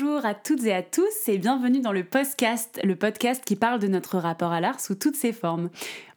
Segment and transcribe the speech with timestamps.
[0.00, 3.80] Bonjour à toutes et à tous et bienvenue dans le podcast, le podcast qui parle
[3.80, 5.70] de notre rapport à l'art sous toutes ses formes.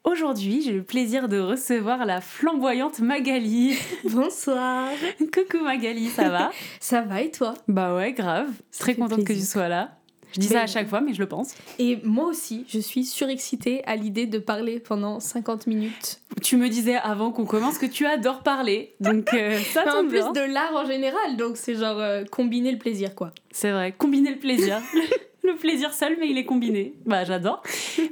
[0.04, 3.75] Aujourd'hui, j'ai le plaisir de recevoir la flamboyante Magali.
[4.04, 4.89] Bonsoir.
[5.33, 6.52] Coucou Magali, ça va?
[6.79, 7.55] Ça va et toi?
[7.67, 8.49] Bah ouais, grave.
[8.70, 9.98] Ça Très contente que tu sois là.
[10.34, 11.54] Je dis Mais- ça à chaque fois, mais je le pense.
[11.79, 16.20] Et moi aussi, je suis surexcitée à l'idée de parler pendant 50 minutes.
[16.41, 20.08] Tu me disais avant qu'on commence que tu adores parler, donc euh, ça en tombe
[20.09, 20.31] plus bien.
[20.31, 23.31] de l'art en général, donc c'est genre euh, combiner le plaisir quoi.
[23.52, 24.80] C'est vrai, combiner le plaisir.
[25.44, 26.94] le plaisir seul, mais il est combiné.
[27.05, 27.61] Bah j'adore.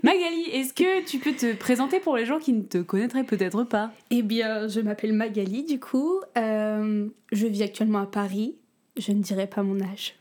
[0.03, 3.63] Magali, est-ce que tu peux te présenter pour les gens qui ne te connaîtraient peut-être
[3.63, 3.91] pas?
[4.09, 6.19] Eh bien, je m'appelle Magali du coup.
[6.37, 8.55] Euh, je vis actuellement à Paris.
[8.99, 10.13] Je ne dirai pas mon âge.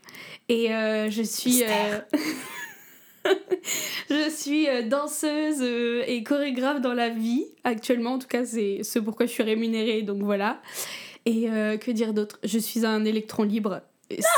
[0.47, 1.63] Et euh, je suis.
[1.63, 1.99] euh,
[4.09, 8.13] je suis euh, danseuse et chorégraphe dans la vie actuellement.
[8.13, 10.01] En tout cas, c'est ce pourquoi je suis rémunérée.
[10.01, 10.61] Donc voilà.
[11.25, 12.39] Et euh, que dire d'autre?
[12.43, 13.81] Je suis un électron libre.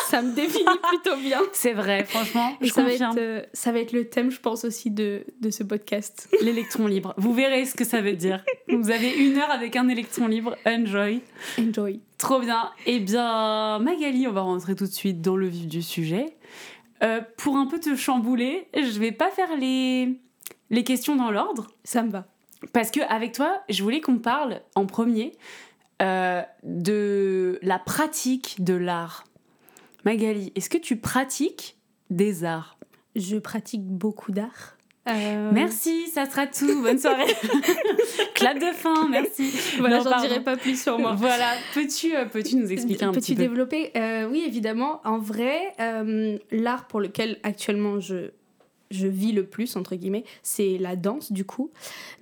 [0.08, 1.40] Ça me définit plutôt bien.
[1.54, 3.12] C'est vrai, franchement, Et je ça va, confirme.
[3.18, 6.28] être, euh, ça va être le thème, je pense, aussi de, de ce podcast.
[6.42, 7.14] L'électron libre.
[7.18, 8.44] Vous verrez ce que ça veut dire.
[8.68, 10.58] Vous avez une heure avec un électron libre.
[10.66, 11.22] Enjoy.
[11.60, 12.02] Enjoy.
[12.18, 12.70] Trop bien.
[12.86, 16.26] Eh bien, Magali, on va rentrer tout de suite dans le vif du sujet.
[17.04, 20.20] Euh, pour un peu te chambouler, je vais pas faire les,
[20.70, 21.68] les questions dans l'ordre.
[21.84, 22.28] Ça me va.
[22.74, 25.32] Parce que avec toi, je voulais qu'on parle en premier
[26.02, 29.24] euh, de la pratique de l'art.
[30.06, 31.78] Magali, est-ce que tu pratiques
[32.10, 32.78] des arts?
[33.16, 34.78] Je pratique beaucoup d'art.
[35.10, 36.82] Euh, Merci, ça sera tout.
[36.82, 37.26] Bonne soirée.
[38.36, 39.52] Clap de fin, merci.
[39.80, 41.14] Voilà, j'en dirai pas plus sur moi.
[41.16, 43.42] Voilà, peux-tu euh, peux-tu nous expliquer un Peux-tu petit peu?
[43.42, 43.92] développer?
[43.96, 45.02] Euh, Oui, évidemment.
[45.04, 48.30] En vrai, euh, l'art pour lequel actuellement je,
[48.92, 51.72] je vis le plus, entre guillemets, c'est la danse, du coup.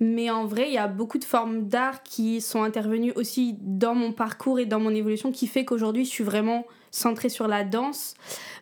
[0.00, 3.94] Mais en vrai, il y a beaucoup de formes d'art qui sont intervenues aussi dans
[3.94, 7.64] mon parcours et dans mon évolution, qui fait qu'aujourd'hui, je suis vraiment centrée sur la
[7.64, 8.14] danse.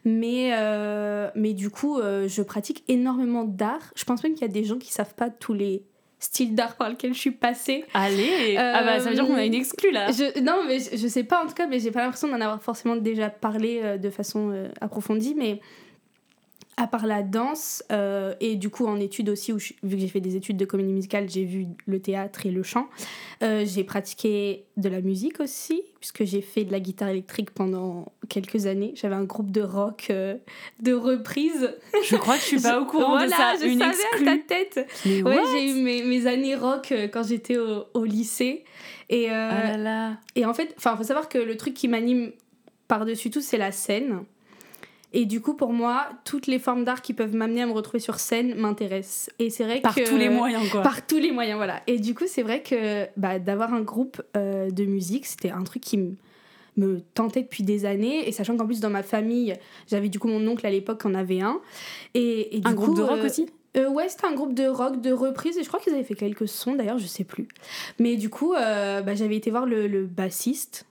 [0.04, 3.92] Mais, euh, mais du coup, euh, je pratique énormément d'art.
[3.94, 5.82] Je pense même qu'il y a des gens qui savent pas tous les
[6.20, 7.84] styles d'art par lesquels je suis passée.
[7.94, 10.10] Allez, ah bah ça veut dire qu'on a une exclue là.
[10.10, 12.40] Je, non, mais je, je sais pas en tout cas, mais j'ai pas l'impression d'en
[12.40, 15.34] avoir forcément déjà parlé euh, de façon approfondie.
[15.36, 15.60] Mais
[16.80, 20.00] à part la danse, euh, et du coup en études aussi, où je- vu que
[20.00, 22.86] j'ai fait des études de comédie musicale, j'ai vu le théâtre et le chant.
[23.42, 28.12] Euh, j'ai pratiqué de la musique aussi, puisque j'ai fait de la guitare électrique pendant
[28.28, 28.92] quelques années.
[28.94, 30.36] J'avais un groupe de rock euh,
[30.80, 31.74] de reprise.
[32.08, 33.54] Je crois que je suis pas au courant voilà, de ça.
[33.60, 34.28] je une savais exclue.
[34.28, 34.88] à ta tête.
[35.04, 38.62] Mais Ouais, j'ai eu mes, mes années rock quand j'étais au, au lycée.
[39.10, 40.16] Et, Ah là là.
[40.36, 42.30] et en fait, enfin, faut savoir que le truc qui m'anime
[42.86, 44.20] par-dessus tout, c'est la scène.
[45.12, 47.98] Et du coup, pour moi, toutes les formes d'art qui peuvent m'amener à me retrouver
[47.98, 49.30] sur scène m'intéressent.
[49.38, 50.82] Et c'est vrai Par que tous les moyens quoi.
[50.82, 51.80] par tous les moyens, voilà.
[51.86, 55.62] Et du coup, c'est vrai que bah, d'avoir un groupe euh, de musique, c'était un
[55.64, 56.14] truc qui me
[56.76, 59.52] me tentait depuis des années et sachant qu'en plus dans ma famille
[59.88, 61.60] j'avais du coup mon oncle à l'époque en avait un
[62.14, 63.46] et, et du Un groupe de rock euh, aussi?
[63.76, 66.14] euh, ouais, c'était un groupe de rock, de reprise, et je crois qu'ils avaient fait
[66.14, 67.48] quelques sons d'ailleurs, je sais plus.
[67.98, 70.86] Mais du coup, euh, bah, j'avais été voir le, le bassiste,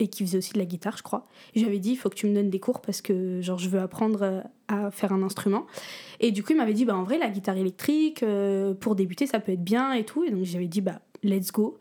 [0.00, 1.26] et qui faisait aussi de la guitare, je crois.
[1.54, 3.78] J'avais dit, il faut que tu me donnes des cours parce que genre, je veux
[3.78, 5.66] apprendre euh, à faire un instrument.
[6.18, 9.26] Et du coup, il m'avait dit, bah, en vrai, la guitare électrique, euh, pour débuter,
[9.26, 10.24] ça peut être bien et tout.
[10.24, 11.78] Et donc, j'avais dit, bah, let's go.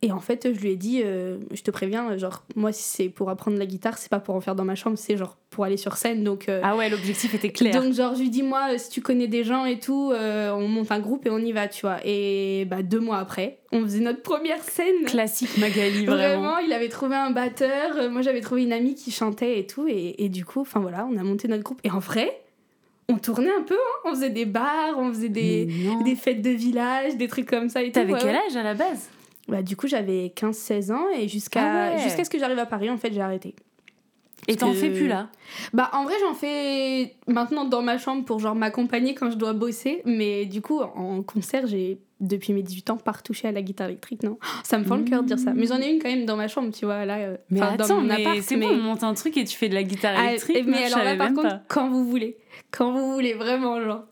[0.00, 3.08] Et en fait, je lui ai dit, euh, je te préviens, genre, moi, si c'est
[3.08, 5.64] pour apprendre la guitare, c'est pas pour en faire dans ma chambre, c'est genre pour
[5.64, 6.22] aller sur scène.
[6.22, 7.82] Donc, euh, Ah ouais, l'objectif était clair.
[7.82, 10.68] donc genre je lui dis moi si tu connais des gens et tout, euh, on
[10.68, 11.96] monte un groupe et on y va, tu vois.
[12.04, 15.04] Et bah deux mois après, on faisait notre première scène.
[15.06, 16.42] Classique Magali vraiment.
[16.42, 19.88] Vraiment, il avait trouvé un batteur, moi j'avais trouvé une amie qui chantait et tout,
[19.88, 21.80] et, et du coup, enfin voilà, on a monté notre groupe.
[21.82, 22.40] Et en vrai,
[23.08, 24.00] on tournait un peu, hein.
[24.04, 25.68] on faisait des bars, on faisait des,
[26.04, 27.90] des fêtes de village, des trucs comme ça et.
[27.90, 29.08] T'avais ouais, quel âge à la base?
[29.48, 32.02] Bah du coup j'avais 15-16 ans et jusqu'à Ah ouais.
[32.02, 33.54] jusqu'à ce que j'arrive à Paris, en fait j'ai arrêté.
[34.46, 35.28] Et t'en que- fais plus là?
[35.72, 39.52] Bah en vrai j'en fais maintenant dans ma chambre pour genre m'accompagner quand je dois
[39.52, 43.62] bosser mais du coup en concert j'ai depuis mes 18 ans pas retouché à la
[43.62, 44.38] guitare électrique non?
[44.64, 46.36] Ça me fend le cœur de dire ça mais j'en ai une quand même dans
[46.36, 48.66] ma chambre tu vois là euh, Mais attends, dans mon mais appart c'est mais...
[48.66, 50.64] bon, on monte un truc et tu fais de la guitare Ah, électrique.
[50.66, 51.62] mais alors là par contre pas.
[51.68, 52.36] quand vous voulez
[52.70, 54.04] quand vous voulez vraiment genre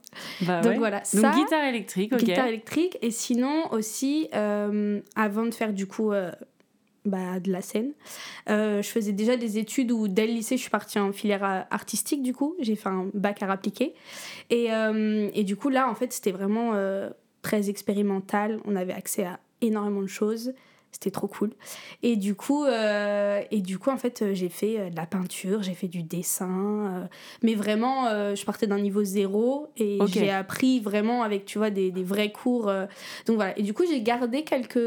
[0.42, 0.78] Bah donc ouais.
[0.78, 2.20] voilà Donc ça guitare électrique, ok.
[2.20, 6.30] guitare électrique et sinon aussi euh, avant de faire du coup euh,
[7.04, 7.92] bah, de la scène
[8.48, 11.66] euh, je faisais déjà des études où dès le lycée je suis partie en filière
[11.70, 13.94] artistique du coup j'ai fait un bac à appliquer
[14.50, 14.68] et,
[15.34, 16.72] et du coup là en fait c'était vraiment
[17.42, 20.52] très expérimental on avait accès à énormément de choses
[20.96, 21.50] c'était trop cool.
[22.02, 25.04] Et du coup euh, et du coup en fait euh, j'ai fait euh, de la
[25.04, 27.04] peinture j'ai fait du dessin euh,
[27.42, 31.68] mais vraiment euh, je partais d'un niveau zéro et j'ai appris vraiment avec tu vois
[31.68, 32.72] des, des vrais cours
[33.26, 33.58] donc voilà.
[33.58, 34.78] Et du coup j'ai gardé quelques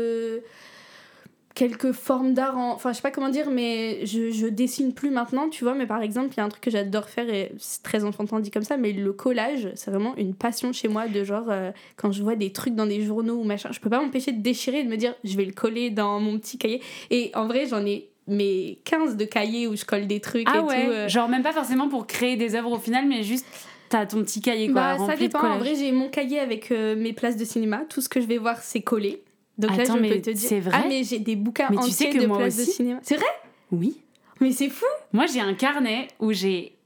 [1.59, 2.71] quelques formes d'art en...
[2.71, 5.85] enfin je sais pas comment dire mais je, je dessine plus maintenant tu vois mais
[5.85, 8.50] par exemple il y a un truc que j'adore faire et c'est très enfantin dit
[8.50, 12.13] comme ça mais le collage c'est vraiment une passion chez moi de genre euh, quand
[12.13, 14.79] je vois des trucs dans des journaux ou machin je peux pas m'empêcher de déchirer
[14.79, 17.65] et de me dire je vais le coller dans mon petit cahier et en vrai
[17.65, 20.91] j'en ai mes 15 de cahiers où je colle des trucs Ah et ouais, tout
[20.91, 21.07] euh.
[21.09, 23.47] genre même pas forcément pour créer des œuvres au final, mais juste
[23.89, 24.97] t'as ton petit cahier quoi.
[24.97, 25.39] Bah, ça dépend.
[25.39, 27.81] En vrai, j'ai mon cahier avec euh, mes places de cinéma.
[27.89, 29.23] Tout ce que je vais voir, c'est collé.
[29.59, 30.50] Donc Attends, là, je peux te dire.
[30.50, 32.56] c'est vrai Ah, mais j'ai des bouquins Mais tu sais entiers que de moi places
[32.57, 32.71] de aussi.
[32.71, 33.00] cinéma.
[33.03, 33.27] C'est vrai?
[33.71, 34.01] Oui.
[34.41, 36.77] Mais c'est fou Moi j'ai un carnet où j'ai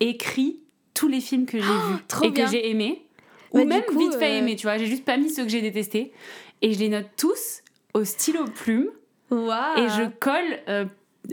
[0.00, 0.60] écrit
[0.94, 2.46] tous les films que j'ai vus Oh, trop et bien.
[2.46, 3.06] que j'ai aimés.
[3.52, 4.78] Bah, ou du même coup, vite fait euh, aimés, tu vois.
[4.78, 6.12] J'ai juste pas mis ceux que j'ai détestés.
[6.62, 7.60] Et je les note tous
[7.94, 8.88] au stylo plume.
[9.30, 10.86] Waouh Et je colle euh,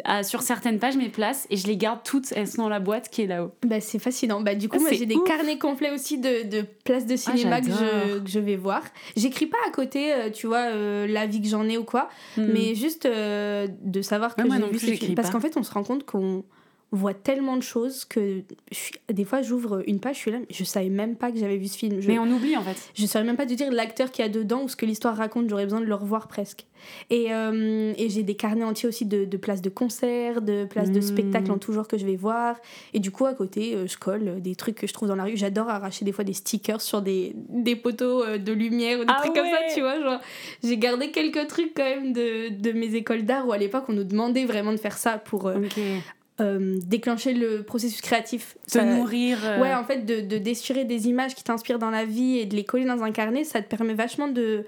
[0.04, 2.32] à- sur certaines pages mes places et je les garde toutes.
[2.36, 3.52] Elles sont dans la boîte qui est là-haut.
[3.66, 4.42] Bah, c'est fascinant.
[4.42, 7.62] Bah, du coup, Ah, moi, j'ai des carnets complets aussi de, de places de cinéma
[7.62, 8.84] que, je, que je vais voir.
[9.18, 12.10] J'écris pas à côté, euh, tu vois, euh, la vie que j'en ai ou quoi,
[12.38, 12.46] Hmm.
[12.54, 15.16] mais juste euh, de savoir que Ouais, j'ai vu plus, ce j'écris film.
[15.16, 16.44] Parce qu'en fait, on se rend compte qu'on
[16.92, 18.42] voit tellement de choses que
[18.72, 21.38] suis- des fois, j'ouvre une page, je suis là, mais je savais même pas que
[21.38, 22.02] j'avais vu ce film.
[22.02, 22.76] Je, Mais on oublie en fait.
[22.96, 25.50] je saurais même pas te dire l'acteur qui a dedans ou ce que l'histoire raconte,
[25.50, 26.66] j'aurais besoin de le revoir presque.
[27.12, 30.90] Et, euh, et j'ai des carnets entiers aussi de, de places de concert, de places
[30.92, 31.04] de Mm.
[31.04, 32.56] spectacle en tout genre que je vais voir.
[32.94, 35.16] Et du coup, à côté, euh, je colle euh, des trucs que je trouve dans
[35.16, 35.36] la rue.
[35.38, 39.22] J'adore arracher des fois des stickers sur des, des poteaux de lumière ou des Ah
[39.22, 40.02] trucs comme ça, ouais tu vois.
[40.02, 40.20] Genre,
[40.64, 43.94] j'ai gardé quelques trucs quand même de, de mes écoles d'art où à l'époque, on
[43.94, 45.60] nous demandait vraiment de faire ça pour euh.
[46.42, 48.58] Euh, déclencher le processus créatif.
[48.68, 49.38] Se Ça- nourrir.
[49.44, 52.46] euh, Ouais, en fait, de, de déchirer des images qui t'inspirent dans la vie et
[52.46, 54.66] de les coller dans un carnet, ça te permet vachement de.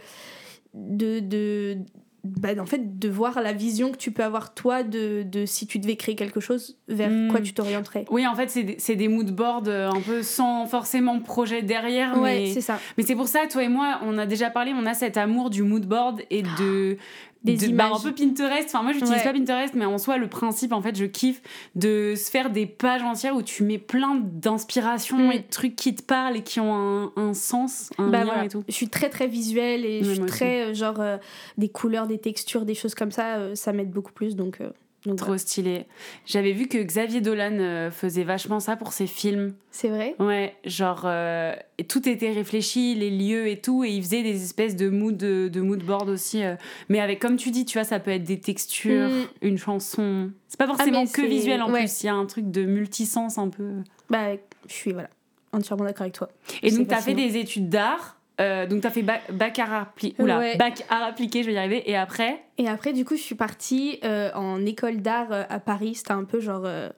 [0.74, 1.78] de, de
[2.24, 5.66] bah, en fait, de voir la vision que tu peux avoir toi de, de si
[5.66, 7.30] tu devais créer quelque chose, vers Mm.
[7.32, 8.06] quoi tu t'orienterais.
[8.12, 12.20] Oui, en fait, c'est des, des mood boards euh, un peu sans forcément projet derrière.
[12.22, 12.78] Ouais, mais c'est ça.
[12.96, 15.50] mais c'est pour ça, toi et moi, on a déjà parlé, on a cet amour
[15.50, 16.98] du mood board et de.
[17.44, 17.90] Des de- images.
[17.92, 18.66] bah, un peu Pinterest.
[18.68, 19.24] Enfin, moi, j'utilise Ouais.
[19.24, 21.42] pas Pinterest, mais en soi, le principe, en fait, je kiffe
[21.76, 25.32] de se faire des pages entières où tu mets plein d'inspirations Mm.
[25.32, 28.26] et de trucs qui te parlent et qui ont un, un sens, un Bah, lien
[28.26, 28.46] voilà.
[28.46, 28.64] et tout.
[28.68, 30.30] Je suis très très visuelle et Ouais, je suis aussi.
[30.32, 31.18] très euh, genre euh,
[31.58, 34.62] des couleurs, des textures, des choses comme ça, euh, ça m'aide beaucoup plus donc.
[34.62, 34.70] euh,
[35.06, 35.86] donc Trop stylé.
[36.28, 39.56] J'avais vu que Xavier Dolan euh, faisait vachement ça pour ses films.
[39.72, 40.16] C'est vrai?
[40.20, 44.44] Ouais, genre euh, et tout était réfléchi, les lieux et tout, et il faisait des
[44.44, 46.44] espèces de mood de, de mood board aussi.
[46.44, 46.56] euh,
[46.90, 49.28] mais avec, comme tu dis, tu vois, ça peut être des textures, Mm.
[49.42, 50.30] une chanson.
[50.48, 51.80] C'est pas forcément mais que visuel en ouais.
[51.80, 53.72] plus, il y a un truc de multisens un peu.
[54.10, 54.34] Bah,
[54.68, 55.10] je suis voilà,
[55.52, 56.30] entièrement d'accord avec toi.
[56.62, 58.18] Et donc, t'as fait des études d'art.
[58.40, 60.56] Euh, donc, t'as fait bac, bac art appli- Oula, Ouais.
[60.58, 61.90] bac art appliqué, je vais y arriver.
[61.90, 65.60] Et après, Et après, du coup, je suis partie euh, en école d'art euh, à
[65.60, 65.96] Paris.
[65.96, 66.90] C'était un peu genre euh,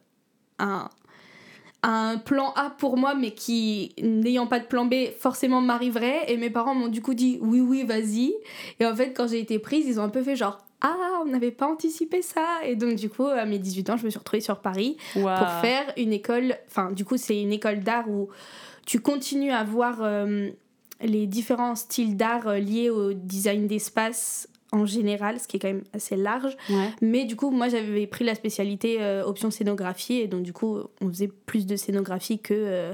[0.59, 0.89] un,
[1.81, 6.31] un plan A pour moi, mais qui, n'ayant pas de plan B, forcément m'arriverait.
[6.31, 8.33] Et mes parents m'ont du coup dit oui, oui, vas-y.
[8.79, 11.27] Et en fait, quand j'ai été prise, ils ont un peu fait genre ah, on
[11.27, 12.59] n'avait pas anticipé ça.
[12.65, 15.49] Et donc, du coup, à mes 18 ans, je me suis retrouvée sur Paris pour
[15.61, 16.55] faire une école.
[16.67, 18.27] Enfin, du coup, c'est une école d'art où
[18.85, 20.49] tu continues à voir euh,
[21.01, 25.67] les différents styles d'art euh, liés au design d'espace en général, ce qui est quand
[25.67, 26.57] même assez large.
[26.69, 26.89] Ouais.
[26.99, 30.79] Mais du coup, moi, j'avais pris la spécialité euh, option scénographie, et donc du coup,
[30.99, 32.93] on faisait plus de scénographie que, euh,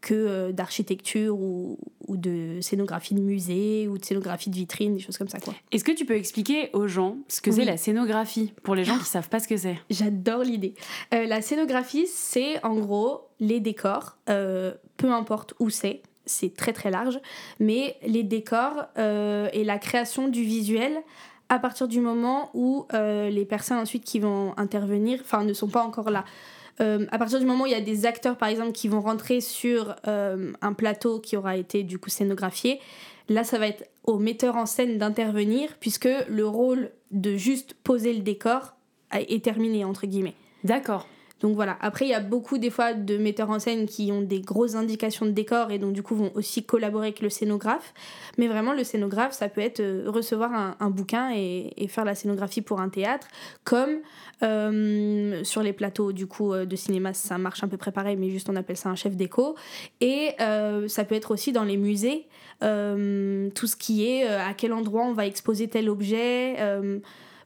[0.00, 1.78] que euh, d'architecture ou,
[2.08, 5.54] ou de scénographie de musée ou de scénographie de vitrine, des choses comme ça, quoi.
[5.70, 8.98] Est-ce que tu peux expliquer aux gens ce que c'est la scénographie pour les gens
[8.98, 9.78] qui savent pas ce que c'est?
[9.90, 10.74] J'adore l'idée.
[11.12, 17.20] La scénographie, c'est en gros les décors, peu importe où c'est, c'est très très large,
[17.58, 21.02] mais les décors euh, et la création du visuel
[21.48, 25.68] à partir du moment où euh, les personnes ensuite qui vont intervenir, enfin ne sont
[25.68, 26.24] pas encore là.
[26.80, 29.00] Euh, à partir du moment où il y a des acteurs par exemple qui vont
[29.00, 32.80] rentrer sur un plateau qui aura été du coup scénographié,
[33.28, 38.12] là ça va être au metteur en scène d'intervenir puisque le rôle de juste poser
[38.12, 38.74] le décor
[39.12, 40.34] est terminé entre guillemets.
[40.64, 41.06] D'accord.
[41.40, 44.22] Donc voilà, après il y a beaucoup des fois de metteurs en scène qui ont
[44.22, 47.94] des grosses indications de décor et donc du coup vont aussi collaborer avec le scénographe.
[48.38, 52.60] Mais vraiment le scénographe ça peut être euh, recevoir un, bouquin et, faire la scénographie
[52.60, 53.28] pour un théâtre
[53.64, 53.98] comme
[54.42, 58.16] euh, sur les plateaux du coup euh, de cinéma ça marche un peu près pareil
[58.16, 59.54] mais juste on appelle ça un chef d'écho.
[60.00, 62.26] Et ça peut être aussi dans les musées,
[62.60, 66.56] tout ce qui est à quel endroit on va exposer tel objet.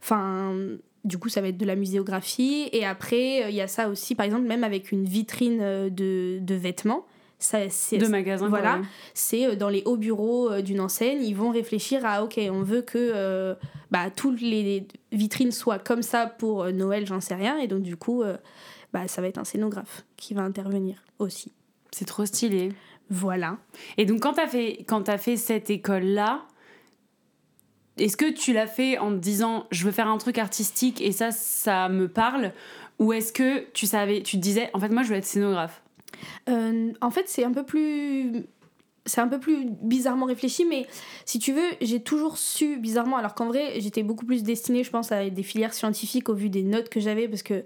[0.03, 0.55] Enfin,
[1.05, 2.69] du coup, ça va être de la muséographie.
[2.73, 5.91] Et après, euh, il y a ça aussi, par exemple, même avec une vitrine euh,
[5.91, 7.07] de, de vêtements.
[7.43, 8.49] Ça, c'est, De magasins.
[8.49, 8.79] Voilà.
[8.79, 8.85] ouais.
[9.15, 12.83] c'est euh, dans les hauts bureaux d'une enseigne, ils vont réfléchir à ok, on veut
[12.83, 13.55] que euh,
[13.91, 17.97] bah, toutes les vitrines soient comme ça pour Noël, j'en sais rien, et donc du
[17.97, 18.37] coup, euh,
[18.93, 21.51] bah, ça va être un scénographe qui va intervenir aussi.
[21.91, 22.73] C'est trop stylé.
[23.11, 23.59] Voilà.
[23.99, 26.43] Et donc, quand t'as fait, quand as fait cette école-là,
[27.99, 31.13] est-ce que tu l'as fait en te disant je veux faire un truc artistique et
[31.13, 32.53] ça, ça me parle?
[32.99, 35.83] Ou est-ce que tu savais, tu te disais en fait, moi je veux être scénographe?
[36.49, 38.45] Euh, en fait, c'est un peu plus.
[39.05, 40.87] C'est un peu plus bizarrement réfléchi, mais
[41.25, 44.91] si tu veux, j'ai toujours su bizarrement, alors qu'en vrai, j'étais beaucoup plus destinée, je
[44.91, 47.65] pense, à des filières scientifiques au vu des notes que j'avais, parce que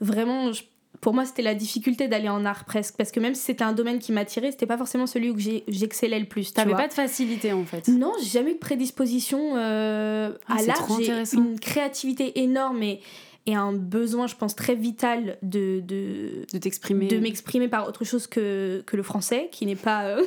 [0.00, 0.64] vraiment, je-
[1.02, 3.72] pour moi, c'était la difficulté d'aller en art presque, parce que même si c'était un
[3.72, 6.52] domaine qui m'attirait, c'était pas forcément celui où j'excellais le plus.
[6.54, 7.88] T'avais pas de facilité en fait.
[7.88, 10.76] Non, j'ai jamais eu de prédisposition euh, Ah, à c'est l'art.
[10.78, 11.38] trop J'ai intéressant.
[11.38, 13.00] une créativité énorme et,
[13.46, 17.08] et un besoin, je pense, très vital de, de, De t'exprimer.
[17.08, 20.22] de m'exprimer par autre chose que, que le français, qui n'est pas euh,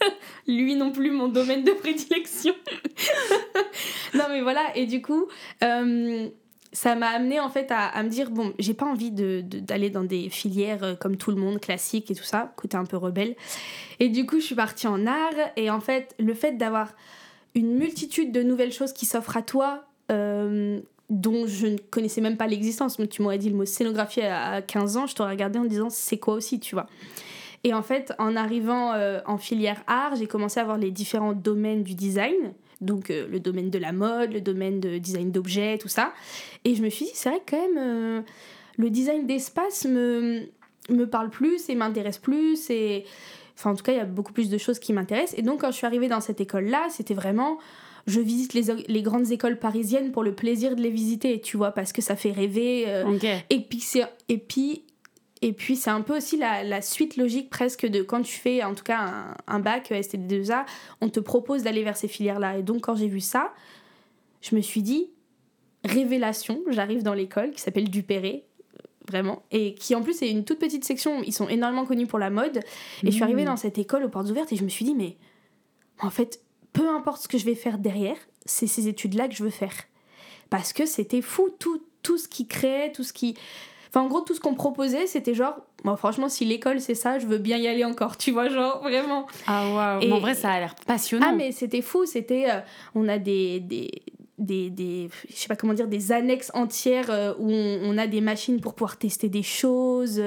[0.48, 2.54] lui non plus mon domaine de prédilection.
[4.14, 5.26] non mais voilà, et du coup,
[5.62, 6.28] euh,
[6.74, 9.88] ça m'a amené en fait à, me dire, bon, j'ai pas envie de- de- d'aller
[9.88, 12.96] dans des filières euh, comme tout le monde, classiques et tout ça, côté un peu
[12.98, 13.36] rebelle.
[14.00, 16.92] Et du coup, je suis partie en art, et en fait, le fait d'avoir
[17.54, 22.36] une multitude de nouvelles choses qui s'offrent à toi, euh, dont je ne connaissais même
[22.36, 22.98] pas l'existence.
[23.08, 25.90] Tu m'aurais dit le mot scénographie à à 15 ans, je t'aurais regardé en disant
[25.90, 26.86] c'est quoi aussi, tu vois.
[27.62, 31.32] Et en fait, en arrivant euh, en filière art, j'ai commencé à voir les différents
[31.32, 32.34] domaines du design.
[32.84, 36.12] Donc euh, le domaine de la mode, le domaine de design d'objets, tout ça.
[36.64, 38.20] Et je me suis dit, c'est vrai que quand même, euh,
[38.76, 40.42] le design d'espace me,
[40.90, 42.70] me parle plus et m'intéresse plus.
[42.70, 43.04] Et...
[43.56, 45.38] Enfin, en tout cas, il y a beaucoup plus de choses qui m'intéressent.
[45.38, 47.58] Et donc, quand je suis arrivée dans cette école-là, c'était vraiment...
[48.06, 51.70] Je visite les, les grandes écoles parisiennes pour le plaisir de les visiter, tu vois,
[51.70, 52.84] parce que ça fait rêver.
[52.88, 53.24] euh, Ok.
[53.48, 54.04] et puis, c'est-
[55.44, 58.64] et puis, c'est un peu aussi la, la suite logique presque de quand tu fais
[58.64, 60.64] en tout cas un, un bac euh, STD2A,
[61.02, 62.56] on te propose d'aller vers ces filières-là.
[62.56, 63.52] Et donc quand j'ai vu ça,
[64.40, 65.10] je me suis dit,
[65.84, 68.46] révélation, j'arrive dans l'école qui s'appelle Dupéré,
[69.06, 72.18] vraiment, et qui en plus est une toute petite section, ils sont énormément connus pour
[72.18, 72.60] la mode.
[73.02, 73.48] Et je suis arrivée Mmh.
[73.48, 75.18] dans cette école aux portes ouvertes et je me suis dit, mais
[76.00, 76.40] en fait,
[76.72, 79.74] peu importe ce que je vais faire derrière, c'est ces études-là que je veux faire.
[80.48, 83.36] Parce que c'était fou, tout, tout ce qui créait, tout ce qui...
[83.94, 87.20] Enfin, en gros, tout ce qu'on proposait, c'était genre, bon, franchement, si l'école c'est ça,
[87.20, 89.26] je veux bien y aller encore, tu vois, genre, vraiment.
[89.46, 90.00] Ah waouh.
[90.02, 91.26] Et- Mais En vrai, ça a l'air passionnant.
[91.30, 92.46] Ah, mais c'était fou, c'était.
[92.50, 92.58] euh,
[92.96, 93.60] on a des.
[93.60, 93.90] des
[94.38, 98.06] des, des je sais pas comment dire des annexes entières euh, où on, on a
[98.06, 100.20] des machines pour pouvoir tester des choses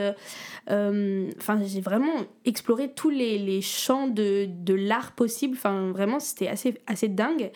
[0.70, 2.14] euh, enfin j'ai vraiment
[2.46, 7.52] exploré tous les, les champs de, de l'art possible enfin vraiment c'était assez assez dingue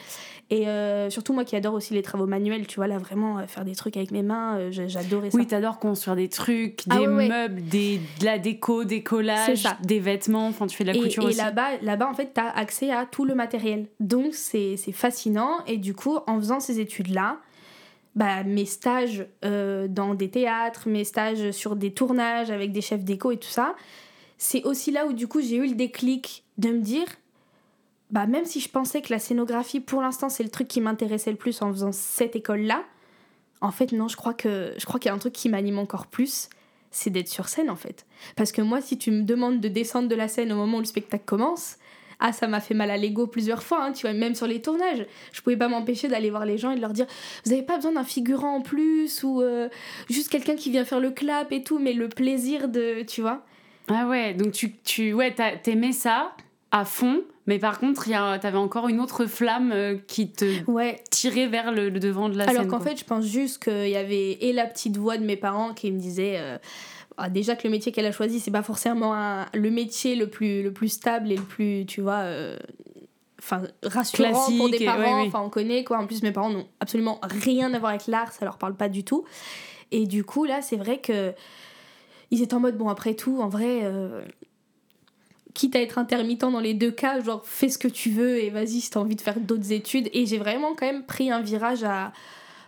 [0.49, 3.65] et euh, surtout moi qui adore aussi les travaux manuels tu vois là vraiment faire
[3.65, 7.07] des trucs avec mes mains j'a- j'adorais ça Oui, t'adores construire des trucs, Ah des
[7.07, 7.27] ouais.
[7.29, 10.47] meubles, des, de la déco, des collages, des vêtements.
[10.47, 11.37] Enfin, tu fais de la et, couture et aussi.
[11.37, 13.87] là-bas, là-bas, en fait, tu as accès à tout le matériel.
[13.99, 15.63] Donc, c'est c'est fascinant.
[15.67, 17.39] Et du coup, en faisant ces études-là,
[18.15, 23.03] bah, mes stages euh, dans des théâtres, mes stages sur des tournages avec des chefs
[23.03, 23.75] d'éco et tout ça,
[24.37, 27.05] c'est aussi là où, du coup, j'ai eu le déclic de me dire,
[28.09, 31.31] bah, même si je pensais que la scénographie, pour l'instant, c'est le truc qui m'intéressait
[31.31, 32.83] le plus en faisant cette école-là,
[33.61, 35.77] en fait, non, je crois que je crois qu'il y a un truc qui m'anime
[35.77, 36.49] encore plus,
[36.89, 38.05] c'est d'être sur scène, en fait.
[38.35, 40.81] Parce que moi, si tu me demandes de descendre de la scène au moment où
[40.81, 41.77] le spectacle commence,
[42.21, 44.61] ah, ça m'a fait mal à l'ego plusieurs fois, hein, tu vois, même sur les
[44.61, 45.05] tournages.
[45.33, 47.07] Je pouvais pas m'empêcher d'aller voir les gens et de leur dire
[47.45, 49.67] Vous avez pas besoin d'un figurant en plus ou euh,
[50.09, 53.03] juste quelqu'un qui vient faire le clap et tout, mais le plaisir de.
[53.03, 53.43] Tu vois
[53.89, 56.31] Ah ouais, donc tu, tu ouais, t'aimais ça
[56.73, 58.05] à fond, mais par contre,
[58.39, 61.01] t'avais encore une autre flamme euh, qui te Ouais.
[61.09, 62.71] tirait vers le, le devant de la Alors scène.
[62.71, 62.87] qu'en quoi.
[62.91, 65.91] fait, je pense juste qu'il y avait et la petite voix de mes parents qui
[65.91, 66.35] me disait.
[66.39, 66.57] euh,
[67.17, 70.29] ah, déjà que le métier qu'elle a choisi, c'est pas forcément un- le métier le
[70.29, 72.57] plus, le plus stable et le plus, tu vois, euh,
[73.39, 75.21] enfin rassurant pour des parents.
[75.21, 75.27] ouais.
[75.27, 75.97] Enfin, on connaît quoi.
[75.99, 78.89] En plus, mes parents n'ont absolument rien à voir avec l'art, ça leur parle pas
[78.89, 79.23] du tout.
[79.91, 81.33] Et du coup, là, c'est vrai que
[82.31, 83.79] ils étaient en mode bon, après tout, en vrai.
[83.83, 84.21] euh,
[85.53, 88.49] Quitte à être intermittent dans les deux cas, genre fais ce que tu veux et
[88.49, 90.09] vas-y si t'as envie de faire d'autres études.
[90.13, 92.13] Et j'ai vraiment quand même pris un virage à,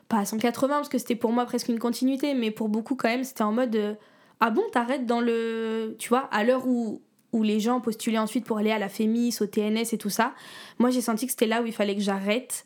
[0.09, 3.07] pas à 180 parce que c'était pour moi presque une continuité, mais pour beaucoup quand
[3.07, 3.93] même c'était en mode euh,
[4.45, 8.45] ah bon t'arrêtes dans le tu vois à l'heure où où les gens postulaient ensuite
[8.45, 10.33] pour aller à la FEMIS, au TNS et tout ça.
[10.79, 12.65] Moi j'ai senti que c'était là où il fallait que j'arrête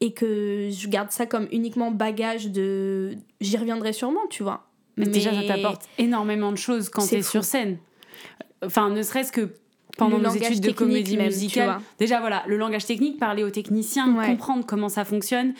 [0.00, 4.66] et que je garde ça comme uniquement bagage de j'y reviendrai sûrement tu vois.
[4.98, 7.78] Mais, déjà, ça t'apporte énormément de choses quand t'es sur scène.
[8.64, 9.54] Enfin, ne serait-ce que
[9.96, 11.78] pendant nos études de comédie même, musicale.
[11.98, 14.26] Déjà, voilà, le langage technique, parler aux techniciens, Ouais.
[14.26, 15.54] comprendre comment ça fonctionne.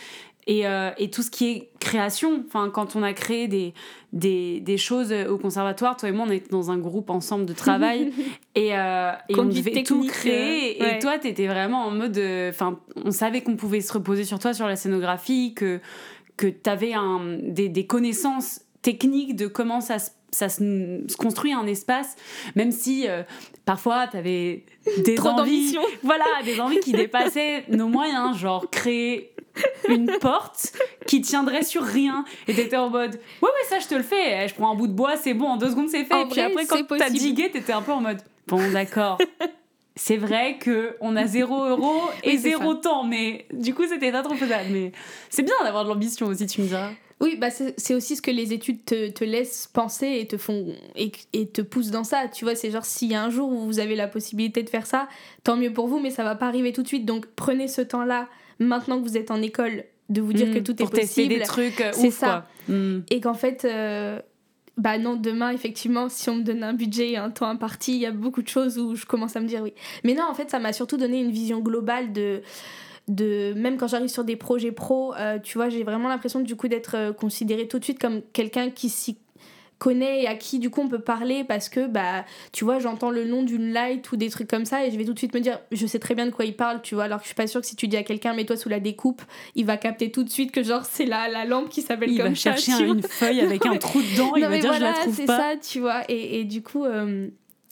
[0.51, 3.75] Et, euh, et tout ce qui est création, enfin, quand on a créé des,
[4.15, 7.53] des, des choses au conservatoire, toi et moi, on était dans un groupe ensemble de
[7.53, 8.11] travail
[8.55, 10.83] et, euh, et on devait tout créer.
[10.83, 12.19] euh, Et toi, t'étais vraiment en mode.
[12.49, 15.81] Enfin, on savait qu'on pouvait se reposer sur toi, sur la scénographie, que,
[16.39, 21.55] que t'avais un, des, des connaissances techniques de comment ça se ça se, se construit
[21.55, 22.15] un espace,
[22.55, 23.23] même si euh,
[23.65, 24.67] parfois t'avais
[25.03, 29.33] des Trop envies, voilà, des envies qui dépassaient nos moyens, genre créer
[29.89, 30.73] une porte
[31.07, 32.25] qui tiendrait sur rien.
[32.47, 34.49] Et t'étais en mode, ouais, ouais, ça, je te le fais.
[34.49, 36.15] Je prends un bout de bois, c'est bon, en deux secondes, c'est fait.
[36.15, 39.19] En et puis vrai, après, quand t'as digué, t'étais un peu en mode, bon, d'accord.
[39.97, 44.13] C'est vrai que on a zéro euro et Oui, zéro temps, mais du coup, c'était
[44.13, 44.69] pas trop faisable.
[44.71, 44.93] Mais
[45.29, 46.91] c'est bien d'avoir de l'ambition aussi, tu me diras.
[47.21, 50.37] Oui, bah c'est c'est aussi ce que les études te, te laissent penser et te
[50.37, 52.29] font et, et te poussent dans ça.
[52.33, 54.71] Tu vois, c'est genre s'il y a un jour où vous avez la possibilité de
[54.71, 55.09] faire ça,
[55.43, 57.05] tant mieux pour vous, mais ça va pas arriver tout de suite.
[57.05, 60.73] Donc prenez ce temps-là, maintenant que vous êtes en école, de vous dire que tout
[60.73, 61.35] est pour possible.
[61.35, 62.47] des trucs, euh, C'est ça.
[62.67, 62.75] quoi.
[62.75, 63.03] Mm.
[63.11, 64.21] Et qu'en fait, euh,
[64.77, 68.01] bah non, demain, effectivement, si on me donne un budget et un temps imparti, il
[68.01, 69.75] y a beaucoup de choses où je commence à me dire oui.
[70.05, 72.43] Mais non, en fait, ça m'a surtout donné une vision globale de.
[73.07, 76.57] De, même quand j'arrive sur des projets pro, euh, tu vois, j'ai vraiment l'impression du
[76.57, 79.17] coup d'être considérée tout de suite comme quelqu'un qui s'y
[79.79, 83.11] connaît et à qui du coup on peut parler parce que bah tu vois j'entends
[83.11, 85.33] le nom d'une light ou des trucs comme ça et je vais tout de suite
[85.35, 87.29] me dire je sais très bien de quoi il parle tu vois alors que je
[87.29, 89.23] suis pas sûre que si tu dis à quelqu'un mets-toi sous la découpe
[89.55, 92.17] il va capter tout de suite que genre c'est la, la lampe qui s'appelle Il
[92.19, 92.95] comme va ça chercher tu un- vois.
[92.97, 95.27] une feuille avec un trou dedans, il non va mais dire je la trouve c'est
[95.27, 95.39] pas.
[95.55, 97.29] ça tu vois et, et du coup euh,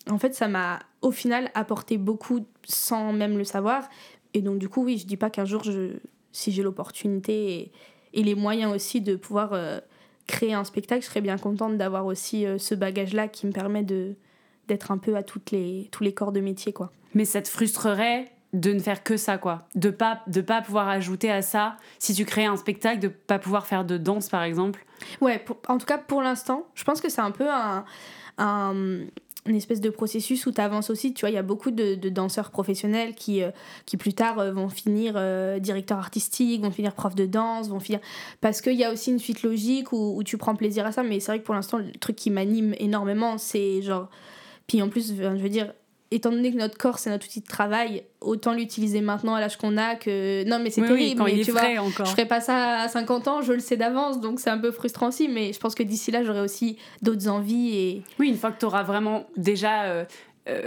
[0.08, 3.88] en fait ça m'a au final apporté beaucoup sans même le savoir
[4.32, 5.94] et donc du coup oui je dis pas qu'un jour je
[6.30, 7.72] si j'ai l'opportunité et,
[8.14, 9.80] et les moyens aussi de pouvoir euh,
[10.26, 13.52] créer un spectacle je serais bien contente d'avoir aussi euh, ce bagage là qui me
[13.52, 14.14] permet de
[14.68, 17.48] d'être un peu à toutes les tous les corps de métier quoi Mais ça te
[17.48, 19.66] frustrerait de ne faire que ça, quoi?
[19.74, 23.38] De pas, de pas pouvoir ajouter à ça, si tu crées un spectacle, de pas
[23.38, 24.86] pouvoir faire de danse, par exemple?
[25.20, 27.84] Ouais, pour- en tout cas pour l'instant, je pense que c'est un peu un,
[28.38, 29.00] un-
[29.46, 31.14] une espèce de processus où tu avances aussi.
[31.14, 33.50] Tu vois, il y a beaucoup de, danseurs professionnels qui, euh,
[33.84, 37.80] qui plus tard euh, vont finir euh, directeur artistique, vont finir prof de danse, vont
[37.80, 38.00] finir.
[38.40, 41.02] Parce qu'il y a aussi une suite logique où, où tu prends plaisir à ça,
[41.02, 44.08] mais c'est vrai que pour l'instant, le truc qui m'anime énormément, c'est genre.
[44.66, 45.72] Puis en plus, je veux dire.
[46.12, 49.56] Étant donné que notre corps c'est notre outil de travail, autant l'utiliser maintenant à l'âge
[49.56, 50.44] qu'on a que.
[50.48, 51.18] Non, mais c'est Oui, oui, terrible.
[51.18, 52.06] quand mais il est tu vois, frais encore.
[52.06, 54.70] je ferai pas ça à 50 ans, je le sais d'avance, donc c'est un peu
[54.70, 58.36] frustrant aussi, mais je pense que d'ici là, j'aurai aussi d'autres envies et Oui, une
[58.36, 60.04] fois que tu auras vraiment déjà euh,
[60.48, 60.62] euh,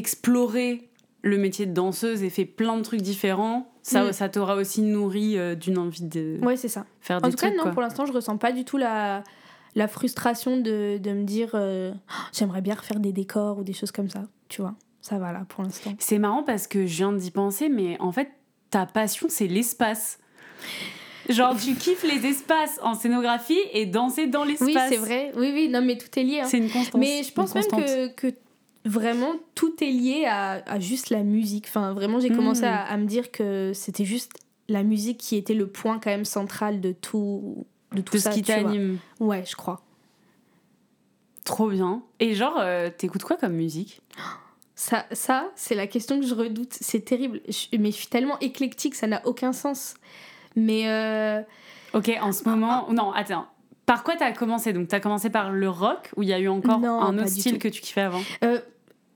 [0.00, 0.88] exploré
[1.22, 4.12] le métier de danseuse et fait plein de trucs différents, ça, Mm.
[4.12, 6.86] ça t'aura aussi nourri euh, d'une envie de ouais, c'est ça.
[7.00, 7.72] faire En des tout cas, non, quoi.
[7.72, 9.24] pour l'instant, je ressens pas du tout la,
[9.76, 13.72] la frustration de, de me dire euh, Oh, j'aimerais bien refaire des décors ou des
[13.74, 14.74] choses comme ça, tu vois.
[15.02, 15.94] Ça va là pour l'instant.
[16.00, 18.28] C'est marrant parce que je viens d'y penser, mais en fait,
[18.70, 20.18] ta passion, c'est l'espace.
[21.28, 24.66] Genre, tu kiffes les espaces en scénographie et danser dans l'espace.
[24.68, 25.30] Oui, c'est vrai.
[25.36, 26.40] Oui, oui, non, mais tout est lié.
[26.40, 26.46] hein.
[26.48, 27.00] C'est une constance.
[27.00, 28.34] Mais je pense même que, que
[28.84, 31.66] vraiment tout est lié à, à juste la musique.
[31.68, 32.64] Enfin, vraiment, j'ai commencé Mm.
[32.64, 34.32] à, à me dire que c'était juste
[34.68, 38.30] la musique qui était le point quand même central de tout, de tout de ça.
[38.32, 38.98] ce qui t'anime.
[39.20, 39.80] Ouais, je crois.
[41.44, 42.02] Trop bien.
[42.20, 44.00] Et genre, euh, t'écoutes quoi comme musique?
[44.74, 46.74] Ça, ça c'est la question que je redoute.
[46.80, 47.40] C'est terrible.
[47.48, 49.94] Je- mais je suis tellement éclectique, ça n'a aucun sens.
[50.56, 51.40] Mais euh,
[51.94, 52.90] Ok, en ce moment.
[52.92, 53.46] Non, attends.
[53.86, 54.72] Par quoi t'as commencé?
[54.72, 57.28] Donc, t'as commencé par le rock ou il y a eu encore Non, un autre
[57.28, 58.20] style que tu kiffais avant?
[58.42, 58.60] Euh,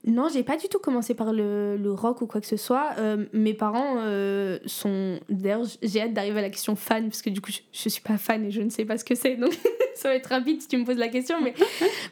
[0.03, 2.93] non, j'ai pas du tout commencé par le, le rock ou quoi que ce soit.
[2.97, 5.19] Euh, mes parents euh, sont.
[5.29, 8.01] D'ailleurs, j'ai hâte d'arriver à la question fan, parce que du coup, je, je suis
[8.01, 9.35] pas fan et je ne sais pas ce que c'est.
[9.35, 9.51] Donc,
[9.95, 11.39] ça va être rapide si tu me poses la question.
[11.39, 11.53] Mais,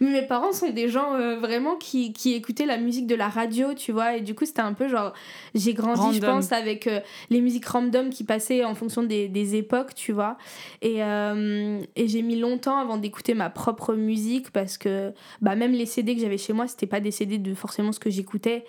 [0.02, 3.28] mais mes parents sont des gens euh, vraiment qui, qui écoutaient la musique de la
[3.28, 4.18] radio, tu vois.
[4.18, 5.14] Et du coup, c'était un peu genre.
[5.56, 6.88] J'ai grandi, je pense, avec
[7.32, 10.38] les musiques random qui passaient en fonction des, des époques, tu vois.
[10.84, 15.88] Et, et j'ai mis longtemps avant d'écouter ma propre musique parce que bah, même les
[15.88, 18.66] CD que j'avais chez moi, c'était pas des CD de forcément ce que j'écoutais.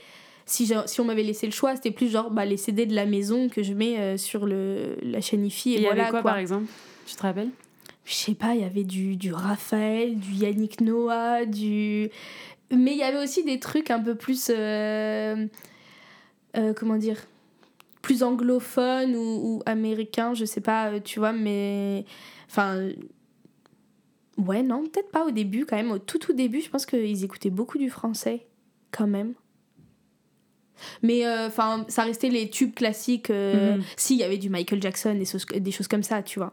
[0.47, 3.07] Si, si on m'avait laissé le choix, c'était plus genre bah, les CD de la
[3.07, 5.71] maison que je mets euh, sur le, la chaîne IFI.
[5.71, 6.31] Et, Et il y voilà avait quoi, quoi.
[6.33, 6.67] par exemple?
[7.07, 7.51] Tu te rappelles?
[8.05, 12.09] Je sais pas, il y avait du, du Raphaël, du Yannick Noah, du.
[12.73, 14.51] Mais il y avait aussi des trucs un peu plus.
[14.51, 15.47] euh,
[16.57, 17.19] euh, comment dire
[18.03, 22.05] Plus anglophones ou, ou américains, je sais pas, tu vois, mais.
[22.49, 22.89] Enfin.
[24.39, 25.91] Ouais, non, peut-être pas au début quand même.
[25.93, 28.47] Au tout tout début, je pense qu'ils écoutaient beaucoup du français,
[28.91, 29.35] quand même.
[31.03, 33.31] Mais euh, enfin, ça restait les tubes classiques.
[33.31, 33.83] euh, Mhm.
[33.97, 36.53] Si, il y avait du Michael Jackson, choses, des choses comme ça, tu vois.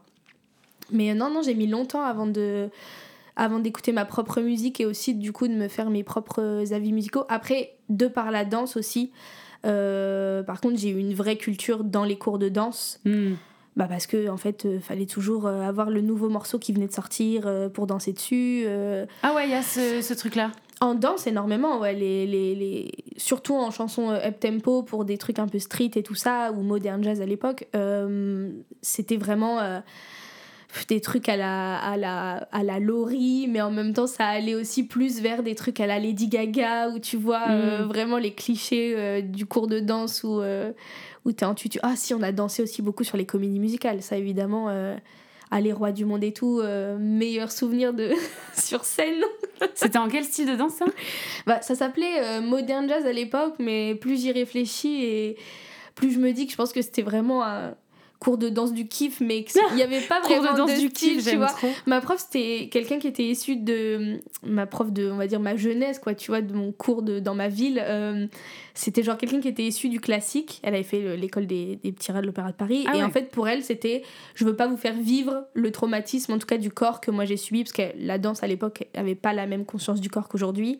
[0.92, 2.70] Mais euh, non, non, j'ai mis longtemps avant de
[3.40, 6.92] avant d'écouter ma propre musique et aussi du coup de me faire mes propres avis
[6.92, 7.24] musicaux.
[7.30, 9.12] Après, de par la danse aussi.
[9.66, 13.00] euh, par contre, j'ai eu une vraie culture dans les cours de danse.
[13.06, 13.34] Hmm.
[13.76, 16.88] Bah parce que en fait, euh, fallait toujours euh, avoir le nouveau morceau qui venait
[16.88, 18.66] de sortir euh, pour danser dessus.
[19.24, 20.52] Ah ouais, il y a ce, ce truc-là.
[20.80, 22.92] En danse énormément, ouais, les, les, les...
[23.18, 26.52] surtout en chanson euh, up tempo pour des trucs un peu street et tout ça,
[26.52, 29.60] ou modern jazz à l'époque, euh, c'était vraiment.
[29.60, 29.80] euh,
[30.90, 34.54] des trucs à la, à la, à la Laurie, mais en même temps, ça allait
[34.54, 37.88] aussi plus vers des trucs à la Lady Gaga, où tu vois euh, Mm.
[37.88, 40.42] vraiment les clichés du cours de danse où,
[41.26, 41.80] où t'es en tutu.
[41.82, 44.68] Ah, si, on a dansé aussi beaucoup sur les comédies musicales, ça évidemment.
[45.50, 48.12] À les rois du monde et tout, euh, meilleur souvenir de
[48.58, 49.24] sur scène.
[49.76, 50.86] C'était en quel style de danse ça
[51.46, 55.38] Bah, ça s'appelait euh, Modern Jazz à l'époque, mais plus j'y réfléchis et
[55.96, 57.76] plus je me dis que je pense que c'était vraiment un
[58.20, 61.18] cours de danse du kiff, mais qu'il n'y avait pas vraiment de danse du style,
[61.18, 61.48] kiff, tu vois.
[61.48, 61.70] trop.
[61.86, 65.56] Ma prof, c'était quelqu'un qui était issu de ma prof de, on va dire, ma
[65.56, 67.82] jeunesse, quoi, tu vois, de mon cours de, dans ma ville.
[67.84, 68.26] Euh,
[68.74, 70.60] c'était genre quelqu'un qui était issu du classique.
[70.64, 72.86] Elle avait fait le- l'école des, des petits rats de l'Opéra de Paris.
[72.88, 73.04] Ah et ouais.
[73.04, 74.04] en fait, pour elle, c'était
[74.36, 77.26] je veux pas vous faire vivre le traumatisme, en tout cas du corps que moi
[77.26, 80.28] j'ai subi, parce que la danse à l'époque avait pas la même conscience du corps
[80.28, 80.80] qu'aujourd'hui.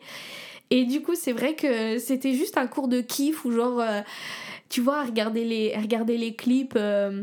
[0.70, 4.00] Et du coup, c'est vrai que c'était juste un cours de kiff où, genre, euh,
[4.68, 6.74] tu vois, à regarder les, à regarder les clips.
[6.76, 7.22] euh,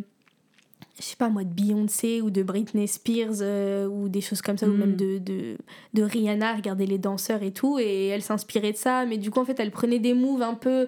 [0.97, 4.58] je sais pas moi, de Beyoncé ou de Britney Spears euh, ou des choses comme
[4.58, 5.58] ça, ou même de, de,
[5.93, 9.41] de Rihanna, regarder les danseurs et tout, et elle s'inspirait de ça, mais du coup
[9.41, 10.88] en fait elle prenait des moves un peu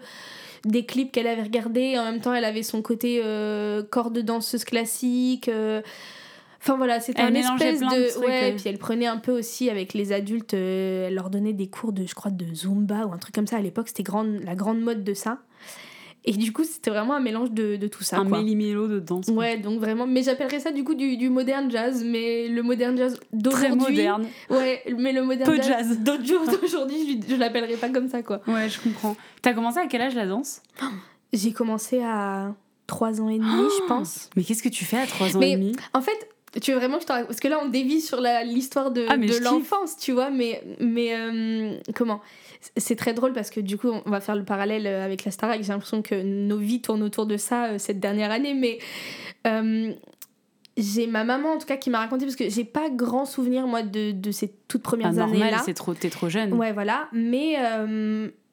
[0.63, 4.21] des clips qu'elle avait regardés, en même temps elle avait son côté euh, corps de
[4.21, 5.49] danseuse classique.
[5.49, 5.81] euh,
[6.59, 8.09] Enfin voilà, c'était un espèce plein de de.
[8.09, 8.53] trucs, ouais, ouais.
[8.55, 11.91] puis elle prenait un peu aussi avec les adultes, euh, elle leur donnait des cours
[11.91, 13.57] de, je crois, de Zumba ou un truc comme ça.
[13.57, 15.39] À l'époque, c'était grande, la grande mode de ça.
[16.27, 18.17] Et du coup, c'était vraiment un mélange de, de tout ça.
[18.17, 19.25] Un méli-mélo de danse.
[19.27, 19.35] quoi.
[19.35, 20.05] Ouais, donc vraiment.
[20.05, 23.77] Mais j'appellerais ça du coup du, du modern jazz, mais le modern jazz Très d'aujourd'hui.
[23.95, 24.27] moderne.
[24.49, 26.59] Ouais, mais le modern Peu jazz, jazz.
[26.61, 28.41] d'aujourd'hui, je, je l'appellerais pas comme ça quoi.
[28.47, 29.15] Ouais, je comprends.
[29.41, 30.61] T'as commencé à quel âge la danse?
[31.33, 32.53] J'ai commencé à
[32.87, 34.29] 3 ans et demi, je pense.
[34.35, 35.73] Mais qu'est-ce que tu fais à 3 ans Mais- et demi?
[35.93, 36.17] En fait,
[36.61, 39.17] tu veux vraiment que je te Parce que là, on dévie sur l'histoire de, Ah,
[39.17, 40.29] de l'enfance, tu vois.
[40.29, 42.21] Mais, mais euh, comment?
[42.75, 45.31] C'est très drôle parce que du coup, on va faire le parallèle euh, avec la
[45.31, 45.61] Starac.
[45.61, 48.53] J'ai l'impression que nos vies tournent autour de ça euh, cette dernière année.
[48.53, 48.79] Mais
[49.45, 49.93] euh,
[50.75, 53.65] j'ai ma maman, en tout cas, qui m'a raconté, parce que j'ai pas grand souvenir,
[53.67, 55.61] moi, de, de ces toutes Ah, premières normal, années-là.
[55.65, 56.53] c'est trop, t'es trop jeune.
[56.53, 57.07] Ouais, voilà.
[57.13, 57.55] Mais,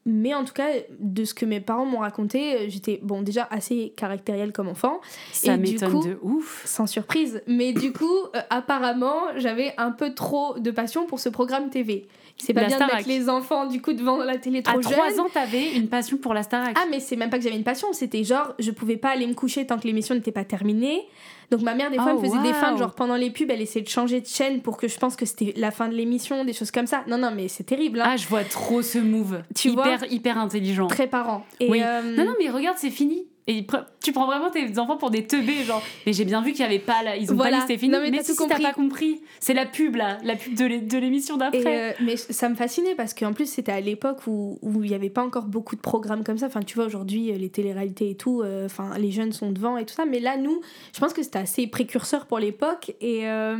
[0.06, 0.68] mais en tout cas,
[1.00, 5.00] de ce que mes parents m'ont raconté, j'étais, bon, déjà assez caractérielle comme enfant
[5.32, 6.62] Ça Et du m'étonne coup- de ouf.
[6.66, 7.42] sans surprise.
[7.46, 8.04] Mais du coup,
[8.36, 12.06] euh, apparemment, j'avais un peu trop de passion pour ce programme TV.
[12.36, 12.96] C'est pas La bien de Starac.
[13.06, 14.92] mettre les enfants du coup devant la télé trop À jeunes.
[14.92, 16.76] 3 ans, t'avais une passion pour la Starac.
[16.78, 19.26] Ah mais c'est même pas que j'avais une passion, c'était genre je pouvais pas aller
[19.26, 21.02] me coucher tant que l'émission n'était pas terminée.
[21.50, 23.50] Donc ma mère des fois Oh, elle me faisait des fins genre pendant les pubs
[23.50, 25.94] elle essayait de changer de chaîne pour que je pense que c'était la fin de
[25.94, 27.04] l'émission, des choses comme ça.
[27.06, 28.04] Non non mais c'est terrible hein.
[28.08, 29.42] Ah, je vois trop ce move.
[29.54, 30.86] Tu hyper, vois hyper intelligent.
[30.88, 31.44] Très parent.
[31.60, 31.80] Et Oui.
[31.84, 33.26] euh, Non, non, mais regarde, c'est fini.
[33.46, 35.82] Et pre- tu prends vraiment tes enfants pour des teubés, genre.
[36.06, 37.58] Mais j'ai bien vu qu'il y avait pas là, ils ont Voilà.
[37.58, 37.92] pas c'était fini.
[37.92, 39.20] Non, mais mais t'as si, si, t'as pas compris.
[39.38, 41.90] C'est la pub là, la pub de l'é- de l'émission d'après.
[41.90, 44.94] euh, mais ça me fascinait parce qu'en plus c'était à l'époque où où il n'y
[44.94, 46.46] avait pas encore beaucoup de programmes comme ça.
[46.46, 49.76] Enfin tu vois aujourd'hui euh, les téléréalités et tout, euh, enfin les jeunes sont devant
[49.76, 50.06] et tout ça.
[50.06, 50.62] Mais là nous,
[50.94, 53.58] je pense que c'était assez précurseur pour l'époque et euh,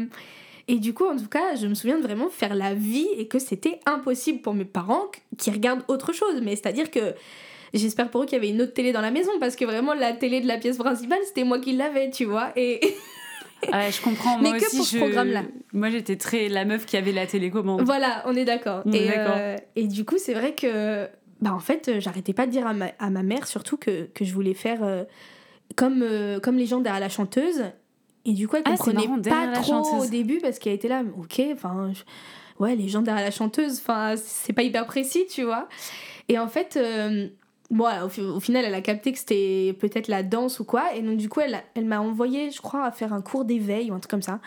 [0.67, 3.29] et du coup en tout cas je me souviens de vraiment faire la vie et
[3.29, 5.05] que c'était impossible pour mes parents
[5.37, 6.41] qui regardent autre chose.
[6.43, 7.13] Mais c'est à dire que
[7.75, 9.93] J'espère pour eux qu'il y avait une autre télé dans la maison parce que vraiment
[9.95, 12.53] la télé de la pièce principale c'était moi qui l'avais, tu vois.
[12.57, 12.81] Et
[13.73, 14.39] Ouais, je comprends.
[14.39, 15.43] Mais moi que aussi, pour ce je- programme-là.
[15.73, 17.81] Moi, j'étais très la meuf qui avait la télécommande.
[17.83, 18.83] Voilà, on est d'accord.
[18.93, 21.09] Et, euh, et du coup, c'est vrai que,
[21.41, 24.23] bah, en fait, j'arrêtais pas de dire à ma, à ma mère, surtout que, que
[24.27, 25.05] je voulais faire euh,
[25.77, 27.65] comme, euh, comme les gens derrière la chanteuse.
[28.27, 30.09] Et du coup, elle Ah, comprenait marrant, pas trop chanteuse.
[30.09, 32.03] au début parce qu'elle était là, ok, enfin, je-
[32.63, 35.71] ouais, les gens derrière la chanteuse, enfin, c'est pas hyper précis, tu vois.
[36.29, 37.29] Et en fait, euh,
[37.71, 40.95] bon, au, fi- au final, elle a capté que c'était peut-être la danse ou quoi.
[40.95, 43.91] Et donc, du coup, elle, elle m'a envoyé, je crois, à faire un cours d'éveil
[43.91, 44.41] ou un truc comme ça.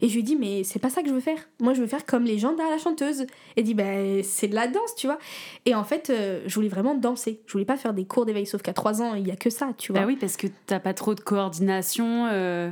[0.00, 1.38] Et je lui ai dit, mais c'est pas ça que je veux faire.
[1.60, 3.26] Moi, je veux faire comme les gens derrière la chanteuse.
[3.56, 5.18] Elle dit, ben, c'est de la danse, tu vois.
[5.66, 7.40] Et en fait, euh, je voulais vraiment danser.
[7.46, 9.50] Je voulais pas faire des cours d'éveil, sauf qu'à 3 ans, il y a que
[9.50, 10.02] ça, tu vois.
[10.02, 12.26] Bah oui, parce que t'as pas trop de coordination.
[12.30, 12.70] euh,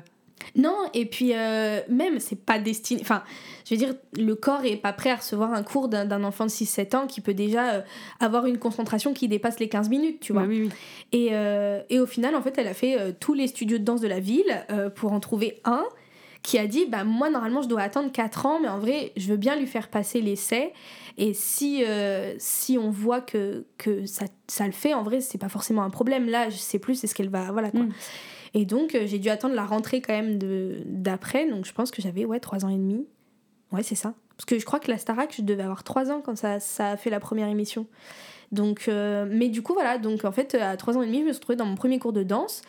[0.55, 3.01] Non, et puis euh, même, c'est pas destiné.
[3.01, 3.23] Enfin,
[3.69, 6.51] je veux dire, le corps est pas prêt à recevoir un cours d'un enfant de
[6.51, 7.81] 6-7 ans qui peut déjà euh,
[8.21, 10.43] avoir une concentration qui dépasse les 15 minutes, tu vois.
[10.43, 10.71] oui, oui.
[11.13, 14.01] Et, euh, et au final, en fait, elle a fait tous les studios de danse
[14.01, 15.85] de la ville pour en trouver un
[16.43, 19.27] qui a dit bah moi normalement je dois attendre 4 ans mais en vrai je
[19.27, 20.73] veux bien lui faire passer l'essai
[21.19, 25.39] et si euh, si on voit que, que ça, ça le fait en vrai c'est
[25.39, 27.93] pas forcément un problème là je sais plus c'est ce qu'elle va voilà quoi Mm.
[28.57, 30.39] Et donc euh, j'ai dû attendre la rentrée quand même
[30.87, 31.47] d'après.
[31.47, 33.07] Donc je pense que j'avais ouais 3 ans et demi.
[33.71, 34.15] Ouais c'est ça.
[34.35, 36.93] Parce que je crois que la Starac je devais avoir 3 ans quand ça, ça
[36.93, 37.87] a fait la première émission
[38.53, 39.99] Donc, euh, mais du coup, voilà.
[39.99, 41.99] Donc, en fait, à 3 ans et demi, je me suis retrouvée dans mon premier
[41.99, 42.63] cours de danse.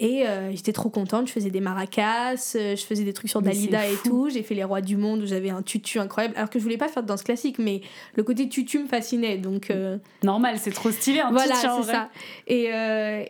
[0.00, 1.28] Et euh, j'étais trop contente.
[1.28, 4.28] Je faisais des maracas, euh, je faisais des trucs sur Mais Dalida et tout.
[4.28, 6.34] J'ai fait les rois du monde où j'avais un tutu incroyable.
[6.36, 7.80] Alors que je voulais pas faire de danse classique, mais
[8.16, 9.38] le côté tutu me fascinait.
[9.38, 11.20] Donc, euh, Normal, c'est trop stylé.
[11.20, 12.10] Un voilà, c'est ça.
[12.46, 12.70] Et,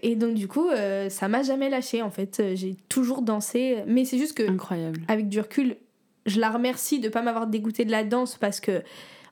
[0.03, 0.69] et donc, du coup,
[1.09, 2.43] ça m'a jamais lâché en fait.
[2.55, 3.79] J'ai toujours dansé.
[3.87, 5.01] Mais c'est juste que Incroyable.
[5.09, 5.77] avec du recul,
[6.27, 8.83] je la remercie de pas m'avoir dégoûté de la danse parce que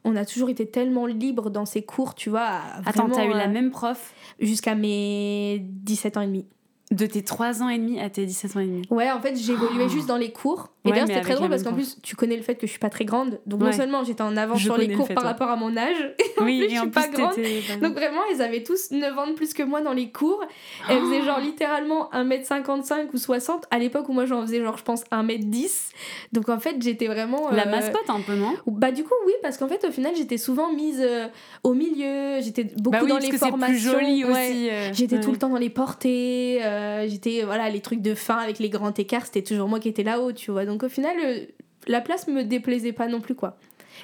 [0.04, 2.60] on a toujours été tellement libre dans ces cours, tu vois.
[2.86, 6.46] Attends, t'as eu la euh, même prof Jusqu'à mes 17 ans et demi.
[6.90, 8.82] de tes 3 ans et demi à tes 17 ans et demi.
[8.90, 9.88] Ouais, en fait, j'évoluais Oh.
[9.88, 10.68] juste dans les cours.
[10.84, 12.70] Et Ouais, d'ailleurs, c'était très drôle parce qu'en plus, tu connais le fait que je
[12.72, 13.38] suis pas très grande.
[13.46, 15.28] Donc, non seulement j'étais en avance sur les le cours fait, par ouais.
[15.30, 17.34] rapport à mon âge, en Oui, plus, et je en suis plus, pas grande.
[17.80, 20.42] Donc vraiment, ils avaient tous 9 ans de plus que moi dans les cours.
[20.88, 21.06] Elles Oh.
[21.06, 23.64] faisaient genre littéralement 1m55 ou 60.
[23.70, 25.90] À l'époque où moi j'en faisais genre je pense 1m10.
[26.32, 27.50] Donc en fait j'étais vraiment...
[27.50, 28.54] La euh, mascotte, un peu, non?
[28.66, 31.28] Bah du coup oui, parce qu'en fait au final j'étais souvent mise euh,
[31.62, 32.40] au milieu.
[32.40, 33.92] J'étais beaucoup Bah oui, dans parce les que formations.
[33.92, 34.68] plus joli aussi.
[34.70, 38.36] euh, J'étais tout le temps dans les portées, euh, j'étais voilà les trucs de fin
[38.36, 40.64] avec les grands écarts, c'était toujours moi qui étais là-haut, tu vois.
[40.64, 41.16] Donc au final,
[41.86, 43.58] la place me déplaisait pas non plus quoi.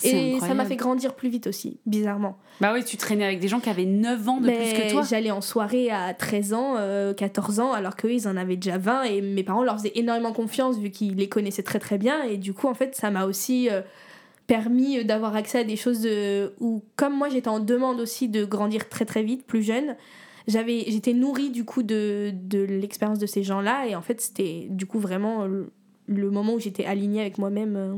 [0.04, 2.38] Et ça m'a fait grandir plus vite aussi, bizarrement.
[2.60, 5.02] Bah oui, tu traînais avec des gens qui avaient 9 ans de plus que toi.
[5.08, 8.78] j'allais en soirée à 13 ans, euh, 14 ans, alors qu'eux ils en avaient déjà
[8.78, 12.22] 20 et mes parents leur faisaient énormément confiance vu qu'ils les connaissaient très très bien
[12.22, 13.82] et du coup en fait ça m'a aussi euh,
[14.46, 16.52] permis d'avoir accès à des choses de...
[16.60, 19.96] où comme moi j'étais en demande aussi de grandir très très vite, plus jeune,
[20.46, 24.66] j'avais j'étais nourrie du coup de, de l'expérience de ces gens-là et en fait c'était
[24.70, 25.46] du coup vraiment
[26.08, 27.76] le, moment où j'étais alignée avec moi-même.
[27.76, 27.94] euh.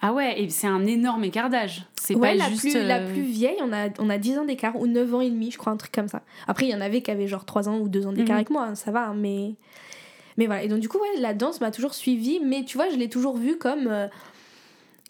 [0.00, 1.84] Ah ouais, et c'est un énorme écart d'âge.
[2.00, 2.60] C'est Ouais, pas la, juste.
[2.62, 5.20] plus, la euh, plus vieille, on a, on a 10 ans d'écart, ou 9 ans
[5.20, 6.22] et demi, je crois, un truc comme ça.
[6.46, 8.36] Après, il y en avait qui avaient genre 3 ans ou 2 ans d'écart Mhm.
[8.36, 9.54] avec moi, hein, ça va, hein, mais...
[10.36, 12.88] Mais voilà, et donc du coup, ouais, la danse m'a toujours suivie, mais tu vois,
[12.90, 14.06] je l'ai toujours vue comme, euh,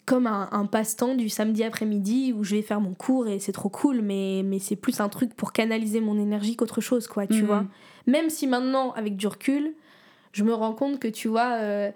[0.07, 3.51] comme un, un passe-temps du samedi après-midi où je vais faire mon cours et c'est
[3.51, 7.27] trop cool, mais, mais c'est plus un truc pour canaliser mon énergie qu'autre chose, quoi,
[7.27, 7.45] tu Mhm.
[7.45, 7.65] vois.
[8.07, 9.73] Même si maintenant, avec du recul,
[10.31, 11.51] je me rends compte que, tu vois...
[11.59, 11.91] euh,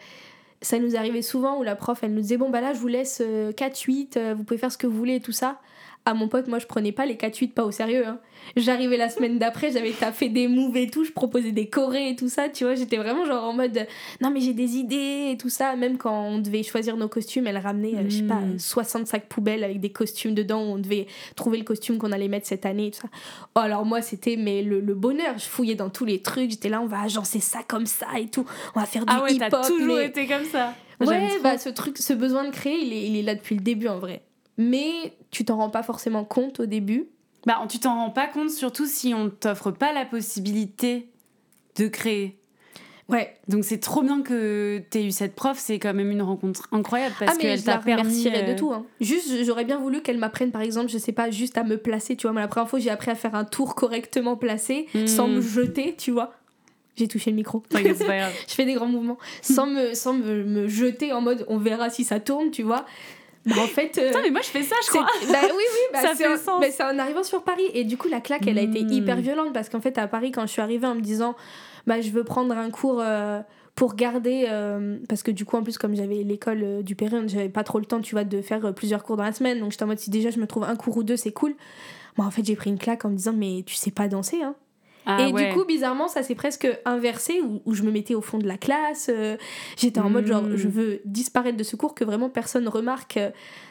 [0.64, 2.88] ça nous arrivait souvent où la prof elle nous disait bon bah là je vous
[2.88, 5.60] laisse 4-8 euh, vous pouvez faire ce que vous voulez et tout ça
[6.06, 8.20] à mon pote moi je prenais pas les 4-8 pas au sérieux hein.
[8.58, 12.16] j'arrivais la semaine d'après j'avais taffé des moves et tout je proposais des chorés et
[12.18, 13.88] tout ça tu vois j'étais vraiment genre en mode
[14.20, 17.48] non mais j'ai des idées et tout ça même quand on devait choisir nos costumes
[17.48, 18.60] elle ramenait euh, je sais pas Mm.
[18.60, 22.28] 60 sacs poubelles avec des costumes dedans où on devait trouver le costume qu'on allait
[22.28, 23.08] mettre cette année et tout ça
[23.56, 26.70] oh, alors moi c'était mais le, le bonheur je fouillais dans tous les trucs j'étais
[26.70, 29.34] là on va agencer ça comme ça et tout on va faire du Ah ouais,
[29.36, 30.74] hip-hop toujours mais- été comme ça.
[31.00, 33.62] Ouais, bah ce truc, ce besoin de créer, il est, il est là depuis le
[33.62, 34.22] début en vrai.
[34.58, 37.08] Mais tu t'en rends pas forcément compte au début.
[37.46, 41.10] Bah, tu t'en rends pas compte, surtout si on t'offre pas la possibilité
[41.76, 42.38] de créer.
[43.10, 43.36] Ouais.
[43.48, 47.14] Donc c'est trop bien que t'aies eu cette prof, c'est quand même une rencontre incroyable
[47.20, 48.02] parce ah mais qu'elle t'a permis.
[48.02, 48.72] remercierais euh, de tout.
[48.72, 48.86] Hein.
[49.02, 52.16] Juste, j'aurais bien voulu qu'elle m'apprenne par exemple, je sais pas, juste à me placer.
[52.16, 55.28] Tu vois, moi la première fois j'ai appris à faire un tour correctement placé, sans
[55.28, 56.34] me jeter, tu vois.
[56.96, 57.60] J'ai touché le micro.
[57.60, 57.98] Pas grave.
[58.48, 61.90] je fais des grands mouvements, sans me, sans me, me jeter en mode on verra
[61.90, 62.86] si ça tourne, tu vois.
[63.46, 63.98] Bah, en fait.
[63.98, 65.04] euh, Putain, mais moi je fais ça, je crois.
[65.32, 66.62] bah oui, oui, bah Ça fait en- sens.
[66.62, 67.66] bah, c'est en arrivant sur Paris.
[67.74, 68.90] Et du coup, la claque, elle a été Mm.
[68.92, 71.36] hyper violente parce qu'en fait, à Paris, quand je suis arrivée en me disant,
[71.88, 73.42] bah, je veux prendre un cours euh,
[73.76, 74.46] pour garder.
[74.50, 77.64] euh, parce que du coup, en plus, comme j'avais l'école euh, du Perrin, j'avais pas
[77.64, 79.60] trop le temps, tu vois, de faire plusieurs cours dans la semaine.
[79.60, 81.56] Donc j'étais en mode, si déjà je me trouve un cours ou deux, c'est cool.
[82.18, 84.42] Moi, en fait, j'ai pris une claque en me disant, mais tu sais pas danser,
[84.44, 84.56] hein.
[85.06, 85.48] Ah et ouais.
[85.50, 88.48] du coup, bizarrement, ça s'est presque inversé où, où je me mettais au fond de
[88.48, 89.10] la classe.
[89.14, 89.36] euh,
[89.78, 93.20] J'étais en mode genre, je veux disparaître de ce cours que vraiment personne remarque.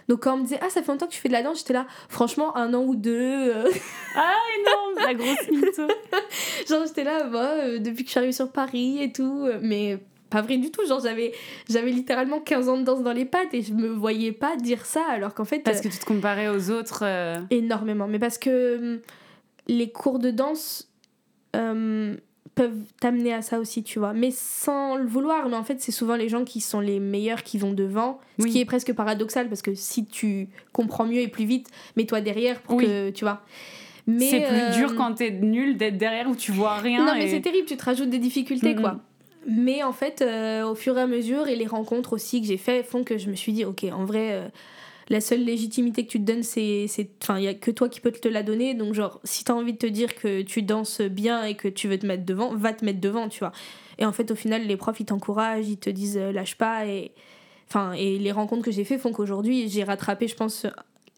[0.09, 1.59] Donc quand on me disait, ah, ça fait longtemps que tu fais de la danse,
[1.61, 3.13] j'étais là, franchement, un an ou deux.
[3.19, 3.65] euh,
[4.17, 5.89] Ah énorme, la grosse mytho.
[6.69, 9.49] genre, j'étais là, bah, euh, depuis que je suis arrivée sur Paris et tout.
[9.63, 10.85] Mais pas vrai du tout.
[10.87, 11.33] Genre, j'avais
[11.69, 14.85] j'avais littéralement 15 ans de danse dans les pattes et je me voyais pas dire
[14.87, 15.61] ça alors qu'en fait.
[15.61, 17.03] Parce que tu te comparais aux autres.
[17.05, 18.07] euh, Énormément.
[18.09, 19.01] Mais parce que hum,
[19.69, 20.89] les cours de danse
[21.55, 22.17] hum,
[22.55, 24.13] peuvent t'amener à ça aussi, tu vois.
[24.13, 25.49] Mais sans le vouloir.
[25.49, 28.21] Mais en fait, c'est souvent les gens qui sont les meilleurs qui vont devant.
[28.39, 32.21] Ce qui est presque paradoxal parce que si tu comprends mieux et plus vite, mets-toi
[32.21, 32.87] derrière pour Oui.
[32.87, 33.43] que, tu vois.
[34.07, 37.07] Mais, C'est plus euh, dur quand t'es nul d'être derrière où tu vois rien.
[37.07, 39.01] Non, mais c'est terrible, tu te rajoutes des difficultés, quoi.
[39.47, 42.57] Mais en fait, euh, au fur et à mesure, et les rencontres aussi que j'ai
[42.57, 44.49] fait font que je me suis dit, ok, en vrai, euh,
[45.09, 46.87] la seule légitimité que tu te donnes, c'est.
[46.89, 48.75] c'est- Enfin, il y a que toi qui peux te la donner.
[48.75, 51.89] Donc, genre, si t'as envie de te dire que tu danses bien et que tu
[51.89, 53.53] veux te mettre devant, va te mettre devant, tu vois.
[53.99, 56.87] Et en fait, au final, les profs, ils t'encouragent, ils te disent, euh, lâche pas.
[56.87, 57.13] Et.
[57.69, 60.67] Enfin, et les rencontres que j'ai fait font qu'aujourd'hui, j'ai rattrapé, je pense,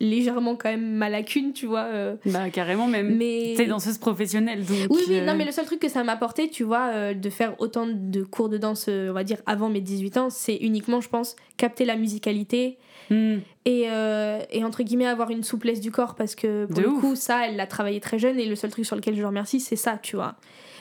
[0.00, 1.84] légèrement quand même ma lacune, tu vois.
[1.84, 3.16] euh, Bah carrément même.
[3.16, 3.54] mais.
[3.56, 4.76] T'es danseuse professionnelle donc.
[4.90, 7.14] Oui, oui, euh, non, mais le seul truc que ça m'a apporté, tu vois, euh,
[7.14, 10.56] de faire autant de cours de danse, on va dire, avant mes 18 ans, c'est
[10.56, 12.76] uniquement, je pense, capter la musicalité
[13.10, 13.38] hmm.
[13.64, 17.16] et, euh, et, entre guillemets avoir une souplesse du corps parce que pour le coup
[17.16, 19.60] ça elle l'a travaillé très jeune et le seul truc sur lequel je le remercie
[19.60, 20.36] c'est ça tu vois.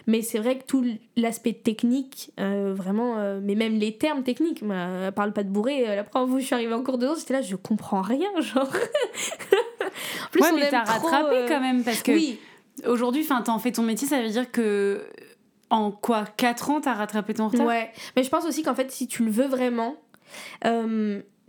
[0.05, 4.62] Mais c'est vrai que tout l'aspect technique euh, vraiment euh, mais même les termes techniques
[4.62, 7.19] elle parle pas de bourré la première fois je suis arrivée en cours de danse
[7.19, 8.67] j'étais là je comprends rien genre.
[8.67, 12.39] En plus ouais, mais t'as rattrapé quand même parce que oui.
[12.86, 15.07] aujourd'hui enfin t'en fais ton métier ça veut dire que
[15.69, 17.65] en quoi 4 ans t'as rattrapé ton retard?
[17.65, 17.91] Ouais.
[18.15, 19.95] Mais je pense aussi qu'en fait si tu le veux vraiment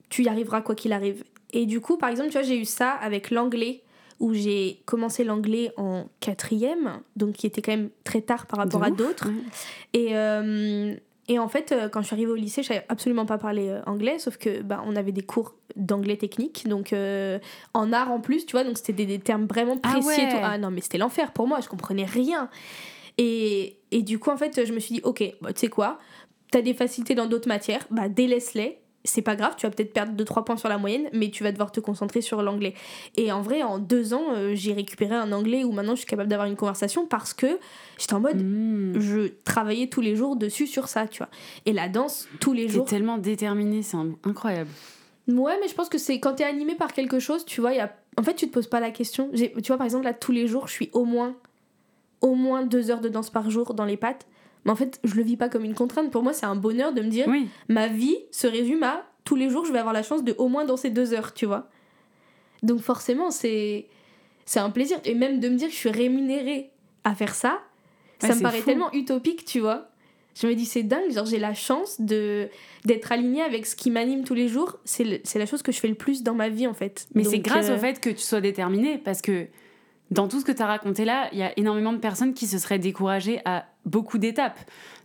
[0.09, 1.25] tu y arriveras quoi qu'il arrive.
[1.53, 3.83] Et du coup, par exemple, tu vois, j'ai eu ça avec l'anglais,
[4.21, 8.83] où j'ai commencé l'anglais en quatrième, donc qui était quand même très tard par rapport
[8.83, 9.29] à d'autres.
[9.93, 10.95] Et, euh,
[11.29, 13.69] et en fait, euh, quand je suis arrivée au lycée, je savais absolument pas parler
[13.69, 16.95] euh, anglais, sauf que bah, on avait des cours d'anglais technique, donc
[17.75, 20.23] en art en plus, tu vois, donc c'était des, termes vraiment ah précis.
[20.23, 22.49] Ah, ah non, mais c'était l'enfer pour moi, je comprenais rien.
[23.17, 25.99] Et, et, du coup, en fait, je me suis dit, ok, bah, tu sais quoi,
[26.51, 29.93] tu as des facilités dans d'autres matières, bah délaisse-les c'est pas grave, tu vas peut-être
[29.93, 32.75] perdre 2-3 points sur la moyenne, mais tu vas devoir te concentrer sur l'anglais.
[33.17, 36.07] Et en vrai, en deux ans, euh, j'ai récupéré un anglais où maintenant je suis
[36.07, 37.59] capable d'avoir une conversation parce que
[37.99, 38.99] j'étais en mode, hmm.
[38.99, 41.29] je travaillais tous les jours dessus sur ça, tu vois.
[41.67, 42.87] Et la danse, tous les jours.
[42.87, 44.71] tellement déterminé, c'est incroyable.
[45.29, 47.81] Ouais, mais je pense que c'est quand t'es animé par quelque chose, tu vois, y
[47.81, 47.95] a...
[48.19, 49.31] en fait, tu te poses pas la question.
[49.35, 51.35] Tu vois, par exemple, là, tous les jours, je suis au moins,
[52.23, 54.27] au moins deux heures de danse par jour dans les pattes.
[54.65, 56.11] Mais en fait, je le vis pas comme une contrainte.
[56.11, 57.29] Pour moi, c'est un bonheur de me dire
[57.69, 60.49] ma vie se résume à tous les jours, je vais avoir la chance de au
[60.49, 61.69] moins danser deux heures, tu vois.
[62.63, 63.87] Donc forcément, c'est
[64.45, 64.99] c'est un plaisir.
[65.05, 66.71] Et même de me dire que je suis rémunérée
[67.05, 67.61] à faire ça,
[68.19, 69.89] ça me paraît tellement utopique, tu vois.
[70.35, 72.49] Je me dis, c'est dingue, genre j'ai la chance de
[72.85, 74.79] d'être alignée avec ce qui m'anime tous les jours.
[74.85, 75.05] C'est
[75.37, 77.07] la chose que je fais le plus dans ma vie, en fait.
[77.15, 79.47] Mais c'est grâce au euh, fait que tu sois déterminée, parce que
[80.11, 82.47] dans tout ce que tu as raconté là, il y a énormément de personnes qui
[82.47, 84.59] se seraient découragées à beaucoup d'étapes.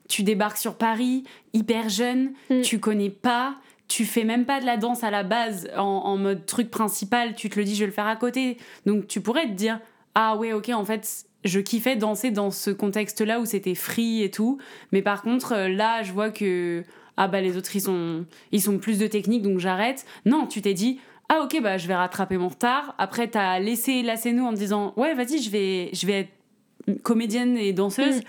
[0.08, 2.62] Tu débarques sur Paris, hyper jeune, mm.
[2.62, 3.56] tu connais pas,
[3.88, 7.50] tu fais même pas de la danse à la base en, mode truc principal, tu
[7.50, 8.58] te le dis, je vais le faire à côté.
[8.86, 9.80] Donc tu pourrais te dire,
[10.16, 14.32] ah ouais, ok, en fait, je kiffais danser dans ce contexte-là où c'était free et
[14.32, 14.60] tout.
[14.92, 16.84] Mais par contre, euh, là, je vois que,
[17.18, 20.06] ah bah les autres, ils sont, ils sont plus de technique, donc j'arrête.
[20.26, 22.96] Non, tu t'es dit, ah ok bah je vais rattraper mon retard.
[22.98, 27.56] Après t'as laissé la scène en disant ouais vas-y je vais je vais être comédienne
[27.56, 28.18] et danseuse.
[28.18, 28.24] Mm.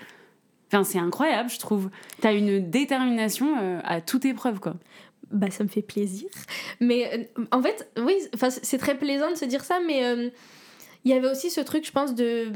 [0.69, 1.91] Enfin c'est incroyable je trouve.
[2.21, 4.75] T'as une détermination euh, à toute épreuve quoi.
[5.31, 6.29] Bah ça me fait plaisir.
[6.81, 8.15] Mais euh, en fait oui
[8.63, 10.29] c'est très plaisant de se dire ça mais euh,
[11.07, 12.53] il y avait aussi ce truc je pense de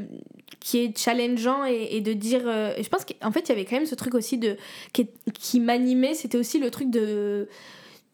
[0.59, 3.87] qui est challengeant et, de dire je pense qu'en fait il y avait quand même
[3.87, 4.57] ce truc aussi de
[4.93, 7.47] qui, qui m'animait c'était aussi le truc de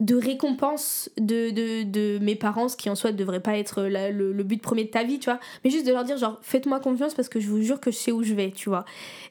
[0.02, 3.84] de récompense de, de, de, mes parents, ce qui en soi ne devrait pas être
[3.84, 5.40] le, le, but premier de ta vie, tu vois.
[5.64, 7.98] Mais juste de leur dire, genre, faites-moi confiance parce que je vous jure que je
[7.98, 8.84] sais où je vais, tu vois.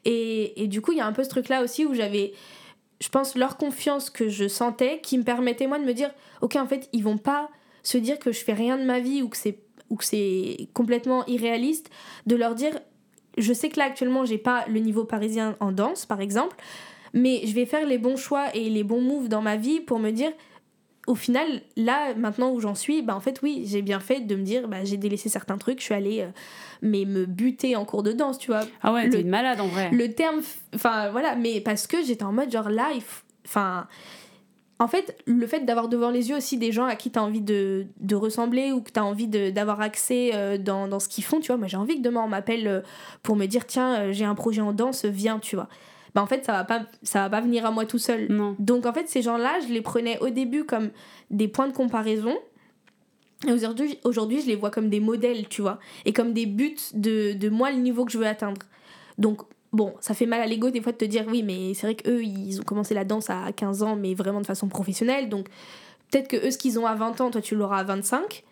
[0.04, 2.34] Et, et du coup, il y a un peu ce truc-là aussi où j'avais,
[3.00, 6.54] je pense, leur confiance que je sentais qui me permettait, moi, de me dire, ok,
[6.54, 7.50] en fait, ils vont pas
[7.82, 11.90] se dire que je fais rien de ma vie ou que c'est complètement irréaliste
[12.26, 12.78] de leur dire
[13.38, 16.56] je sais que là actuellement j'ai pas le niveau parisien en danse par exemple
[17.14, 19.98] mais je vais faire les bons choix et les bons moves dans ma vie pour
[19.98, 20.30] me dire
[21.10, 24.36] au final, là, maintenant où j'en suis, bah, en fait, oui, j'ai bien fait de
[24.36, 26.30] me dire, bah, j'ai délaissé certains trucs, je suis allée, euh,
[26.82, 28.62] mais me buter en cours de danse, tu vois.
[28.82, 29.90] Ah ouais, t'es une malade en vrai.
[29.90, 30.40] Le terme,
[30.74, 32.88] enfin voilà, mais parce que j'étais en mode, genre, là,
[33.44, 33.86] enfin.
[34.78, 37.42] En fait, le fait d'avoir devant les yeux aussi des gens à qui t'as envie
[37.42, 41.38] de, de, ressembler ou que t'as envie d'avoir accès euh, dans, dans, ce qu'ils font,
[41.38, 42.80] tu vois, moi j'ai envie que demain on m'appelle euh,
[43.22, 45.68] pour me dire, tiens, j'ai un projet en danse, viens, tu vois
[46.14, 48.28] bah en fait ça va pas ça va pas venir à moi tout seul.
[48.58, 50.90] Donc en fait ces gens-là, je les prenais au début comme
[51.30, 52.36] des points de comparaison.
[53.46, 56.76] Et aujourd'hui, aujourd'hui, je les vois comme des modèles, tu vois, et comme des buts
[56.92, 58.60] de, de moi, le niveau que je veux atteindre.
[59.16, 59.40] Donc,
[59.72, 61.94] bon, ça fait mal à l'ego des fois de te dire, oui, mais c'est vrai
[61.94, 65.30] qu'eux, ils ont commencé la danse à 15 ans, mais vraiment de façon professionnelle.
[65.30, 65.48] Donc,
[66.10, 68.44] peut-être que eux, ce qu'ils ont à 20 ans, toi, tu l'auras à 25.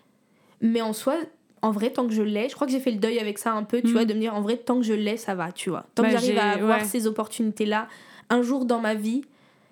[0.61, 1.17] Mais en soi,
[1.61, 3.53] en vrai, tant que je l'ai, je crois que j'ai fait le deuil avec ça
[3.53, 3.91] un peu, tu mm.
[3.91, 5.85] vois, de me dire en vrai, tant que je l'ai, ça va, tu vois.
[5.95, 7.87] Tant que bah, j'arrive à avoir ces opportunités-là
[8.29, 9.23] un jour dans ma vie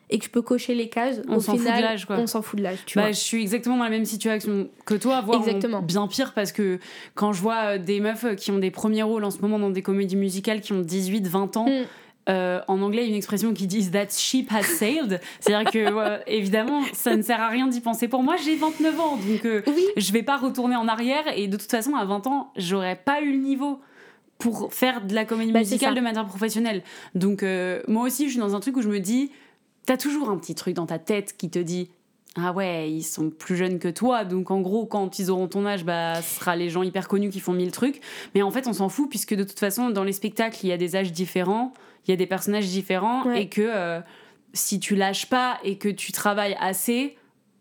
[0.09, 2.17] et que je peux cocher les cases, on s'en fout de l'âge, quoi.
[2.17, 3.11] On s'en fout de l'âge, tu bah, vois.
[3.11, 5.81] Je suis exactement dans la même situation que toi, voire exactement.
[5.81, 6.79] bien pire, parce que
[7.13, 9.69] quand je vois euh, des meufs qui ont des premiers rôles en ce moment dans
[9.69, 11.67] des comédies musicales qui ont 18, 20 ans.
[11.67, 11.85] Mm.
[12.29, 15.21] Euh, en anglais, il y a une expression qui dit That ship has sailed.
[15.39, 18.07] C'est-à-dire que, évidemment, ça ne sert à rien d'y penser.
[18.07, 19.85] Pour moi, j'ai 29 ans, donc euh, oui.
[19.95, 21.23] je vais pas retourner en arrière.
[21.35, 23.79] Et de toute façon, à 20 ans, j'aurais pas eu le niveau
[24.37, 26.83] pour faire de la comédie bah, musicale de manière professionnelle.
[27.15, 29.31] Donc, euh, moi aussi, je suis dans un truc où je me dis
[29.85, 31.89] T'as toujours un petit truc dans ta tête qui te dit
[32.39, 35.65] ah ouais, ils sont plus jeunes que toi, donc en gros, quand ils auront ton
[35.65, 37.99] âge, bah, ce sera les gens hyper connus qui font mille trucs.
[38.35, 40.71] Mais en fait, on s'en fout, puisque de toute façon, dans les spectacles, il y
[40.71, 41.73] a des âges différents,
[42.07, 43.99] il y a des personnages différents, et que euh,
[44.53, 47.17] si tu lâches pas et que tu travailles assez,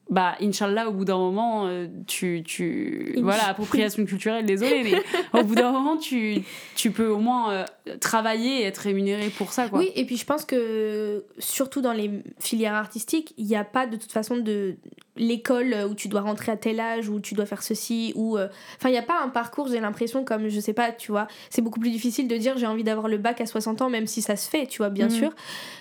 [0.09, 5.03] bah Inch'Allah au bout d'un moment euh, tu tu voilà appropriation culturelle désolé mais
[5.41, 6.43] au bout d'un moment tu
[6.77, 7.65] tu peux au moins euh,
[8.01, 9.81] travailler et être rémunéré pour ça quoi.
[9.81, 13.89] Oui et puis je pense que surtout dans les filières artistiques il n'y a pas
[13.89, 14.77] de toute façon de
[15.17, 18.49] l'école où tu dois rentrer à tel âge où tu dois faire ceci ou euh,
[18.77, 21.27] enfin il n'y a pas un parcours j'ai l'impression comme je sais pas tu vois
[21.51, 24.07] c'est beaucoup plus difficile de dire j'ai envie d'avoir le bac à 60 ans même
[24.07, 25.11] si ça se fait tu vois bien mm.
[25.11, 25.35] sûr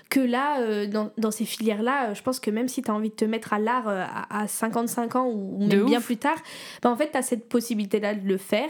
[0.09, 3.09] que là dans, dans, ces filières là je pense que même si tu as envie
[3.09, 3.87] de te mettre à l'art
[4.29, 6.37] à, 55 ans ou, même bien plus tard,
[6.81, 8.69] bah en fait, tu as cette possibilité-là de le faire.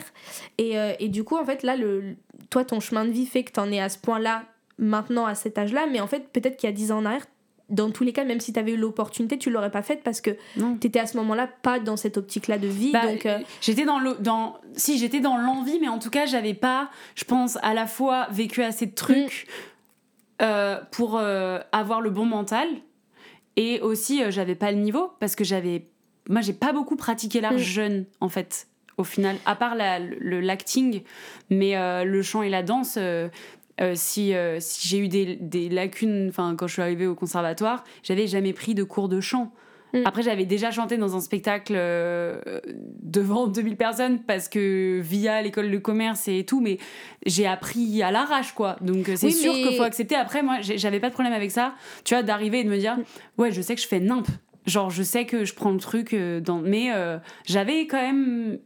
[0.58, 2.16] Et, euh, et, du coup, en fait, là, le,
[2.50, 4.44] toi, ton chemin de vie fait que tu en es à ce point-là
[4.78, 5.88] maintenant, à cet âge-là.
[5.92, 7.26] Mais en fait, peut-être qu'il y a 10 ans en arrière,
[7.70, 10.22] dans tous les cas, même si tu avais eu l'opportunité, tu l'aurais pas faite parce
[10.22, 10.32] que
[10.80, 12.92] tu étais à ce moment-là pas dans cette optique-là de vie.
[12.92, 16.26] Bah, donc, euh, j'étais dans le, dans, si j'étais dans l'envie, mais en tout cas,
[16.26, 20.44] j'avais pas, je pense, à la fois vécu assez de trucs mm.
[20.44, 22.68] euh, pour avoir le bon mental
[23.56, 25.88] et aussi, euh, j'avais pas le niveau parce que j'avais.
[26.30, 27.60] Moi, j'ai pas beaucoup pratiqué l'art mm.
[27.60, 31.04] jeune, en fait, au final, à part le l'acting,
[31.50, 32.96] mais euh, le chant et la danse.
[32.98, 33.30] Euh,
[33.94, 38.28] si, si j'ai eu des, des lacunes, enfin quand je suis arrivée au conservatoire, j'avais
[38.28, 39.52] jamais pris de cours de chant.
[39.96, 40.02] Mm.
[40.06, 42.40] Après, j'avais déjà chanté dans un spectacle euh,
[43.02, 46.78] devant 2000 personnes parce que via l'école de commerce et tout, mais
[47.26, 48.76] j'ai appris à l'arrache, quoi.
[48.82, 50.16] Donc, c'est sûr qu'il faut accepter.
[50.16, 52.98] Après, moi, j'avais pas de problème avec ça, tu vois, d'arriver et de me dire,
[52.98, 53.04] mm.
[53.38, 54.28] ouais, je sais que je fais nimp.
[54.66, 56.60] Genre, je sais que je prends le truc euh, dans.
[56.60, 58.60] Mais euh, j'avais quand même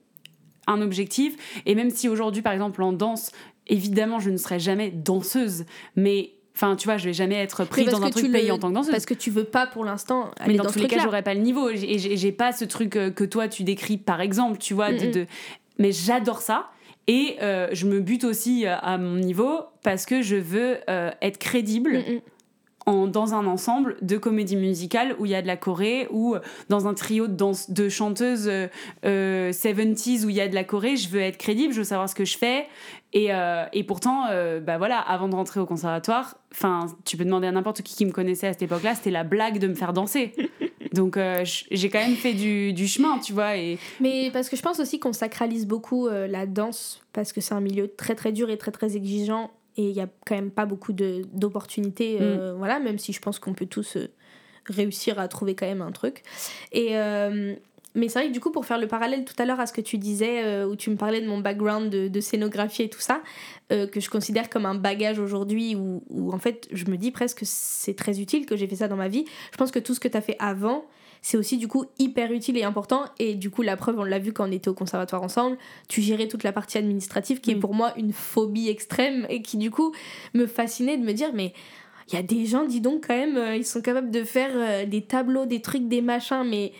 [0.66, 1.62] un objectif.
[1.66, 3.32] Et même si aujourd'hui, par exemple, en danse,
[3.70, 5.66] évidemment, je ne serai jamais danseuse,
[5.96, 8.68] mais Enfin, tu vois, je vais jamais être pris dans un truc payé en tant
[8.68, 8.92] que danseuse.
[8.92, 11.40] Parce que tu veux pas pour l'instant Mais dans, tous les cas, j'aurais pas le
[11.40, 11.70] niveau.
[11.70, 14.92] Et j'ai pas ce truc euh, que toi tu décris, par exemple, tu vois.
[14.92, 15.26] de,
[15.78, 16.70] Mais j'adore ça.
[17.08, 20.80] Et euh, je me bute aussi euh, à mon niveau parce que je veux
[21.22, 22.04] être crédible
[23.08, 26.36] dans un ensemble de comédie musicale où il y a de la Corée ou
[26.70, 28.50] dans un trio de, danse, de chanteuses
[29.04, 31.86] 70s euh, où il y a de la Corée, je veux être crédible, je veux
[31.86, 32.68] savoir ce que je fais.
[33.12, 37.26] Et, euh, et pourtant, euh, bah voilà, avant de rentrer au conservatoire, enfin, tu peux
[37.26, 39.76] demander à n'importe qui qui me connaissait à cette époque-là, c'était la blague de me
[39.76, 40.34] faire danser.
[40.94, 43.58] Donc j'ai quand même fait du, du, chemin, tu vois.
[43.58, 43.78] Et...
[44.00, 47.62] Mais parce que je pense aussi qu'on sacralise beaucoup la danse, parce que c'est un
[47.62, 50.66] milieu très très dur et très très exigeant et il n'y a quand même pas
[50.66, 52.58] beaucoup d'opportunités, euh, mm.
[52.58, 54.10] voilà, même si je pense qu'on peut tous euh,
[54.66, 56.22] réussir à trouver quand même un truc.
[56.74, 57.56] Et, euh,
[57.96, 59.72] mais c'est vrai que du coup, pour faire le parallèle tout à l'heure à ce
[59.72, 63.22] que tu disais, où tu me parlais de mon background de, scénographie et tout ça,
[63.70, 67.40] que je considère comme un bagage aujourd'hui, où, où, en fait je me dis presque
[67.44, 70.00] c'est très utile que j'ai fait ça dans ma vie, je pense que tout ce
[70.00, 70.86] que tu as fait avant,
[71.22, 73.04] c'est aussi du coup hyper utile et important.
[73.20, 75.58] Et du coup, la preuve, on l'a vu quand on était au conservatoire ensemble,
[75.88, 79.58] tu gérais toute la partie administrative qui est pour moi une phobie extrême et qui
[79.58, 79.94] du coup
[80.34, 81.54] me fascinait de me dire, mais
[82.08, 84.50] il y a des gens, dis donc, quand même, euh, ils sont capables de faire
[84.54, 86.72] euh, des tableaux, des trucs, des machins, mais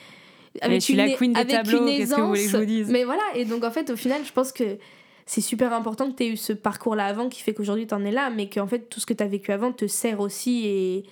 [0.62, 2.90] avec une, la queen des tableaux, qu'est-ce que vous voulez que je vous dise?
[2.90, 4.78] Mais voilà, et donc en fait, au final, je pense que
[5.26, 8.04] c'est super important que tu aies eu ce parcours-là avant qui fait qu'aujourd'hui tu en
[8.04, 10.66] es là, mais qu'en fait, tout ce que tu as vécu avant te sert aussi
[10.66, 11.04] et.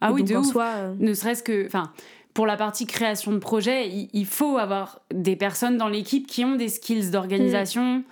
[0.00, 0.54] Ah oui, de ouf.
[0.54, 1.66] Euh, ne serait-ce que.
[1.66, 1.92] Enfin,
[2.38, 6.54] pour la partie création de projet, il, faut avoir des personnes dans l'équipe qui ont
[6.54, 8.04] des skills d'organisation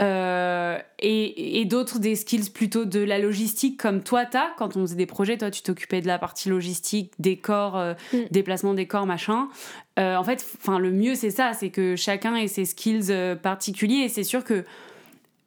[0.00, 4.96] euh, et, d'autres des skills plutôt de la logistique comme toi t'as quand on faisait
[4.96, 8.20] des projets toi tu t'occupais de la partie logistique décor euh, mm.
[8.30, 9.50] déplacement décor machin
[9.98, 13.12] euh, en fait enfin le mieux c'est ça c'est que chacun ait ses skills
[13.42, 14.64] particuliers et c'est sûr que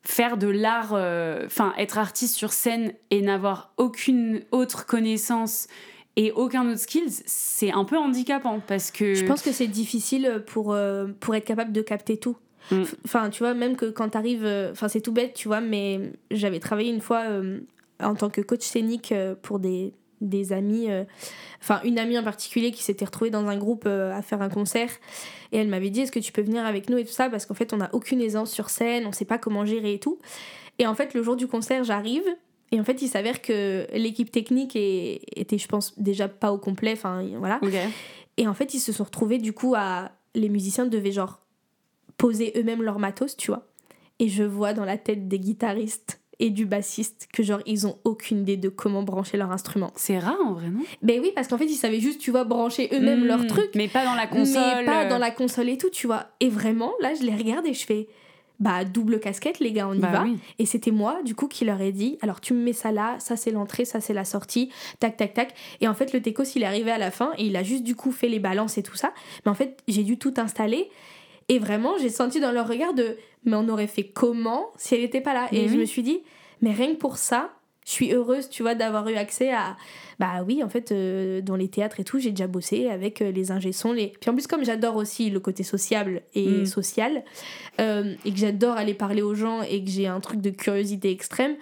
[0.04, 5.68] faire de l'art enfin être artiste sur scène et n'avoir aucune autre connaissance
[6.18, 9.14] et aucun autre skills, c'est un peu handicapant parce que.
[9.14, 12.36] Je pense que c'est difficile pour, euh, pour être capable de capter tout.
[12.72, 12.84] Mm.
[13.06, 14.44] Enfin, tu vois, même que quand t'arrives.
[14.44, 17.60] Euh, enfin, c'est tout bête, tu vois, mais j'avais travaillé une fois euh,
[18.02, 19.14] en tant que coach scénique
[19.44, 20.88] pour des, des amis.
[21.62, 24.90] Enfin, une amie en particulier qui s'était retrouvée dans un groupe à faire un concert.
[25.52, 27.30] Et elle m'avait dit Est-ce que tu peux venir avec nous et tout ça?
[27.30, 30.00] Parce qu'en fait, on n'a aucune aisance sur scène, on sait pas comment gérer et
[30.00, 30.18] tout.
[30.80, 32.26] Et en fait, le jour du concert, j'arrive
[32.72, 36.94] et en fait, il s'avère que l'équipe technique était, je pense, déjà pas au complet.
[36.94, 37.62] Enfin, voilà.
[38.38, 40.12] Et en fait, ils se sont retrouvés, du coup, à.
[40.36, 41.40] Les musiciens devaient, genre,
[42.18, 43.68] poser eux-mêmes leur matos, tu vois.
[44.20, 47.98] Et je vois dans la tête des guitaristes et du bassiste que, genre, ils ont
[48.04, 49.92] aucune idée de comment brancher leur instrument.
[49.96, 50.84] C'est rare, en vrai, non?
[51.02, 53.72] Ben oui, parce qu'en fait, ils savaient juste, tu vois, brancher eux-mêmes leur hmm, truc.
[53.74, 54.62] Mais pas dans la console.
[54.80, 56.28] Mais pas dans la console et tout, tu vois.
[56.40, 58.08] Et vraiment, là, je les regarde et je fais
[58.60, 60.26] bah double casquette les gars on y bah va.
[60.58, 63.16] et c'était moi du coup qui leur ai dit alors tu me mets ça là
[63.20, 64.70] ça c'est l'entrée ça c'est la sortie.
[65.00, 65.54] Tac tac tac.
[65.82, 67.84] Et en fait le techos il est arrivé à la fin et il a juste
[67.84, 69.14] du coup fait les balances et tout ça.
[69.46, 70.90] Mais en fait j'ai dû tout installer.
[71.50, 75.02] Et vraiment j'ai senti dans leur regard de mais on aurait fait comment si elle
[75.02, 75.48] n'était pas là?
[75.52, 76.22] Et je me suis dit
[76.62, 77.52] mais rien que pour ça
[77.88, 79.78] je suis heureuse, tu vois, d'avoir eu accès à.
[80.20, 83.32] Bah oui, en fait, euh, dans les théâtres et tout, j'ai déjà bossé avec euh,
[83.32, 84.14] les ingé Les...
[84.20, 86.66] Puis en plus, comme j'adore aussi le côté sociable et Mm.
[86.66, 87.24] social,
[87.80, 91.12] euh, et que j'adore aller parler aux gens et que j'ai un truc de curiosité
[91.12, 91.56] extrême,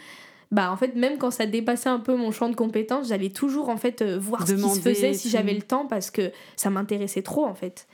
[0.51, 3.69] bah en fait, même quand ça dépassait un peu mon champ de compétences, j'allais toujours
[3.69, 5.31] en fait voir ce qui se faisait si tout.
[5.33, 7.87] j'avais le temps parce que ça m'intéressait trop en fait.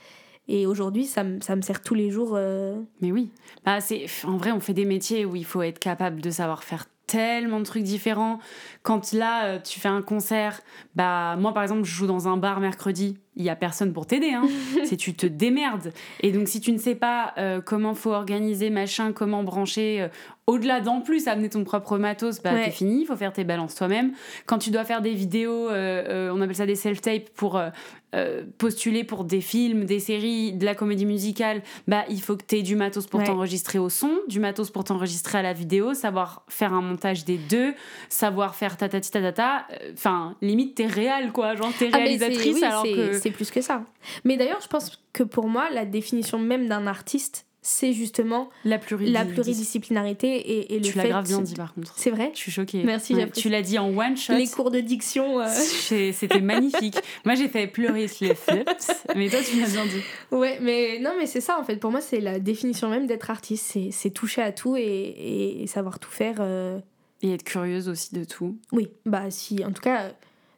[0.48, 2.32] Et aujourd'hui, ça, me- ça me sert tous les jours.
[2.34, 3.30] euh, Mais oui.
[3.64, 6.64] Bah, c'est, en vrai, on fait des métiers où il faut être capable de savoir
[6.64, 8.38] faire tellement de trucs différents.
[8.82, 10.60] Quand là, euh, tu fais un concert,
[10.96, 13.16] bah, moi, par exemple, je joue dans un bar mercredi.
[13.34, 14.30] Il y a personne pour t'aider.
[14.34, 14.42] Hein.
[14.84, 15.92] c'est tu te démerdes.
[16.20, 20.08] Et donc, si tu ne sais pas euh, comment faut organiser, machin, comment brancher, euh,
[20.46, 22.64] au-delà d'en plus amener ton propre matos, bah, Ouais.
[22.66, 23.02] t'es fini.
[23.02, 24.12] Il faut faire tes balances toi-même.
[24.46, 27.70] Quand tu dois faire des vidéos, euh, on appelle ça des self-tapes pour euh,
[28.14, 32.42] euh, postuler pour des films, des séries, de la comédie musicale, bah, il faut que
[32.46, 33.26] tu aies du matos pour Ouais.
[33.26, 37.38] t'enregistrer au son, du matos pour t'enregistrer à la vidéo, savoir faire un montage des
[37.38, 37.72] deux,
[38.10, 39.66] savoir faire tatati tatata.
[39.72, 41.54] euh, Enfin, limite, t'es réal, quoi.
[41.56, 43.12] Genre, t'es Ah, réalisatrice oui, alors que.
[43.18, 43.84] c'est plus que ça.
[44.24, 48.76] Mais d'ailleurs, je pense que pour moi, la définition même d'un artiste, c'est justement La,
[48.78, 51.08] pluri- la pluridisciplinarité et, et le Tu l'as fait.
[51.10, 51.94] grave bien dit, par contre.
[51.96, 52.82] C'est vrai Je suis choquée.
[52.82, 53.40] Merci, j'apprécie.
[53.42, 54.32] Tu l'as dit en one shot.
[54.34, 55.38] Les cours de diction.
[55.40, 55.46] euh,
[56.12, 56.96] C'était magnifique.
[57.24, 58.50] Moi, j'ai fait pleurer les flips,
[59.16, 60.02] mais toi, tu l'as bien dit.
[60.32, 61.76] Ouais, mais non, mais c'est ça en fait.
[61.76, 63.76] Pour moi, c'est la définition même d'être artiste.
[63.92, 66.36] C'est- toucher à tout et savoir tout faire.
[66.40, 66.80] euh,
[67.22, 68.56] Et être curieuse aussi de tout.
[68.72, 70.10] Oui, bah si, en tout cas,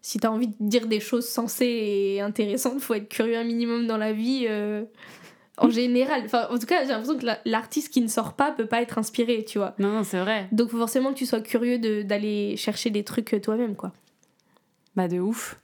[0.03, 3.87] si t'as envie de dire des choses sensées et intéressantes, faut être curieux un minimum
[3.87, 4.47] dans la vie.
[4.49, 4.85] euh,
[5.59, 8.51] En général, enfin, en tout cas, j'ai l'impression que la- l'artiste qui ne sort pas
[8.51, 9.75] peut pas être inspiré, tu vois.
[9.79, 10.49] Non, non, c'est vrai.
[10.51, 13.93] Donc, faut forcément que tu sois curieux de- d'aller chercher des trucs euh, toi-même, quoi.
[14.97, 15.57] Bah, de ouf.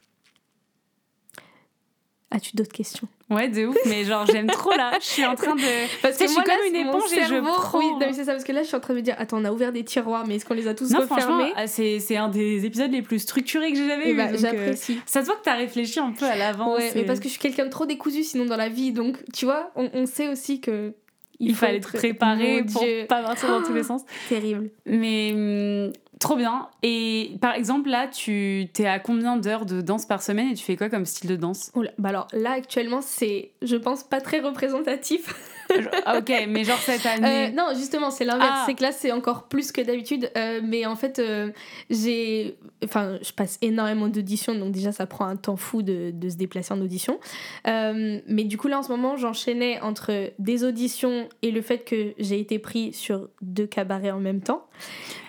[2.33, 3.07] As-tu d'autres questions?
[3.29, 4.91] Ouais, de ouf, mais genre, j'aime trop là.
[5.01, 5.61] Je suis en train de.
[6.01, 7.77] Parce sais, je suis moi, là, comme une éponge et je prends.
[7.79, 9.15] Oui, non, mais c'est ça, parce que là, je suis en train de me dire,
[9.17, 11.51] attends, on a ouvert des tiroirs, mais est-ce qu'on les a tous Non, refermés?
[11.57, 14.17] ah, c'est c'est un des épisodes les plus structurés que j'ai jamais Eh eu.
[14.17, 14.99] bah, euh, J'apprécie.
[15.05, 16.77] ça se voit que t'as réfléchi un peu à l'avance.
[16.77, 18.91] Ouais, mais et parce que je suis quelqu'un de trop décousu sinon dans la vie,
[18.93, 20.93] donc tu vois, on, on sait aussi que.
[21.49, 21.91] Il, fallait être-
[22.57, 23.05] Mon pour Dieu.
[23.07, 24.01] pas partir dans tous les sens.
[24.29, 24.69] Terrible.
[24.85, 26.67] Mais hum, trop bien.
[26.83, 30.63] Et par exemple, là, tu t'es à combien d'heures de danse par semaine et tu
[30.63, 31.71] fais quoi comme style de danse?
[31.75, 35.33] Oula, bah alors là actuellement c'est, je pense, pas très représentatif.
[36.05, 37.51] Ah, Ok, mais genre cette Euh, année.
[37.51, 38.49] non, justement, c'est l'inverse.
[38.53, 38.63] Ah.
[38.65, 40.31] C'est que là, c'est encore plus que d'habitude.
[40.37, 41.51] Euh, mais en fait, euh,
[41.89, 42.57] j'ai.
[42.83, 46.35] Enfin, je passe énormément d'auditions, donc déjà, ça prend un temps fou de, de se
[46.35, 47.19] déplacer en audition.
[47.65, 52.13] Mais du coup, là, en ce moment, j'enchaînais entre des auditions et le fait que
[52.17, 54.65] j'ai été pris sur deux cabarets en même temps.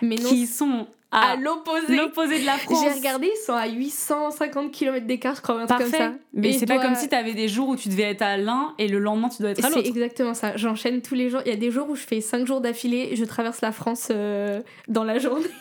[0.01, 1.95] Mais non, qui sont à à l'opposé.
[1.95, 2.83] l'opposé de la France.
[2.83, 5.97] J'ai regardé, ils sont à 850 km d'écart, je crois, un truc comme Parfait.
[6.05, 6.13] ça.
[6.33, 8.73] Mais c'est pas dois- comme si t'avais des jours où tu devais être à l'un
[8.79, 9.87] et le lendemain tu dois être à C'est l'autre.
[9.87, 10.57] exactement ça.
[10.57, 11.41] J'enchaîne tous les jours.
[11.45, 14.07] Il y a des jours où je fais 5 jours d'affilée je traverse la France
[14.11, 15.45] euh, dans la journée.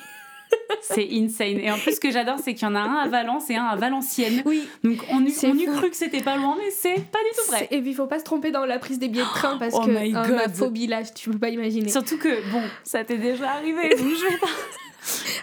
[0.82, 1.58] C'est insane.
[1.58, 3.56] Et en plus, ce que j'adore, c'est qu'il y en a un à Valence et
[3.56, 4.42] un à Valenciennes.
[4.44, 4.68] Oui.
[4.84, 5.72] Donc on C'est on fou.
[5.78, 7.68] cru que c'était pas loin, mais c'est pas du tout vrai.
[7.70, 9.74] Et puis il faut pas se tromper dans la prise des billets de train parce
[9.76, 10.36] Oh que my hein, God.
[10.36, 11.88] ma phobie là, tu peux pas imaginer.
[11.88, 14.46] Surtout que, bon, ça t'est déjà arrivé, donc je vais pas.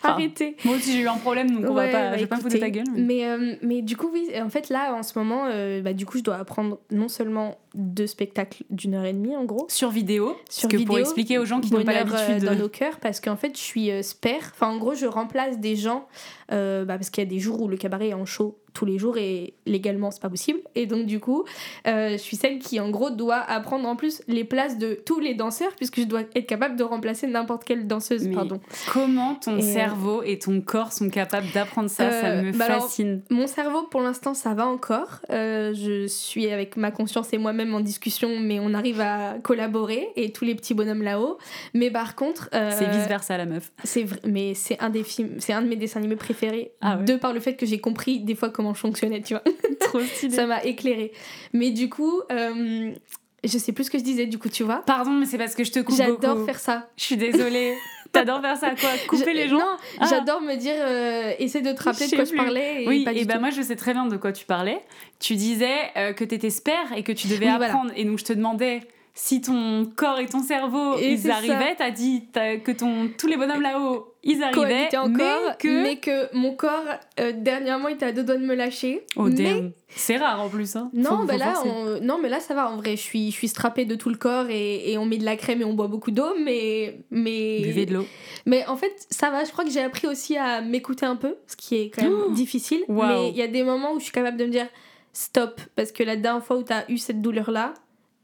[0.01, 0.55] Enfin, Arrêtez.
[0.63, 2.41] Moi aussi, j'ai eu un problème, donc on va pas, bah, je vais pas me
[2.41, 2.85] foutre de ta gueule.
[2.93, 5.91] mais- Mais, euh, mais du coup, oui, en fait, là, en ce moment, euh, bah,
[5.93, 9.65] du coup, je dois apprendre non seulement deux spectacles d'une heure et demie, en gros.
[9.69, 12.27] Sur vidéo, Sur parce que pour vidéo, expliquer aux gens qui n'ont pas Bonheur, euh,
[12.29, 12.49] l'habitude.
[12.49, 15.59] dans nos cœurs parce qu'en fait je suis euh, spare enfin en gros je remplace
[15.59, 16.07] des gens
[16.49, 18.97] bah, parce qu'il y a des jours où le cabaret est en show tous les
[18.97, 21.43] jours et légalement c'est pas possible et donc du coup
[21.85, 25.19] euh, je suis celle qui en gros doit apprendre en plus les places de tous
[25.19, 28.61] les danseurs puisque je dois être capable de remplacer n'importe quelle danseuse Mais pardon
[28.93, 32.09] Comment ton Et, euh, cerveau et ton corps sont capables d'apprendre ça?
[32.09, 33.21] Ça Euh, me bah alors, fascine.
[33.29, 37.73] mon cerveau pour l'instant ça va encore Euh, je suis avec ma conscience et moi-même
[37.75, 41.37] en discussion mais on arrive à collaborer et tous les petits bonhommes là-haut
[41.73, 43.71] mais par contre C'est vice versa la meuf.
[43.83, 46.97] C'est vrai, mais c'est un des films, c'est un de mes dessins animés préférés, Ah
[46.97, 47.03] ouais.
[47.03, 49.43] de par le fait que j'ai compris des fois comment je fonctionnais, tu vois.
[49.79, 50.35] Trop stylé.
[50.35, 51.11] Ça m'a éclairé.
[51.53, 52.91] Mais du coup, euh,
[53.43, 54.83] je sais plus ce que je disais, du coup, tu vois.
[54.85, 56.89] Pardon, mais c'est parce que je te coupe J'adore faire ça.
[56.97, 57.75] Je suis désolée.
[58.11, 58.89] T'adores faire ça quoi?
[59.07, 59.59] Couper Je- les gens?
[59.59, 60.07] Non, Ah.
[60.09, 62.83] j'adore me dire, euh, essaie de te rappeler de quoi je parlais.
[62.83, 64.81] Et Oui, pas et ben moi je sais très bien de quoi tu parlais.
[65.19, 67.65] Tu disais euh, que t'étais spare et que tu devais Oui, voilà.
[67.67, 67.91] apprendre.
[67.95, 68.81] Et donc je te demandais
[69.13, 71.75] si ton corps et ton cerveau Et ils arrivaient.
[71.77, 74.95] T'as dit que ton, tous les bonhommes là-haut ils arrivaient.
[74.97, 75.83] encore, mais que.
[75.83, 76.83] mais que mon corps,
[77.19, 79.05] euh, dernièrement, il était à deux doigts de me lâcher.
[79.15, 79.71] Oh mais.
[79.95, 80.75] C'est rare en plus.
[80.75, 80.91] Hein.
[80.93, 82.69] Non, bah là, on- non, mais là, ça va.
[82.69, 85.17] En vrai, je suis, je suis strappée de tout le corps et, et on met
[85.17, 88.05] de la crème et on boit beaucoup d'eau, mais, mais, Buvez de l'eau.
[88.45, 89.45] mais en fait, ça va.
[89.45, 92.13] Je crois que j'ai appris aussi à m'écouter un peu, ce qui est quand même
[92.27, 92.81] Oh difficile.
[92.87, 93.07] Waouh.
[93.07, 94.67] Mais il y a des moments où je suis capable de me dire
[95.13, 97.73] stop, parce que la dernière fois où tu as eu cette douleur-là,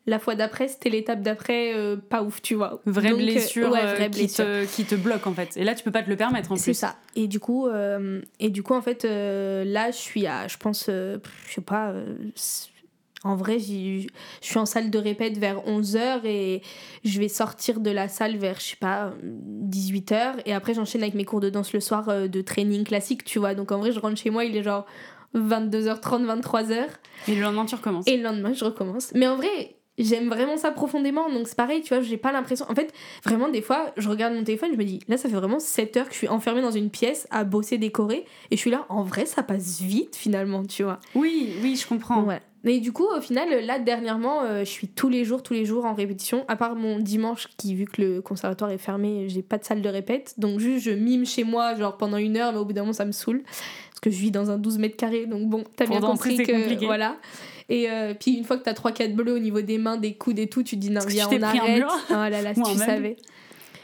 [0.07, 2.79] la fois d'après, c'était l'étape d'après, euh, pas ouf, tu vois.
[2.85, 4.45] Vraie Donc, euh, blessure, ouais, euh, vraie qui, blessure.
[4.45, 5.57] te, qui te bloque en fait.
[5.57, 6.73] Et là, tu peux pas te le permettre en C'est plus.
[6.75, 6.95] ça.
[7.15, 7.67] Et du coup,
[8.39, 11.93] et du coup en fait, là, je suis à, je pense, je sais pas,
[13.23, 14.05] en vrai, je
[14.41, 16.61] suis en salle de répète vers 11h et
[17.03, 20.41] je vais sortir de la salle vers, je sais pas, 18h.
[20.45, 23.55] Et après, j'enchaîne avec mes cours de danse le soir de training classique, tu vois.
[23.55, 24.85] Donc en vrai, je rentre chez moi, il est genre
[25.33, 26.85] 22h30, 23h.
[27.27, 28.07] Et le lendemain, tu recommences.
[28.07, 29.11] Et le lendemain, je recommence.
[29.15, 31.29] Mais en vrai, j'aime vraiment ça profondément.
[31.29, 32.65] Donc c'est pareil, tu vois, j'ai pas l'impression.
[32.69, 32.93] En fait,
[33.23, 35.97] vraiment, des fois, je regarde mon téléphone, je me dis, là, ça fait vraiment 7
[35.97, 38.25] heures que je suis enfermée dans une pièce à bosser, décorer.
[38.51, 40.99] Et je suis là, en vrai, ça passe vite finalement, tu vois.
[41.13, 42.25] Oui, oui, je comprends.
[42.63, 45.65] Mais du coup, au final, là, dernièrement, euh, je suis tous les jours, tous les
[45.65, 49.43] jours en répétition, à part mon dimanche, qui, vu que le conservatoire est fermé, j'ai
[49.43, 50.33] pas de salle de répète.
[50.39, 52.93] Donc, juste, je mime chez moi, genre pendant une heure, mais au bout d'un moment,
[52.93, 53.43] ça me saule.
[53.43, 56.51] Parce que je vis dans un 12 mètres carrés, donc bon, t'as bien compris que.
[56.51, 56.87] compliqué.
[56.87, 57.17] Voilà.
[57.69, 60.37] Et euh, puis, une fois que t'as 3-4 bleus au niveau des mains, des coudes
[60.39, 61.83] et tout, tu te dis, non, viens, on arrête.
[62.09, 63.17] Oh là là, si tu savais.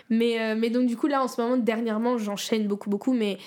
[0.10, 3.38] Mais, euh, mais donc, du coup, là, en ce moment, dernièrement, j'enchaîne beaucoup, beaucoup, mais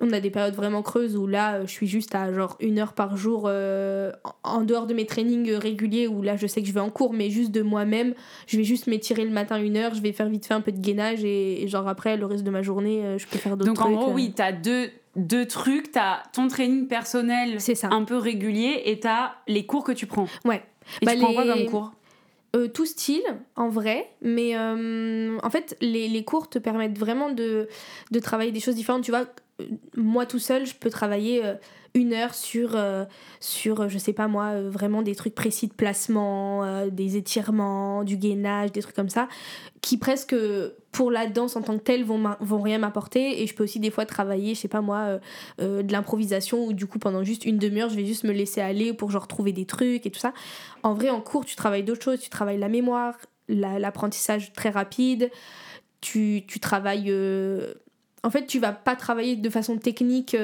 [0.00, 2.92] on a des périodes vraiment creuses où là, je suis juste à genre une heure
[2.92, 4.10] par jour euh,
[4.42, 7.12] en- dehors de mes trainings réguliers où là, je sais que je vais en cours,
[7.12, 8.14] mais juste de moi-même.
[8.48, 10.72] Je vais juste m'étirer le matin une heure, je vais faire vite fait un peu
[10.72, 13.70] de gainage et, et genre après, le reste de ma journée, je peux faire d'autres
[13.70, 13.92] Donc trucs.
[13.96, 15.92] en gros, oui, t'as deux, deux trucs.
[15.92, 17.88] T'as ton training personnel ça.
[17.90, 20.26] un peu régulier et t'as les cours que tu prends.
[20.44, 20.62] Ouais.
[21.00, 21.92] Et Bah, tu prends quoi les- comme cours?
[22.54, 23.22] Euh, tout style,
[23.56, 27.66] en vrai, mais euh, en fait, les, les cours te permettent vraiment de,
[28.10, 29.04] de travailler des choses différentes.
[29.04, 29.24] Tu vois,
[29.60, 29.64] euh,
[29.96, 31.54] moi tout seul, je peux travailler euh,
[31.94, 33.04] une heure sur, euh,
[33.40, 37.16] sur euh, je sais pas moi, euh, vraiment des trucs précis de placement, euh, des
[37.16, 39.28] étirements, du gainage, des trucs comme ça,
[39.82, 40.34] qui presque
[40.90, 43.42] pour la danse en tant que telle vont, vont rien m'apporter.
[43.42, 45.18] Et je peux aussi des fois travailler, je sais pas moi,
[45.58, 48.92] de l'improvisation où du coup pendant juste une demi-heure, je vais juste me laisser aller
[48.92, 50.32] pour genre trouver des trucs et tout ça.
[50.82, 52.20] En vrai, en cours, tu travailles d'autres choses.
[52.20, 53.16] Tu travailles la mémoire,
[53.48, 55.30] la- l'apprentissage très rapide.
[56.00, 57.12] Tu, tu travailles.
[58.22, 60.36] En fait, tu vas pas travailler de façon technique.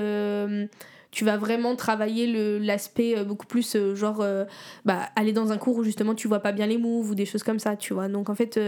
[1.10, 4.44] Tu vas vraiment travailler le- l'aspect euh, beaucoup plus euh, genre euh,
[4.84, 7.24] bah, aller dans un cours où justement tu vois pas bien les moves ou des
[7.26, 8.08] choses comme ça, tu vois.
[8.08, 8.58] Donc en fait,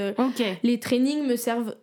[0.63, 1.77] les trainings me servent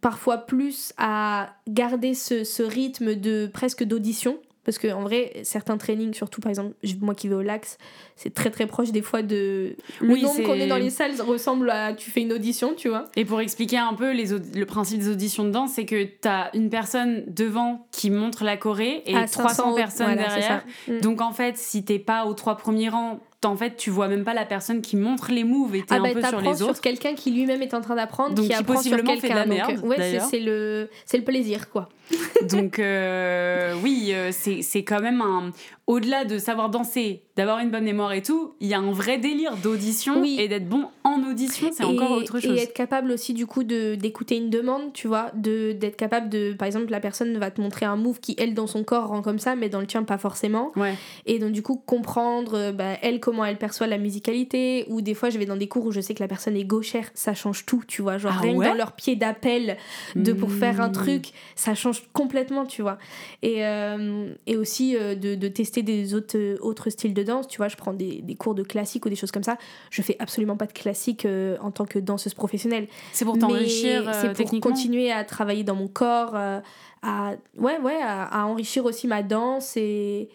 [0.00, 4.38] parfois plus à garder ce, ce rythme de presque d'audition.
[4.64, 7.76] Parce que en vrai, certains trainings, surtout par exemple, moi qui vais au Lax,
[8.16, 9.76] c'est très très proche des fois de.
[10.00, 11.92] Le Oui, nombre qu'on est dans les salles ressemble à.
[11.92, 13.04] Tu fais une audition, tu vois.
[13.16, 16.50] Et pour expliquer un peu les le principe des auditions de danse, c'est que t'as
[16.54, 20.64] une personne devant qui montre la choré et À 300 500, personnes voilà, derrière.
[20.88, 21.00] Mm.
[21.00, 24.24] Donc en fait, si t'es pas aux trois premiers rangs, en fait, tu vois même
[24.24, 26.56] pas la personne qui montre les moves et t'es Ah un bah peu sur les
[26.56, 26.80] sur, autres.
[26.80, 29.46] quelqu'un qui lui-même est en train d'apprendre, qui qui apprend sur quelqu'un.
[29.82, 31.88] ouais, c'est le, c'est le plaisir, quoi.
[32.50, 35.50] Donc euh, oui, euh, c'est quand même un...
[35.86, 39.18] Au-delà de savoir danser, d'avoir une bonne mémoire et tout, il y a un vrai
[39.18, 40.36] délire d'audition Oui.
[40.40, 42.58] et d'être bon en audition, c'est encore autre chose.
[42.58, 46.30] Et être capable aussi du coup de d'écouter une demande, tu vois, de d'être capable
[46.30, 49.08] de, par exemple, la personne va te montrer un move qui elle dans son corps
[49.08, 50.72] rend comme ça, mais dans le tien pas forcément.
[50.74, 50.94] Ouais.
[51.26, 54.86] Et donc du coup comprendre euh, bah, elle comment elle perçoit la musicalité.
[54.88, 56.64] Ou des fois je vais dans des cours où je sais que la personne est
[56.64, 59.76] gauchère, ça change tout, tu vois, genre Ah rien ouais dans leur pied d'appel
[60.16, 60.92] de pour faire un Mmh.
[60.92, 62.98] truc, ça change complètement, tu vois.
[63.42, 67.48] Et, euh, et aussi euh, de, de tester des autres, euh, autres styles de danse,
[67.48, 69.56] tu vois, je prends des, des cours de classique ou des choses comme ça.
[69.90, 72.88] Je fais absolument pas de classique euh, en tant que danseuse professionnelle.
[73.12, 78.24] C'est pour t'enrichir c'est pour continuer à travailler dans mon corps, à, ouais, ouais, à,
[78.24, 80.28] à enrichir aussi ma danse et,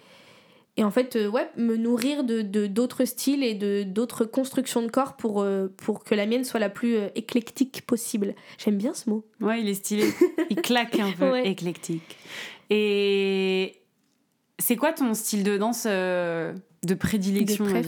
[0.80, 4.82] et en fait, euh, ouais, me nourrir de de- d'autres styles et de d'autres constructions
[4.82, 8.34] de corps pour, euh, pour que la mienne soit la plus euh, éclectique possible.
[8.58, 9.26] J'aime bien ce mot.
[9.42, 10.06] Ouais, il est stylé.
[10.50, 11.48] il claque un peu, Ouais.
[11.48, 12.18] éclectique.
[12.70, 13.82] Et
[14.58, 17.86] c'est quoi ton style de danse de prédilection, De on va préf.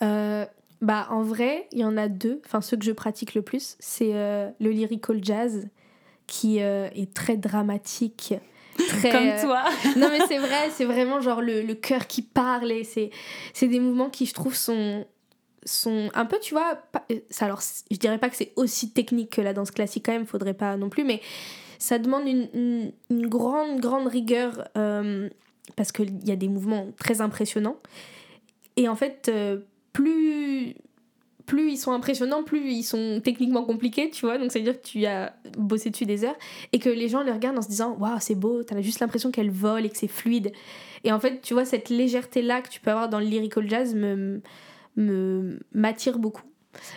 [0.00, 0.48] dire
[0.80, 2.42] bah, en vrai, il y en a deux.
[2.44, 5.66] Enfin, ceux que je pratique le plus, c'est euh, le lyrical jazz,
[6.26, 8.34] qui euh, est très dramatique.
[8.76, 9.64] Très, Comme euh, toi.
[9.96, 13.10] non mais c'est vrai, c'est vraiment genre le, le cœur qui parle et c'est
[13.52, 15.06] c'est des mouvements qui je trouve sont
[15.64, 17.60] sont un peu tu vois pas- euh, alors
[17.90, 20.76] je dirais pas que c'est aussi technique que la danse classique quand même faudrait pas
[20.76, 21.20] non plus mais
[21.78, 25.28] ça demande une, une, une grande grande rigueur euh,
[25.76, 27.76] parce qu'il y a des mouvements très impressionnants
[28.76, 29.58] et en fait euh,
[29.92, 30.74] plus
[31.46, 34.38] plus ils sont impressionnants, plus ils sont techniquement compliqués, tu vois.
[34.38, 36.36] Donc, ça veut dire que tu as bossé dessus des heures
[36.72, 39.30] et que les gens les regardent en se disant Waouh, c'est beau, t'as juste l'impression
[39.30, 40.52] qu'elle vole et que c'est fluide.
[41.04, 43.94] Et en fait, tu vois, cette légèreté-là que tu peux avoir dans le lyrical jazz
[43.94, 44.40] me,
[44.96, 46.42] me m'attire beaucoup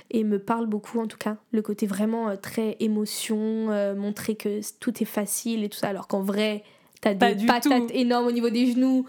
[0.10, 1.38] et me parle beaucoup en tout cas.
[1.52, 5.90] Le côté vraiment euh, très émotion, euh, montrer que tout est facile et tout ça,
[5.90, 6.64] alors qu'en vrai,
[7.02, 7.94] t'as Pas des patates tout.
[7.94, 9.06] énormes au niveau des genoux,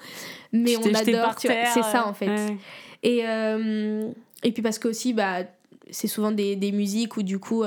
[0.53, 1.64] mais Tu on adore, tu vois.
[1.72, 2.28] C'est ça en fait.
[2.28, 2.57] ouais.
[3.03, 4.11] Et, euh,
[4.43, 5.39] et puis parce que aussi, bah,
[5.91, 7.64] c'est souvent des, des, musiques où du coup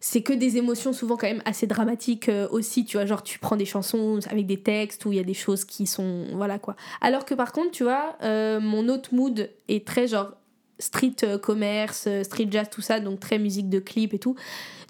[0.00, 3.56] c'est que des émotions souvent quand même assez dramatiques aussi, tu vois, genre tu prends
[3.56, 6.74] des chansons avec des textes où il y a des choses qui sont voilà quoi.
[7.00, 10.37] Alors que par contre, tu vois, mon autre mood est très genre
[10.78, 14.36] street euh, commerce, euh, street jazz, tout ça, donc très musique de clip et tout.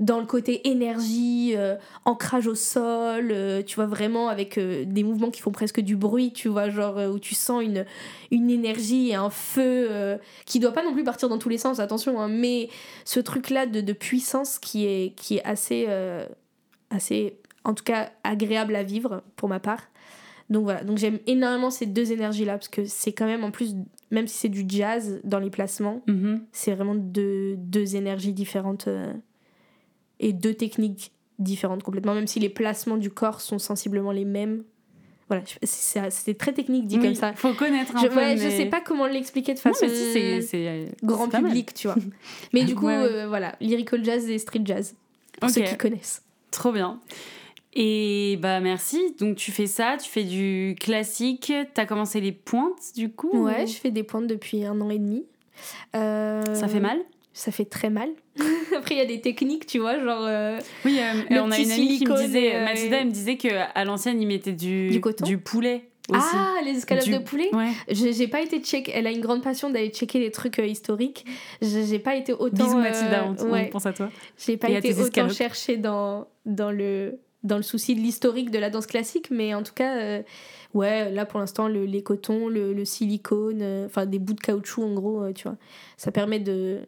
[0.00, 3.34] Dans le côté énergie, euh, ancrage au sol,
[3.66, 7.18] tu vois, vraiment avec des mouvements qui font presque du bruit, tu vois, genre où
[7.18, 7.84] tu sens une,
[8.30, 11.80] une énergie et un feu qui doit pas non plus partir dans tous les sens,
[11.80, 12.68] attention, hein, mais
[13.04, 15.88] ce truc-là de, de, puissance qui est, qui est assez,
[16.90, 19.80] assez, en tout cas, agréable à vivre pour ma part.
[20.48, 23.74] Donc voilà, donc j'aime énormément ces deux énergies-là parce que c'est quand même en plus
[24.10, 26.44] même si c'est du jazz dans les placements, mhm.
[26.52, 29.12] c'est vraiment deux, deux, énergies différentes euh,
[30.20, 34.64] et deux techniques différentes complètement, même si les placements du corps sont sensiblement les mêmes.
[35.28, 37.34] Voilà, c'était très technique dit comme ça.
[37.34, 38.16] faut connaître un je, peu.
[38.16, 41.96] Ouais, je sais pas comment l'expliquer de façon c'est grand public, tu vois.
[42.54, 44.94] Mais du coup, euh, voilà, lyrical jazz et street jazz,
[45.38, 46.22] pour ceux qui connaissent.
[46.50, 46.98] Trop bien.
[47.74, 49.14] Et bah merci.
[49.18, 51.52] Donc tu fais ça, tu fais du classique.
[51.74, 54.98] T'as commencé les pointes du coup Ouais, je fais des pointes depuis un an et
[54.98, 55.26] demi.
[55.96, 56.98] Euh, ça fait mal?
[57.32, 58.08] Ça fait très mal.
[58.76, 60.24] Après il y a des techniques, tu vois, genre.
[60.24, 63.48] Euh, oui, euh, on a une amie qui me disait, Mathilda, elle me disait que
[63.74, 65.90] à l'ancienne ils mettaient du du, coton du poulet.
[66.10, 66.26] Aussi.
[66.32, 67.68] Ah, les escalades de poulet ouais.
[67.90, 68.90] J'ai pas été check.
[68.94, 71.26] Elle a une grande passion d'aller checker les trucs historiques.
[71.60, 72.64] J'ai pas été autant.
[72.64, 74.08] Bisous Mathilda, on, pense à toi.
[74.38, 78.70] J'ai pas été autant chercher dans, dans le dans le souci de l'historique de la
[78.70, 80.22] danse classique, mais en tout cas, euh,
[80.74, 84.82] ouais, là pour l'instant, le, les cotons, le, silicone, euh, enfin des bouts de caoutchouc
[84.82, 85.56] en gros, euh, tu vois,
[85.96, 86.80] ça permet de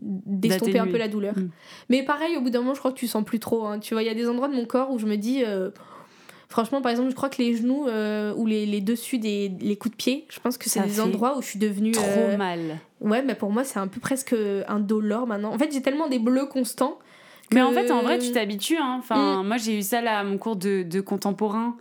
[0.00, 1.38] d'estomper un peu la douleur.
[1.38, 1.50] Mm.
[1.88, 3.64] Mais pareil, au bout d'un moment, je crois que tu sens plus trop.
[3.64, 5.42] Hein, tu vois, il y a des endroits de mon corps où je me dis.
[6.48, 7.86] Franchement, par exemple, je crois que les genoux
[8.36, 11.38] ou les, les, dessus des les coups de pied, je pense que c'est des endroits
[11.38, 11.92] où je suis devenue.
[11.92, 12.80] Trop mal.
[13.00, 14.34] Ouais, mais pour moi, c'est un peu presque
[14.66, 15.54] un dolor maintenant.
[15.54, 16.98] En fait, j'ai tellement des bleus constants
[17.52, 18.78] mais en fait, en vrai, tu t'habitues.
[18.78, 18.96] Hein.
[18.98, 19.46] Enfin, mm.
[19.46, 21.76] Moi, j'ai eu ça là à mon cours de, de contemporain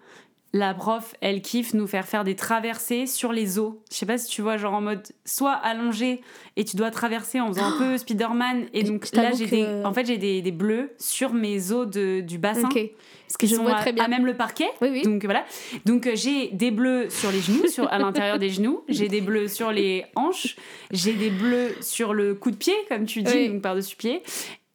[0.55, 3.81] la prof, elle kiffe nous faire faire des traversées sur les eaux.
[3.91, 6.21] Je sais pas si tu vois, genre en mode soit allongé
[6.55, 8.67] et tu dois traverser en faisant un peu Spider-Man.
[8.71, 12.21] Et donc là, j'ai des, en fait, j'ai des, des, bleus sur mes os de,
[12.21, 12.69] du bassin.
[12.69, 14.03] Parce qu'ils sont à, très bien.
[14.03, 14.69] à, même le parquet.
[14.79, 15.01] Oui, oui.
[15.01, 15.43] Donc voilà.
[15.85, 18.83] Donc j'ai des bleus sur les genoux, sur, à l'intérieur des genoux.
[18.87, 20.55] J'ai des bleus sur les hanches.
[20.91, 24.21] J'ai des bleus sur le coup de pied, comme tu dis, donc par-dessus pied.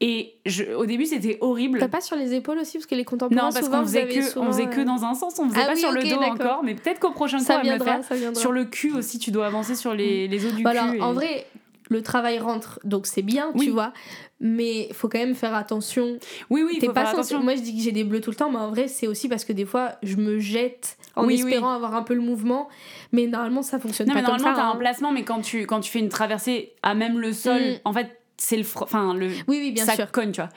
[0.00, 1.80] Et je, au début, c'était horrible.
[1.80, 4.38] T'as pas sur les épaules aussi Parce que les contemporains, non, parce qu'on faisait, que,
[4.38, 6.62] on faisait que dans un sens, on faisait ah pas sur le dos encore.
[6.62, 8.40] Mais peut-être qu'au prochain ça cours, viendra, ça viendra.
[8.40, 11.00] Sur le cul aussi, tu dois avancer sur les, les os du voilà, cul.
[11.00, 11.46] En vrai,
[11.88, 13.92] le travail rentre, donc c'est bien, tu vois.
[14.40, 16.18] Mais faut quand même faire attention.
[16.48, 17.42] Oui, oui, il faut pas faire attention.
[17.42, 19.28] Moi, je dis que j'ai des bleus tout le temps, mais en vrai, c'est aussi
[19.28, 22.68] parce que des fois, je me jette en espérant avoir un peu le mouvement.
[23.10, 24.76] Mais normalement, ça fonctionne non, pas mais normalement, t'as un hein.
[24.76, 27.80] placement, mais quand tu, quand tu fais une traversée à même le sol, mm.
[27.84, 30.10] en fait, c'est le enfin le oui, oui bien ça sûr.
[30.10, 30.50] cogne tu vois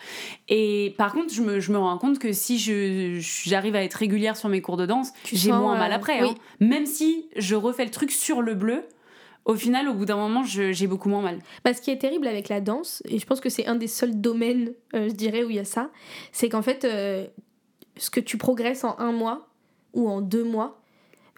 [0.47, 3.95] et par contre je me, je me rends compte que si je j'arrive à être
[3.95, 6.35] régulière sur mes cours de danse j'ai moins mal euh, après hein.
[6.59, 8.83] même si je refais le truc sur le bleu
[9.45, 11.39] au final, au bout d'un moment, j'ai beaucoup moins mal.
[11.63, 13.87] Bah, ce qui est terrible avec la danse, et je pense que c'est un des
[13.87, 15.89] seuls domaines, euh, je dirais, où il y a ça,
[16.31, 17.25] c'est qu'en fait, euh,
[17.97, 19.49] ce que tu progresses en un mois
[19.93, 20.79] ou en deux mois,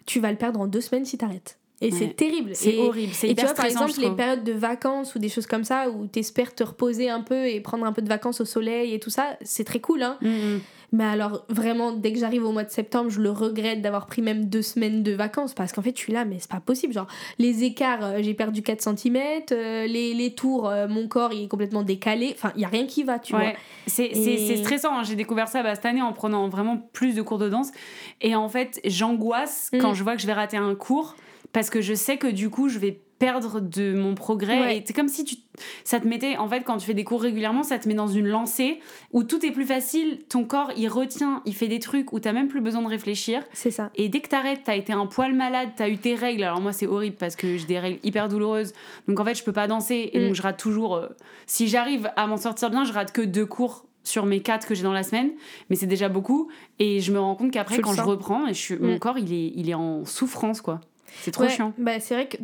[0.04, 1.58] tu vas le perdre en deux semaines si t'arrêtes.
[1.80, 2.52] Et c'est terrible.
[2.54, 3.12] C'est horrible.
[3.12, 5.90] C'est Et tu vois, par exemple, les périodes de vacances ou des choses comme ça
[5.90, 8.94] où tu espères te reposer un peu et prendre un peu de vacances au soleil
[8.94, 10.02] et tout ça, c'est très cool.
[10.02, 10.16] Hein.
[10.20, 10.60] Mm, mm.
[10.94, 14.22] Mais alors, vraiment, dès que j'arrive au mois de septembre, je le regrette d'avoir pris
[14.22, 16.92] même deux semaines de vacances parce qu'en fait, je suis là, mais c'est pas possible.
[16.92, 17.08] Genre,
[17.40, 19.16] les écarts, euh, j'ai perdu 4 cm,
[19.50, 22.32] euh, les, les, tours, euh, mon corps, il est complètement décalé.
[22.36, 23.52] Enfin, il y a rien qui va, tu vois.
[23.88, 24.56] C'est et...
[24.58, 24.96] stressant.
[24.96, 25.02] Hein.
[25.02, 27.72] J'ai découvert ça bah, cette année en prenant vraiment plus de cours de danse.
[28.20, 29.94] Et en fait, j'angoisse quand mm.
[29.96, 31.16] je vois que je vais rater un cours
[31.54, 34.76] parce que je sais que du coup, je vais perdre de mon progrès.
[34.76, 35.36] Et c'est comme si tu,
[35.84, 38.08] ça te mettait, en fait, quand tu fais des cours régulièrement, ça te met dans
[38.08, 38.80] une lancée
[39.12, 42.32] où tout est plus facile, ton corps, il retient, il fait des trucs où t'as
[42.32, 43.44] même plus besoin de réfléchir.
[43.52, 43.90] C'est ça.
[43.94, 46.42] Et dès que t'arrêtes, t'as été un poil malade, t'as eu tes règles.
[46.42, 48.72] Alors moi, c'est horrible parce que j'ai des règles hyper douloureuses.
[49.06, 50.10] Donc en fait, je peux pas danser.
[50.12, 50.34] Et donc mm.
[50.34, 50.96] je rate toujours.
[50.96, 51.06] Euh,
[51.46, 54.74] si j'arrive à m'en sortir bien, je rate que deux cours sur mes quatre que
[54.74, 55.30] j'ai dans la semaine,
[55.70, 56.50] mais c'est déjà beaucoup.
[56.80, 58.98] Et je me rends compte qu'après, quand je reprends, et je mon mm.
[58.98, 60.80] corps, il est, il est en souffrance, quoi.
[61.20, 61.72] C'est trop chiant.
[61.78, 62.36] Bah, c'est vrai que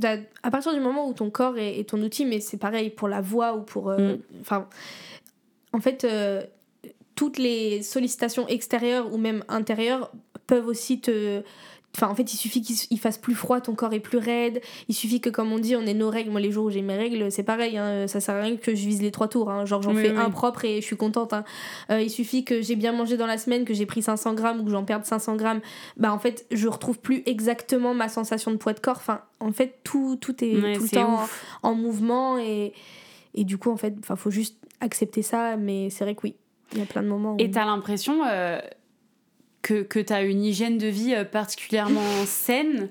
[0.43, 3.21] à partir du moment où ton corps est, ton outil, mais c'est pareil pour la
[3.21, 3.91] voix ou pour.
[3.91, 4.65] Euh, mm.
[5.73, 6.43] En fait, euh,
[7.15, 10.11] toutes les sollicitations extérieures ou même intérieures
[10.47, 11.43] peuvent aussi te
[11.97, 14.61] Enfin, en fait, il suffit qu'il fasse plus froid, ton corps est plus raide.
[14.89, 16.31] Il suffit que, comme on dit, on ait nos règles.
[16.31, 17.77] Moi, les jours où j'ai mes règles, c'est pareil.
[17.77, 19.51] Hein, ça sert à rien que je vise les trois tours.
[19.51, 19.65] Hein.
[19.65, 21.33] Genre, j'en fais un propre et je suis contente.
[21.33, 21.45] Hein.
[21.91, 24.61] Euh, il suffit que j'ai bien mangé dans la semaine, que j'ai pris 500 grammes
[24.61, 25.61] ou que j'en perde 500 grammes.
[25.97, 28.99] Bah, en fait, je retrouve plus exactement ma sensation de poids de corps.
[28.99, 31.21] Enfin, en fait, tout, tout est tout le temps
[31.63, 32.73] en, mouvement et.
[33.33, 36.35] Et du coup, en fait, il faut juste accepter ça, mais c'est vrai que oui,
[36.73, 37.37] il y a plein de moments où...
[37.39, 38.61] Et t'as l'impression euh,
[39.63, 42.89] que, que t'as une hygiène de vie euh, particulièrement saine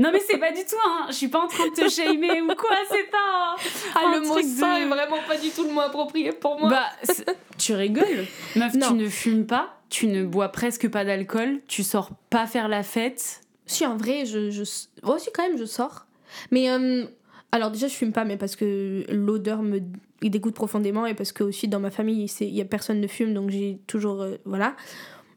[0.00, 1.06] Non mais c'est pas du tout, hein.
[1.08, 3.54] je suis pas en train de te shamer ou quoi, c'est pas...
[3.94, 4.40] Ah, un le mot de-
[4.82, 6.68] est vraiment pas du tout le mot approprié pour moi.
[6.70, 7.14] Bah,
[7.58, 8.26] tu rigoles
[8.56, 8.88] Meuf, Non.
[8.88, 12.82] tu ne fumes pas, tu ne bois presque pas d'alcool, tu sors pas faire la
[12.82, 13.40] fête.
[13.66, 14.62] Si, en vrai, je, je...
[15.04, 16.06] Moi aussi, quand même, je sors.
[16.50, 17.04] Mais, euh,
[17.52, 19.78] alors déjà, je fume pas, mais parce que l'odeur me
[20.20, 23.06] dégoûte profondément et parce que aussi dans ma famille, c'est- il y a personne ne
[23.06, 24.22] fume, donc j'ai toujours...
[24.22, 24.74] euh, voilà.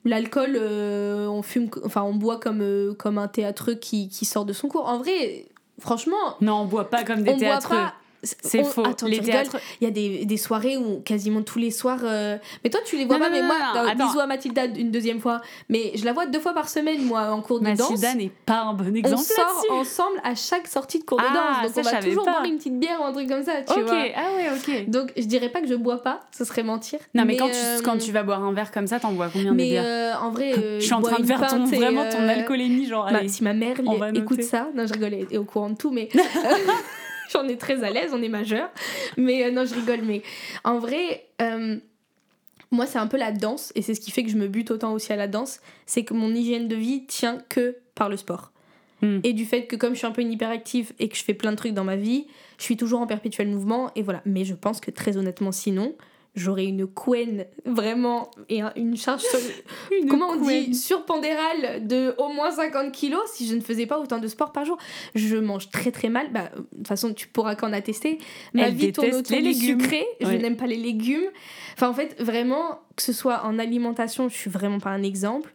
[0.06, 4.46] L'alcool, euh, on fume, enfin, on boit comme, euh, comme un théâtreux qui, qui sort
[4.46, 4.88] de son cours.
[4.88, 5.46] En vrai,
[5.80, 7.76] franchement, Non, on boit pas comme des on boit théâtreux.
[7.76, 7.94] pas...
[8.42, 8.86] C'est on- faux.
[8.86, 9.58] Attends, les théâtres.
[9.82, 12.00] Il y a des, des soirées où quasiment tous les soirs.
[12.04, 14.08] euh, Mais toi, tu les vois Non, pas, non, mais moi, non, dans- attends.
[14.08, 15.42] bisous à Mathilda une deuxième fois.
[15.70, 17.80] Mais je la vois deux fois par semaine, moi, en cours de danse.
[17.90, 19.72] Mathilda n'est pas un bon On exemple sort là-dessus.
[19.72, 21.74] ensemble à chaque sortie de cours de Ah, danse.
[21.76, 22.32] Donc ça, on va toujours pas.
[22.32, 24.04] boire une petite bière ou un truc comme ça, tu Ok, vois.
[24.16, 24.90] ah ouais, ok.
[24.90, 27.00] Donc je dirais pas que je bois pas, ce serait mentir.
[27.14, 29.30] Non, mais, quand, euh, tu, quand tu vas boire un verre comme ça, t'en bois
[29.32, 31.66] combien de Mais bières euh, en vrai, euh, Je suis en train de faire ton,
[31.66, 34.94] et, vraiment ton euh, alcoolémie, genre, bah, si ma mère on écoute ça, non, je
[34.94, 36.10] rigole, elle est au courant de tout, mais
[37.32, 38.70] j'en ai très à l'aise, on est majeur.
[39.18, 40.22] Mais euh, non, je rigole, mais
[40.64, 41.78] en vrai, euh,
[42.72, 44.72] moi, c'est un peu la danse, et c'est ce qui fait que je me bute
[44.72, 48.18] autant aussi à la danse, c'est que mon hygiène de vie tient que par le
[48.18, 48.52] sport.
[49.02, 49.20] Hmm.
[49.24, 51.34] Et du fait que comme je suis un peu une hyperactive et que je fais
[51.34, 54.22] plein de trucs dans ma vie, je suis toujours en perpétuel mouvement, et voilà.
[54.26, 55.96] Mais je pense que très honnêtement, sinon,
[56.36, 59.40] j'aurais une couenne vraiment et un- une charge sur,
[60.02, 60.66] Une comment on couenne.
[60.66, 64.52] dit surpondérale de au moins 50 kilos si je ne faisais pas autant de sport
[64.52, 64.78] par jour?
[65.16, 66.32] Je mange très très mal.
[66.32, 68.18] Bah, de toute façon, tu pourras qu'en attester.
[68.54, 69.80] Ma Elle vie tourne autour du légumes.
[69.82, 70.06] sucré.
[70.22, 71.30] Je n'aime pas les légumes.
[71.74, 75.54] Enfin, en fait, vraiment, que ce soit en alimentation, je suis vraiment pas un exemple.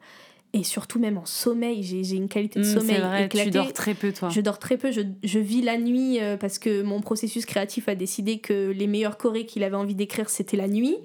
[0.52, 3.50] Et surtout, même en sommeil, j'ai une qualité de Hmm, sommeil vrai, éclatée.
[3.50, 4.30] tu dors très peu, toi.
[4.30, 7.88] Je dors très peu, je, je vis la nuit euh, parce que mon processus créatif
[7.88, 10.96] a décidé que les meilleurs chorés qu'il avait envie d'écrire, c'était la nuit.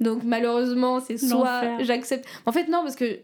[0.00, 2.26] Donc malheureusement, c'est soit j'accepte.
[2.46, 3.18] En fait, non, parce que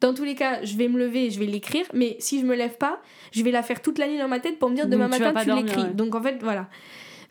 [0.00, 2.44] dans tous les cas, je vais me lever et je vais l'écrire, mais si je
[2.44, 3.00] me lève pas,
[3.32, 5.08] je vais la faire toute la nuit dans ma tête pour me dire Donc, demain
[5.10, 5.82] tu matin, tu l'écris.
[5.82, 5.94] ouais.
[5.94, 6.68] Donc en fait, voilà.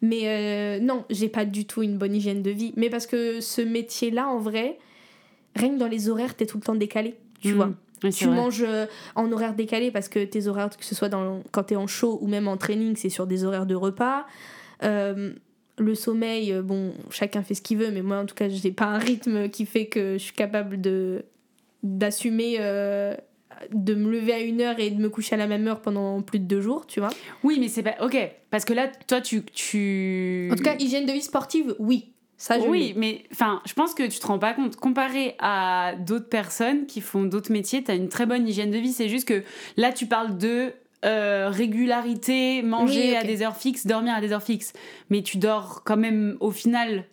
[0.01, 2.73] Mais euh, non, j'ai pas du tout une bonne hygiène de vie.
[2.77, 4.79] Mais parce que ce métier-là, en vrai,
[5.55, 7.15] rien que dans les horaires, t'es tout le temps décalé.
[7.43, 7.55] Tu Hmm.
[7.57, 7.69] vois
[8.03, 8.35] Oui, tu vrai.
[8.35, 8.85] manges euh,
[9.15, 11.87] en horaire décalé parce que tes horaires, que ce soit dans, quand tu es en
[11.87, 14.25] show ou même en training, c'est sur des horaires de repas.
[14.83, 15.33] Euh,
[15.77, 18.71] le sommeil, euh, bon, chacun fait ce qu'il veut, mais moi en tout cas, j'ai
[18.71, 21.23] pas un rythme qui fait que je suis capable de
[21.81, 23.15] d'assumer euh,
[23.73, 26.21] de me lever à une heure et de me coucher à la même heure pendant
[26.21, 27.09] plus de deux jours, tu vois.
[27.43, 27.95] Oui, mais c'est pas.
[28.01, 28.17] Ok,
[28.49, 29.43] parce que là, toi, tu.
[29.45, 30.49] tu...
[30.51, 32.12] En tout cas, hygiène de vie sportive, oui.
[32.43, 34.75] Ça, je oui, mais enfin, je pense que tu te rends pas compte.
[34.75, 38.79] Comparé à d'autres personnes qui font d'autres métiers, tu as une très bonne hygiène de
[38.79, 38.91] vie.
[38.91, 39.45] C'est juste que
[39.77, 40.73] là, tu parles de
[41.05, 44.73] euh, régularité, manger Oui, à des heures fixes, dormir à des heures fixes.
[45.09, 47.05] Mais tu dors quand même, au final,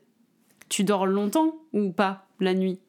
[0.68, 2.81] tu dors longtemps ou pas la nuit?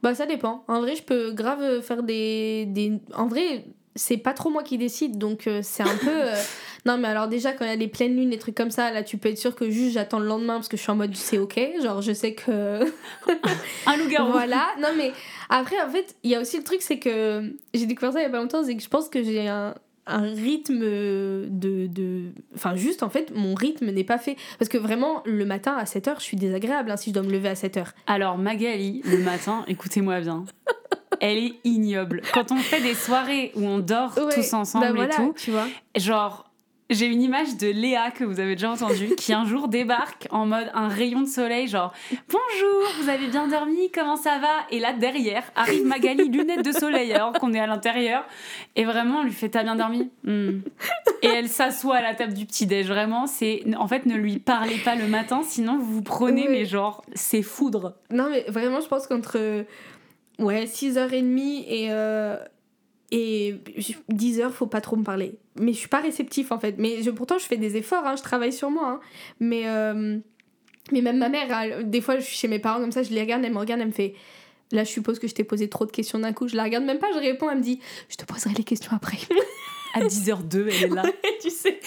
[0.00, 0.62] Bah ça dépend.
[0.68, 2.66] En vrai, je peux grave faire des...
[2.66, 3.00] des...
[3.14, 3.64] En vrai,
[3.96, 6.08] c'est pas trop moi qui décide, donc euh, c'est un peu...
[6.08, 6.36] euh,
[6.86, 8.90] Non mais alors déjà, quand il y a les pleines lunes, des trucs comme ça,
[8.90, 10.96] là tu peux être sûr que juste j'attends le lendemain parce que je suis en
[10.96, 12.80] mode c'est ok, genre je sais que...
[13.86, 15.12] Un loup-garou voilà, non mais
[15.48, 18.24] après en fait, il y a aussi le truc, c'est que j'ai découvert ça il
[18.24, 19.74] y a pas longtemps, c'est que je pense que j'ai un
[20.06, 22.32] un rythme de, de...
[22.54, 24.36] Enfin juste en fait, mon rythme n'est pas fait.
[24.58, 27.30] Parce que vraiment, le matin à 7h, je suis désagréable hein, si je dois me
[27.30, 27.86] lever à 7h.
[28.06, 30.44] Alors, Magali, le matin, écoutez-moi bien.
[31.20, 32.22] Elle est ignoble.
[32.32, 35.34] Quand on fait des soirées où on dort Ouais, tous ensemble bah voilà, et tout,
[35.36, 35.66] tu vois.
[35.96, 36.49] genre
[36.90, 40.46] j'ai une image de Léa que vous avez déjà entendue qui un jour débarque en
[40.46, 41.92] mode un rayon de soleil genre
[42.28, 44.66] bonjour vous avez bien dormi comment ça va?
[44.70, 48.24] Et là derrière arrive Magali lunettes de soleil alors qu'on est à l'intérieur
[48.76, 50.10] et vraiment on lui fait t'as bien dormi?
[50.24, 50.60] Hmm.
[51.22, 54.38] et elle s'assoit à la table du petit déj vraiment c'est en fait ne lui
[54.38, 58.80] parlez pas le matin sinon vous vous prenez mais genre c'est foudre Non, mais vraiment,
[58.80, 59.64] je pense qu'entre
[60.38, 62.36] ouais, 6h30 et, euh,
[63.10, 63.56] et
[64.12, 65.38] 10h, faut pas trop me parler.
[65.58, 66.76] Mais je suis pas réceptif en fait.
[66.78, 68.88] Mais je, pourtant, je fais des efforts, hein, je travaille sur moi.
[68.88, 69.00] hein.
[69.40, 70.18] Mais, euh,
[70.92, 73.10] mais même ma mère, elle- des fois, je suis chez mes parents comme ça, je
[73.10, 74.14] les regarde, elle me regarde, elle me fait.
[74.72, 76.46] Là, je suppose que je t'ai posé trop de questions d'un coup.
[76.46, 78.92] Je la regarde même pas, je réponds, elle me dit Je te poserai les questions
[78.94, 79.18] après.
[79.94, 81.02] à 10h02 elle est là
[81.42, 81.80] tu sais.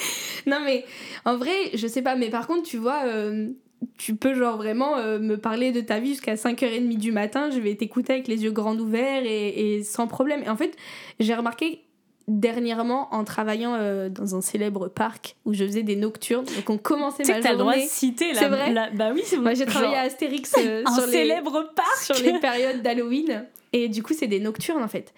[0.46, 0.84] Non, mais
[1.24, 2.14] en vrai, je sais pas.
[2.16, 3.48] Mais par contre, tu vois, euh,
[3.96, 7.48] tu peux genre vraiment euh, me parler de ta vie jusqu'à 5h30 du matin.
[7.50, 10.42] Je vais t'écouter avec les yeux grands ouverts et, et sans problème.
[10.44, 10.76] Et en fait,
[11.20, 11.80] j'ai remarqué
[12.28, 16.44] dernièrement en travaillant euh, dans un célèbre parc où je faisais des nocturnes.
[16.44, 17.90] Donc, on commençait ma t'as le droit de journée.
[17.90, 20.92] citer la, C'est vrai la- bah oui c'est Moi, j'ai travaillé à Astérix euh, un
[20.94, 23.46] sur les célèbre parc sur les périodes d'Halloween.
[23.72, 25.12] Et du coup, c'est des nocturnes en fait.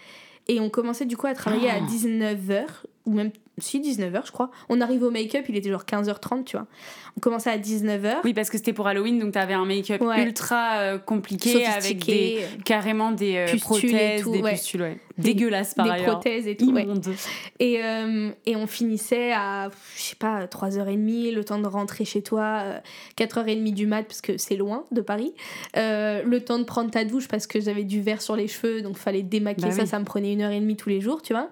[0.48, 1.86] Et on commençait du coup à travailler à Oh.
[1.90, 2.64] 19h,
[3.04, 4.50] ou même si 19h je crois.
[4.68, 6.66] On arrive au make-up, il était genre 15h30, tu vois.
[7.16, 8.16] On commençait à 19h.
[8.24, 12.40] Oui, parce que c'était pour Halloween, donc t'avais un make-up ultra euh, compliqué avec des,
[12.64, 14.98] carrément des euh, prothèses, des pustules, ouais.
[15.16, 16.76] Dégueulasses par des prothèses et tout.
[17.58, 22.20] Et, euh, et on finissait à, je sais pas, 3h30, le temps de rentrer chez
[22.20, 22.62] toi,
[23.16, 25.32] 4h30 du mat, parce que c'est loin de Paris.
[25.74, 28.98] le temps de prendre ta douche, parce que j'avais du verre sur les cheveux, donc
[28.98, 31.32] fallait démaquiller bah ça, ça me prenait une heure et demie tous les jours, tu
[31.32, 31.48] vois.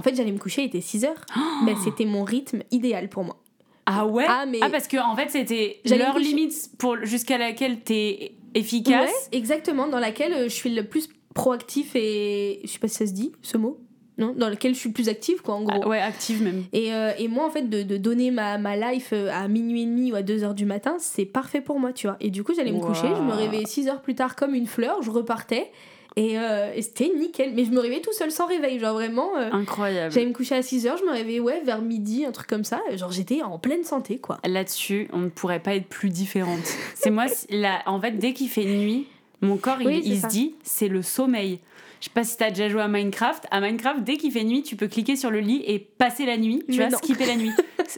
[0.00, 1.26] En fait, j'allais me coucher, il était 6 heures.
[1.66, 3.36] Mais c'était mon rythme idéal pour moi.
[3.84, 4.60] Ah ouais ah, mais...
[4.62, 9.10] ah parce que en fait c'était l'heure limite pour jusqu'à laquelle t'es efficace.
[9.10, 12.94] Ouais, exactement, dans laquelle euh, je suis le plus proactif et je sais pas si
[12.94, 13.80] ça se dit ce mot.
[14.16, 15.80] Non, dans laquelle je suis le plus active quoi en gros.
[15.82, 16.64] Ah, ouais, active même.
[16.72, 19.82] Et, euh, et moi en fait de, de, donner ma, ma life euh, à minuit
[19.82, 22.16] et demi ou à 2 heures du matin, c'est parfait pour moi, tu vois.
[22.20, 24.66] Et du coup, j'allais me coucher, je me réveillais 6 heures plus tard comme une
[24.66, 25.70] fleur, je repartais
[26.18, 27.52] euh, et, c'était nickel.
[27.54, 29.36] Mais je me réveillais tout seul sans réveil, genre vraiment.
[29.36, 30.12] Euh, Incroyable.
[30.12, 32.80] J'allais me coucher à 6h, je me réveillais ouais, vers midi, un truc comme ça.
[32.94, 34.38] Genre j'étais en pleine santé, quoi.
[34.44, 36.60] Là-dessus, on ne pourrait pas être plus différente.
[36.94, 39.06] c'est moi, là, en fait, dès qu'il fait nuit,
[39.40, 41.60] mon corps, il, se dit, c'est le sommeil.
[42.00, 43.46] Je sais pas si t'as déjà joué à Minecraft.
[43.50, 46.36] À Minecraft, dès qu'il fait nuit, tu peux cliquer sur le lit et passer la
[46.36, 46.62] nuit.
[46.70, 47.52] Tu vas skipper la nuit.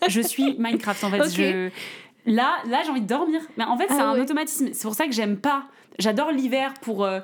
[0.09, 1.31] je suis Minecraft en fait.
[1.31, 1.71] Je...
[2.27, 3.41] Là, là j'ai envie de dormir.
[3.57, 4.71] Mais en fait, c'est ah un automatisme.
[4.73, 5.65] C'est pour ça que j'aime pas.
[5.99, 7.21] J'adore l'hiver pour euh,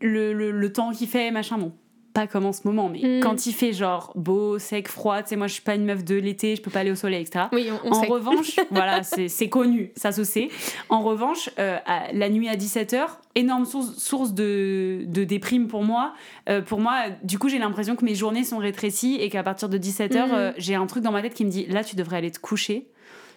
[0.00, 1.72] le, le, le temps qu'il fait, machin, bon,
[2.16, 3.20] pas comme en ce moment, mais mm.
[3.20, 6.02] quand il fait genre beau, sec, froid, tu sais, moi je suis pas une meuf
[6.02, 7.44] de l'été, je peux pas aller au soleil, etc.
[7.52, 10.48] Oui, on, en revanche, voilà, c'est connu, ça se sait.
[10.88, 11.76] En revanche, euh,
[12.14, 16.14] la nuit à 17h, énorme source, source de, de déprime pour moi.
[16.48, 19.68] Euh, pour moi, du coup, j'ai l'impression que mes journées sont rétrécies et qu'à partir
[19.68, 20.30] de 17h, mm.
[20.32, 22.40] euh, j'ai un truc dans ma tête qui me dit là, tu devrais aller te
[22.40, 22.88] coucher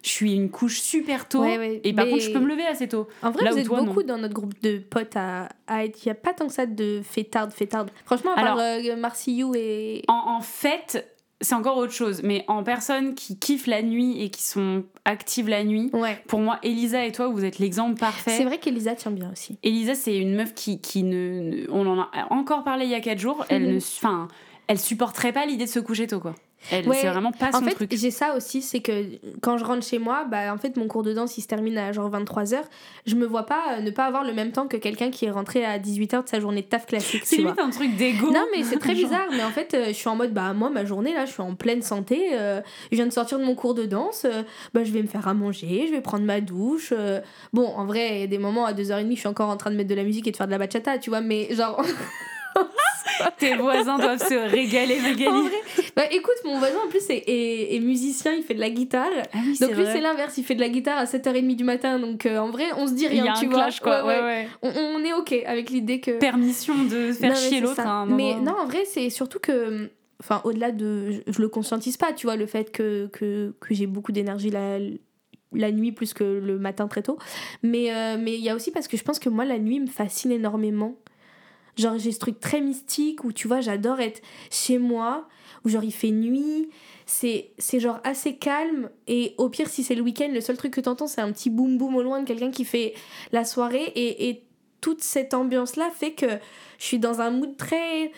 [0.04, 3.08] je suis une couche super tôt et par contre je peux me lever assez tôt.
[3.22, 6.00] En vrai, vous êtes beaucoup dans notre groupe de potes à, être.
[6.04, 7.92] Il n'y a pas tant que ça de fêtarde, fêtarde.
[8.06, 10.04] Franchement, à part euh, Marcillou et.
[10.08, 11.08] En, fait,
[11.42, 12.22] c'est encore autre chose.
[12.24, 15.92] Mais en personnes qui kiffent la nuit et qui sont actives la nuit,
[16.28, 18.32] pour moi, Elisa et toi, vous êtes l'exemple parfait.
[18.32, 19.58] C'est vrai qu'Elisa tient bien aussi.
[19.64, 23.02] Elisa, c'est une meuf qui, qui ne, On en a encore parlé il y a
[23.02, 23.46] 4 jours.
[23.50, 23.74] Elle mhm.
[23.74, 23.78] ne.
[23.78, 24.28] Enfin,
[24.70, 26.36] elle supporterait pas l'idée de se coucher tôt, quoi.
[26.72, 27.90] Elle, c'est vraiment pas son en fait, truc.
[27.96, 29.06] J'ai ça aussi, c'est que
[29.42, 31.76] quand je rentre chez moi, bah, en fait, mon cours de danse, il se termine
[31.80, 32.58] à genre 23h.
[33.08, 35.32] Je me vois pas euh, ne pas avoir le même temps que quelqu'un qui est
[35.32, 37.24] rentré à 18h de sa journée de taf classique.
[37.26, 38.30] C'est limite un truc d'ego.
[38.32, 39.26] Non, mais c'est très bizarre.
[39.32, 41.42] Mais en fait, euh, je suis en mode, bah, moi, ma journée, là, je suis
[41.42, 42.32] en pleine santé.
[42.34, 42.62] Euh,
[42.92, 44.28] je viens de sortir de mon cours de danse.
[44.76, 46.94] bah, je vais me faire à manger, je vais prendre ma douche.
[47.54, 49.72] bon, en vrai, il y a des moments à 2h30, je suis encore en train
[49.72, 51.82] de mettre de la musique et de faire de la bachata, tu vois, mais genre.
[53.38, 55.50] Tes voisins doivent se régaler, Magali.
[55.96, 59.10] Bah, écoute, mon voisin en plus est, musicien, il fait de la guitare.
[59.34, 62.00] Ah donc lui, c'est l'inverse, il fait de la guitare à 7h30 du matin.
[62.00, 63.70] Donc euh, en vrai, on se dit rien, tu vois.
[63.82, 64.06] quoi.
[64.06, 66.12] Ouais, on, est ok avec l'idée que.
[66.12, 67.82] Permission de faire chier l'autre.
[68.08, 69.90] mais non, en vrai, c'est surtout que.
[70.22, 71.24] Enfin, au-delà de.
[71.28, 74.78] Je, le conscientise pas, tu vois, le fait que, que, que j'ai beaucoup d'énergie la,
[75.54, 77.18] la nuit plus que le matin très tôt.
[77.64, 79.80] Mais euh, mais il y a aussi parce que je pense que moi, la nuit
[79.80, 80.96] me fascine énormément.
[81.80, 84.22] Genre, j'ai ce truc très mystique où, tu vois, j'adore être
[84.52, 85.28] chez moi,
[85.64, 86.70] où genre il fait nuit,
[87.06, 90.82] c'est, genre assez calme, et au pire, si c'est le week-end, le seul truc que
[90.82, 92.94] t'entends, c'est un petit boum boum au loin de quelqu'un qui fait
[93.32, 94.44] la soirée, et, et
[94.82, 96.28] toute cette ambiance-là fait que
[96.78, 98.12] je suis dans un mood très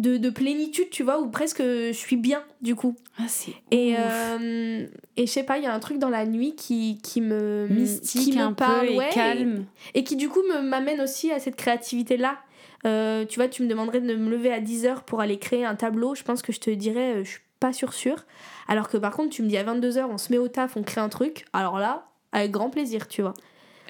[0.00, 2.96] de, de, plénitude, tu vois, où presque je suis bien, du coup.
[3.18, 4.86] Ah, c'est et, euh,
[5.16, 7.66] et je sais pas, il y a un truc dans la nuit qui, qui me...
[7.68, 9.64] Mystique, qui me un parle, peu, et calme.
[9.94, 12.38] Et, qui, du coup, m'amène aussi à cette créativité-là.
[12.86, 15.74] Euh, tu vois, tu me demanderais de me lever à 10h pour aller créer un
[15.74, 16.14] tableau.
[16.14, 18.24] Je pense que je te dirais, euh, je suis pas sûre sûre.
[18.68, 20.82] Alors que par contre, tu me dis à 22h, on se met au taf, on
[20.82, 21.44] crée un truc.
[21.52, 23.34] Alors là, avec grand plaisir, tu vois.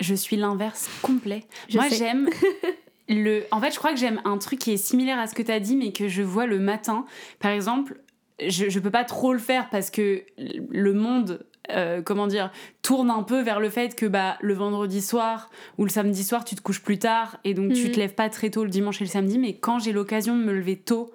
[0.00, 1.44] Je suis l'inverse complet.
[1.74, 2.30] Moi, j'aime
[3.08, 3.42] le...
[3.50, 5.52] En fait, je crois que j'aime un truc qui est similaire à ce que tu
[5.52, 7.04] as dit, mais que je vois le matin.
[7.40, 8.00] Par exemple,
[8.46, 12.50] je, je peux pas trop le faire parce que le monde euh, comment dire,
[12.80, 16.44] tourne un peu vers le fait que bah, le vendredi soir ou le samedi soir,
[16.44, 17.92] tu te couches plus tard et donc tu mhm.
[17.92, 19.38] te lèves pas très tôt le dimanche et le samedi.
[19.38, 21.12] Mais quand j'ai l'occasion de me lever tôt,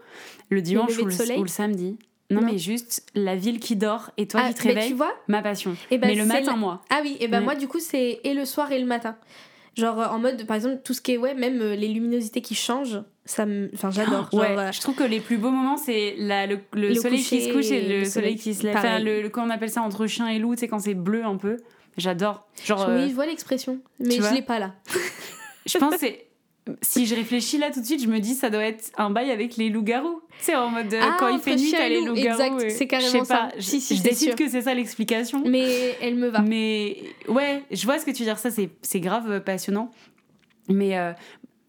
[0.50, 1.98] le dimanche ou le, ou le, samedi,
[2.30, 5.14] non, mais juste la ville qui dort et toi ah, qui te réveilles, tu vois
[5.28, 5.72] ma passion.
[5.90, 6.82] Et eh ben, mais le matin, moi.
[6.92, 9.16] Ah oui, et ben moi, du coup, c'est et le soir et le matin.
[9.76, 12.54] Genre en mode, par exemple, tout ce qui est, ouais, même euh, les luminosités qui
[12.54, 14.30] changent, ça Enfin, j'adore.
[14.34, 17.52] ouais, euh, je trouve que les plus beaux moments, c'est le, le, soleil qui se
[17.52, 18.78] couche et le, soleil qui se lève.
[18.78, 21.24] Enfin, le, comment on appelle ça entre chien et loup, tu sais, quand c'est bleu
[21.26, 21.58] un peu.
[21.98, 22.48] J'adore.
[22.64, 24.74] Genre, oui, euh, je vois l'expression, mais je l'ai pas là.
[25.66, 26.26] je pense c'est
[26.82, 29.32] si je réfléchis là tout de suite, je me dis ça doit être un bail
[29.32, 30.22] avec les loups-garous.
[30.40, 32.42] C'est en mode ah, quand il fait nuit, t'as les loups-garous.
[32.42, 33.50] Exact, c'est carrément ça.
[33.58, 35.44] Je, si, si, je décide que c'est ça l'explication.
[35.46, 36.40] Mais elle me va.
[36.42, 36.98] Mais
[37.28, 38.40] ouais, je vois ce que tu veux dire.
[38.40, 39.92] Ça, c'est grave passionnant.
[40.70, 41.12] Mais euh,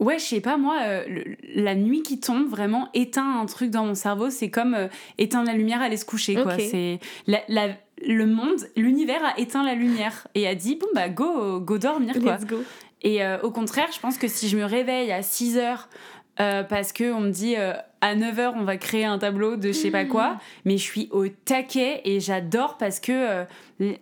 [0.01, 3.71] Ouais, je sais pas, moi, euh, le- la nuit qui tombe, vraiment, éteint un truc
[3.71, 4.29] dans mon cerveau.
[4.29, 4.89] C'est comme euh,
[5.19, 6.57] éteindre la lumière, aller se coucher, quoi.
[6.59, 11.09] C'est la, la- le monde, l'univers a éteint la lumière et a dit, bon, bah,
[11.09, 12.35] go, go dormir, quoi.
[12.37, 12.57] Let's go.
[13.05, 15.89] Et euh, au contraire, je pense que si je me réveille à 6 heures
[16.41, 19.69] euh, parce qu'on me dit euh, à 9 heures on va créer un tableau de
[19.69, 20.09] je sais pas Mmh.
[20.09, 23.45] quoi, mais je suis au taquet et j'adore parce que
[23.83, 23.93] euh,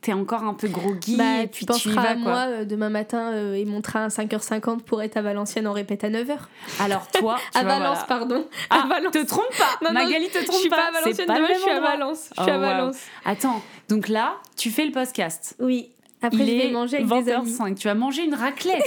[0.00, 2.22] t'es encore un peu groggy Bah, et tu puis tu y penseras vas à quoi.
[2.22, 5.72] moi euh, demain matin euh, et mon train à 5h50 pour être à Valenciennes en
[5.72, 6.36] répète à 9h.
[6.80, 8.06] Alors toi, tu À vois, Valence, voilà.
[8.06, 8.46] pardon.
[8.70, 9.12] Ah, à Valence.
[9.12, 11.38] te trompe pas, Non, non, Magali te Je trompe suis pas à c'est Valenciennes pas
[11.38, 11.80] le demain, je suis à.
[11.80, 12.28] Valence.
[12.36, 12.60] Je suis Oh, à wow.
[12.60, 12.96] Valence.
[13.24, 15.56] Attends, donc là, tu fais le podcast.
[15.58, 15.90] Oui.
[16.24, 17.50] Après, Il je vais est manger avec des amis.
[17.52, 17.74] 20h05.
[17.76, 18.82] Tu vas manger une raclette.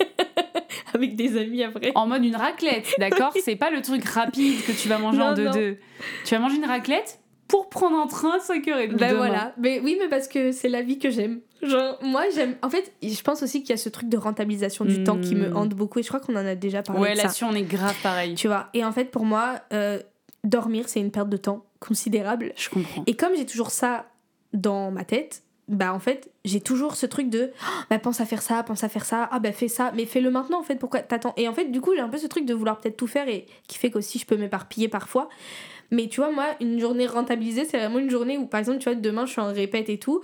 [0.94, 1.90] Avec des amis après.
[1.96, 3.32] en mode une raclette, d'accord?
[3.42, 5.50] C'est pas le truc rapide que tu vas manger en Non, non.
[5.50, 5.76] 2-2.
[6.24, 7.18] Tu vas manger une raclette
[7.48, 8.96] pour prendre un train à 5h30.
[8.96, 9.14] Bah demain.
[9.16, 9.54] voilà.
[9.58, 11.40] Mais oui, mais parce que c'est la vie que j'aime.
[11.62, 12.54] Genre, moi, j'aime.
[12.62, 15.04] En fait, je pense aussi qu'il y a ce truc de rentabilisation du Hmm.
[15.04, 15.98] temps qui me hante beaucoup.
[15.98, 18.34] Et je crois qu'on en a déjà parlé Ouais, là-dessus, on est grave pareil.
[18.36, 18.68] Tu vois.
[18.74, 20.00] Et en fait, pour moi, euh,
[20.44, 22.52] dormir, c'est une perte de temps considérable.
[22.56, 23.02] Je comprends.
[23.06, 24.06] Et comme j'ai toujours ça
[24.52, 28.26] dans ma tête, bah en fait, j'ai toujours ce truc de Oh, bah pense à
[28.26, 30.76] faire ça, pense à faire ça, ah bah fais ça, mais fais-le maintenant en fait,
[30.76, 31.32] pourquoi t'attends?
[31.36, 33.28] Et en fait, du coup, j'ai un peu ce truc de vouloir peut-être tout faire
[33.28, 35.28] et qui fait qu'aussi je peux m'éparpiller parfois.
[35.90, 38.84] Mais tu vois, moi, une journée rentabilisée, c'est vraiment une journée où par exemple, tu
[38.90, 40.20] vois, demain je suis en répète et tout.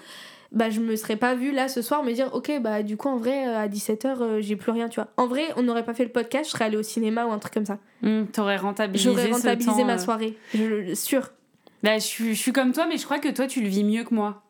[0.52, 3.08] Bah, je me serais pas vue là ce soir me dire, ok, bah, du coup,
[3.08, 5.08] en vrai, euh, à 17h, j'ai plus rien, tu vois.
[5.16, 7.38] En vrai, on n'aurait pas fait le podcast, je serais allée au cinéma ou un
[7.38, 7.78] truc comme ça.
[8.02, 9.98] Hum, T'aurais rentabilisé J'aurais ce rentabilisé temps, ma euh.
[9.98, 11.30] soirée, je, sûr.
[11.84, 14.02] Bah, je, je suis comme toi, mais je crois que toi, tu le vis mieux
[14.02, 14.42] que moi.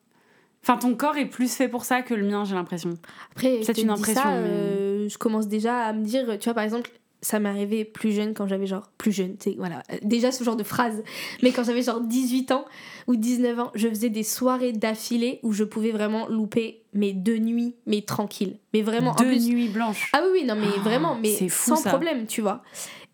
[0.63, 2.91] Enfin, ton corps est plus fait pour ça que le mien, j'ai l'impression.
[3.33, 6.55] Après, C'est une impression, ça, mais- euh, je commence déjà à me dire, tu vois,
[6.55, 6.91] par exemple,
[7.23, 10.33] ça m'est arrivé plus jeune quand j'avais genre, plus jeune, tu sais, voilà, euh, déjà
[10.33, 11.03] ce genre de phrase,
[11.43, 12.65] mais quand j'avais genre 18 ans
[13.09, 17.37] ou 19 ans, je faisais des soirées d'affilée où je pouvais vraiment louper mes deux
[17.37, 18.57] nuits, mais tranquille.
[18.73, 19.49] Mais vraiment, en Deux plus.
[19.49, 20.11] nuits blanches.
[20.15, 21.91] Ah oui, oui, non, mais Oh, vraiment, mais sans ça.
[21.91, 22.63] problème, tu vois.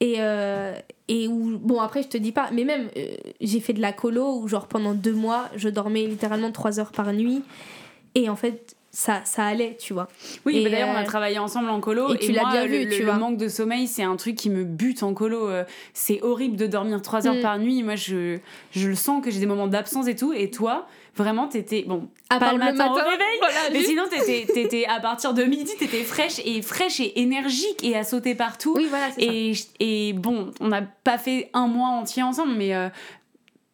[0.00, 0.74] Et, euh,
[1.08, 3.92] et où, bon, après, je te dis pas, mais même, euh, j'ai fait de la
[3.92, 7.42] colo où, genre, pendant deux mois, je dormais littéralement trois heures par nuit.
[8.14, 10.08] Et en fait, ça, ça allait, tu vois.
[10.46, 12.14] Oui, bah d'ailleurs, on a euh, travaillé ensemble en colo.
[12.14, 13.16] et tu l'as bien le, vu, le- tu le vois.
[13.18, 15.48] manque de sommeil, c'est un truc qui me bute en colo.
[15.50, 17.42] euh, C'est horrible de dormir 3 heures Mm.
[17.42, 17.82] par nuit.
[17.82, 18.38] Moi, je,
[18.70, 20.32] je le sens que j'ai des moments d'absence et tout.
[20.32, 21.84] Et toi, vraiment, t'étais.
[21.86, 24.98] Bon, À pas part le matin, au réveil, voilà, mais juste- sinon, t'étais, t'étais- à
[24.98, 28.72] partir de midi, t'étais fraîche et fraîche et énergique et à sauter partout.
[28.78, 29.30] Oui, voilà, c'est ça.
[29.30, 29.52] Et,
[30.08, 32.88] et bon, on n'a pas fait un mois entier ensemble, mais euh,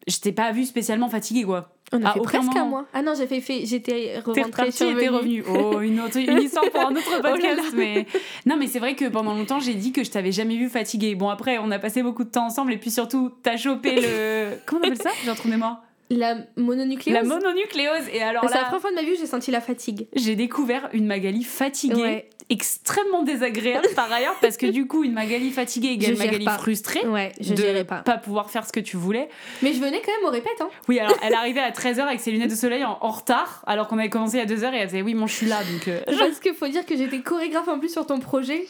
[0.09, 1.69] je t'ai pas vu spécialement fatiguée, quoi.
[1.93, 2.87] On a fait presque un mois.
[2.95, 5.45] Ah non, j'ai fait, fait j'étais rentrée reparti sur et t'es revenu.
[5.49, 7.73] Oh, une, autre, une histoire pour un autre Oh podcast.
[7.75, 8.07] mais...
[8.47, 11.15] Non, mais c'est vrai que pendant longtemps, j'ai dit que je t'avais jamais vu fatiguée.
[11.15, 14.57] Bon, après, on a passé beaucoup de temps ensemble et puis surtout, t'as chopé le.
[14.67, 15.11] Comment on appelle ça?
[15.25, 15.83] J'ai un trou de mémoire.
[16.11, 17.15] La mononucléose.
[17.15, 18.09] La mononucléose.
[18.13, 20.09] Et alors C'est la première fois de ma vie où j'ai senti la fatigue.
[20.15, 22.03] j'ai découvert une Magali fatiguée.
[22.03, 22.31] Ouais.
[22.53, 26.59] Extrêmement désagréable par ailleurs, parce que du coup, une Magali fatiguée égale Magali pas.
[26.59, 27.01] frustrée.
[27.07, 28.03] Ouais, je de pas.
[28.03, 29.31] pas pouvoir faire ce que tu voulais.
[29.63, 30.69] Mais je venais quand même au répète, hein.
[30.87, 33.89] Oui, alors elle arrivait à 13h avec ses lunettes de soleil en, en retard, alors
[33.89, 35.89] qu'on avait commencé à 2h et elle faisait Oui, moi je suis là donc.
[35.89, 38.67] euh, Parce qu'il faut dire que j'étais chorégraphe en plus sur ton projet.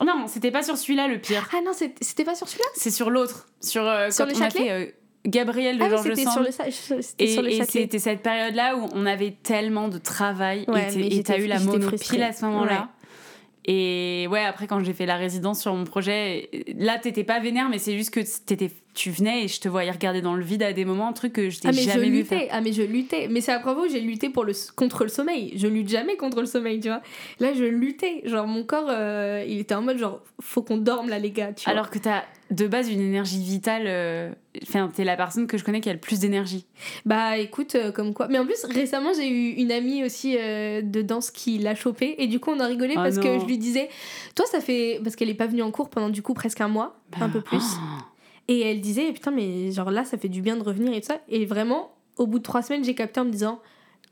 [0.00, 1.48] Non, c'était pas sur celui-là le pire.
[1.52, 2.68] Ah non, c'était pas sur celui-là?
[2.76, 3.48] C'est sur l'autre.
[3.60, 4.86] Sur, euh, Sur le on a fait euh,
[5.26, 6.32] Gabriel de Ah oui, Georges Sand.
[6.32, 6.42] sur
[6.96, 7.64] le, sur le et Châtelet.
[7.66, 11.66] c'était cette période-là où on avait tellement de travail Ouais, et t'as eu la j'étais
[11.72, 12.16] mono frustrée.
[12.18, 12.90] pile à ce moment-là.
[13.70, 17.68] Et ouais, après, quand j'ai fait la résidence sur mon projet, là, t'étais pas vénère,
[17.68, 20.62] mais c'est juste que t'étais, tu venais et je te voyais regarder dans le vide
[20.64, 22.38] à des moments, un truc que je t'ai Ah mais je jamais faire.
[22.40, 25.08] luttais, ah mais je luttais, mais c'est à propos j'ai lutté pour le contre le
[25.08, 25.52] sommeil.
[25.56, 27.00] Je lutte jamais contre le sommeil, tu vois.
[27.38, 31.08] Là je luttais, genre mon corps euh, il était en mode genre faut qu'on dorme
[31.10, 31.72] là les gars, tu vois.
[31.72, 33.84] Alors que t'as de base une énergie vitale.
[33.86, 34.30] euh,
[34.62, 36.66] Enfin, t'es la personne que je connais qui a le plus d'énergie.
[37.06, 38.26] Bah écoute, euh, comme quoi.
[38.26, 42.16] Mais en plus, récemment, j'ai eu une amie aussi euh, de danse qui l'a chopé.
[42.18, 43.88] Et du coup, on a rigolé Ah parce que je lui disais,
[44.34, 44.98] toi, ça fait.
[45.04, 47.40] Parce qu'elle est pas venue en cours pendant du coup presque un mois, un peu
[47.40, 47.62] plus.
[47.62, 48.02] Oh.
[48.48, 51.08] Et elle disait, putain, mais genre là, ça fait du bien de revenir et tout
[51.08, 51.18] ça.
[51.28, 53.60] Et vraiment, au bout de trois semaines, j'ai capté en me disant,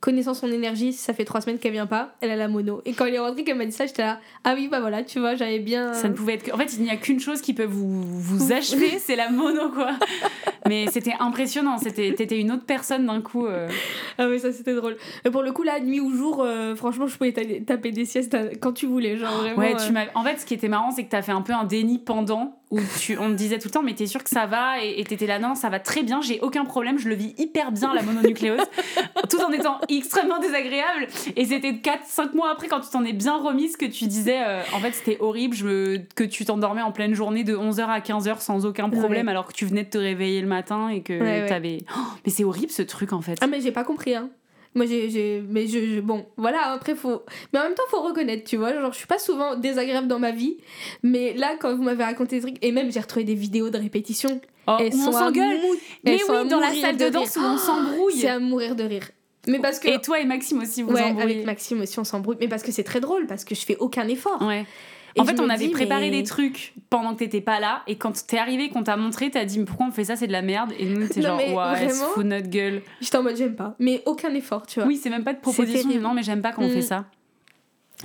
[0.01, 2.83] connaissant son énergie, ça fait trois semaines qu'elle vient pas, elle a la mono.
[2.85, 5.03] Et quand elle est rentrée, qu'elle m'a dit ça, j'étais là, ah oui, bah voilà,
[5.03, 5.95] tu vois, j'avais bien.
[5.95, 6.53] Ça ne pouvait être que...
[6.53, 9.71] En fait, il n'y a qu'une chose qui peut vous, vous achever, c'est la mono,
[9.71, 9.93] quoi.
[10.69, 11.79] Mais c'était impressionnant.
[11.79, 13.47] C'était, t'étais une autre personne d'un coup.
[13.47, 13.69] euh.
[14.19, 14.97] Ah oui, ça c'était drôle.
[15.25, 18.05] Mais pour le coup, là, nuit ou jour, euh, franchement, je pouvais ta- taper des
[18.05, 19.17] siestes à- quand tu voulais.
[19.17, 19.59] Genre vraiment.
[19.59, 20.07] Ouais, euh, tu m'as...
[20.17, 22.59] En fait, ce qui était marrant, c'est que t'as fait un peu un déni pendant
[22.71, 23.17] où tu...
[23.19, 25.39] on te disait tout le temps, mais t'es sûr que ça va Et t'étais là,
[25.39, 28.61] non, ça va très bien, j'ai aucun problème, je le vis hyper bien, la mononucléose,
[29.31, 31.07] tout en étant extrêmement désagréable.
[31.37, 34.63] Et c'était 4-5 mois après, quand tu t'en es bien remise, que tu disais, euh,
[34.75, 38.01] en fait, c'était horrible, je me- que tu t'endormais en pleine journée de 11h à
[38.01, 39.31] 15h sans aucun problème, Ouais.
[39.31, 41.47] alors que tu venais de te réveiller le matin et que Ouais, ouais.
[41.47, 41.79] t'avais.
[41.97, 43.37] Oh, mais c'est horrible ce truc, en fait.
[43.41, 44.29] Ah, mais j'ai pas compris, hein.
[44.77, 45.43] Moi, j'ai.
[45.51, 47.23] Mais je, je- Bon, voilà, après, faut.
[47.53, 48.73] Mais en même temps, faut reconnaître, tu vois.
[48.73, 50.59] Genre, je suis pas souvent désagréable dans ma vie.
[51.03, 52.65] Mais là, quand vous m'avez raconté des trucs.
[52.65, 54.41] Et même, j'ai retrouvé des vidéos de répétition.
[54.69, 55.59] Oh, elles on s'engueule.
[56.05, 58.27] Mais oui, dans la salle de danse où on C'est s'embrouille.
[58.27, 59.09] à mourir de rire.
[59.49, 59.89] Mais parce que.
[59.89, 61.35] Et toi et Maxime aussi, vous ouais, embrouillez.
[61.37, 62.37] avec Maxime aussi, on s'embrouille.
[62.41, 64.43] Mais parce que c'est très drôle, parce que je fais aucun effort.
[64.43, 64.67] Ouais.
[65.17, 67.83] Et en fait, on avait dis, préparé mais- des trucs pendant que t'étais pas là,
[67.87, 70.27] et quand t'es arrivé, qu'on t'a montré, t'as dit mais pourquoi on fait ça, c'est
[70.27, 72.83] de la merde, et nous t'es genre ouais, elle se fout de notre gueule.
[73.01, 73.75] J'étais en mode, j'aime pas.
[73.79, 74.87] Mais aucun effort, tu vois.
[74.89, 76.73] Oui, c'est même pas de proposition, non mais j'aime pas quand on Mm.
[76.73, 77.07] fait ça.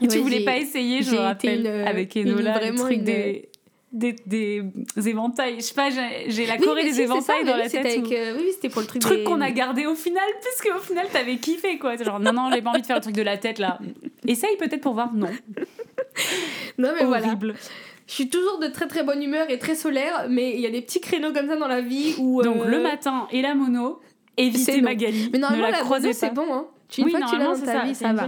[0.02, 3.50] Et tu voulais pas essayer, je me rappelle, une- avec Enola, le truc une- des,
[3.92, 4.64] des, des
[5.10, 5.56] éventails.
[5.58, 7.86] Je sais pas, j'ai la Corée des si, c'est ça, éventails dans la tête.
[7.86, 10.24] avec, où- euh, Oui, c'était pour le truc Truc des- qu'on a gardé au final,
[10.42, 11.98] puisque au final t'avais kiffé quoi.
[11.98, 13.80] Genre non, non, j'ai pas envie de faire le truc de la tête là.
[14.26, 15.14] Essaye peut-être pour voir.
[15.14, 15.28] Non.
[16.78, 17.28] Non, mais voilà.
[17.28, 17.56] Horrible.
[18.08, 20.70] Je suis toujours de très très bonne humeur et très solaire, mais il y a
[20.70, 22.42] des petits créneaux comme ça dans la vie où.
[22.42, 24.02] Donc euh, le matin et la mono,
[24.38, 24.82] évitez.
[24.82, 25.30] Magali.
[25.32, 26.68] Mais normalement, ne la, la croisez c'est bon, hein.
[26.90, 28.28] Tu, une Oui, fois que tu l'as dans ta vie, ça va.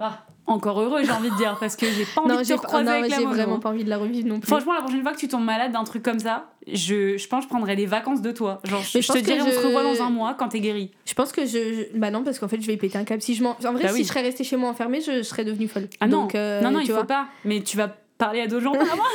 [0.00, 2.52] Ah, encore heureux, j'ai envie de dire, parce que j'ai pas envie Non, de te
[2.52, 4.48] recroiser non, avec la j'ai vraiment pas envie de la revivre non plus.
[4.48, 7.40] Franchement, la prochaine fois que tu tombes malade d'un truc comme ça, je, je pense
[7.40, 8.60] que je prendrai des vacances de toi.
[8.64, 10.60] Genre, je, je je te dirai, on se je- revoit dans un mois quand t'es
[10.60, 10.90] guéri.
[11.06, 11.50] Je pense que je,
[11.92, 13.22] je- Bah non, parce qu'en fait, je vais péter un câble.
[13.22, 13.50] Si je m'en...
[13.64, 14.02] En vrai, Bah si oui.
[14.02, 15.88] je serais restée chez moi enfermée, je, je serais devenue folle.
[16.00, 17.04] Ah non, Donc, euh, non, non, il faut vois.
[17.04, 17.26] pas.
[17.44, 17.88] Mais tu vas
[18.18, 19.06] parler à d'autres gens, pas à moi.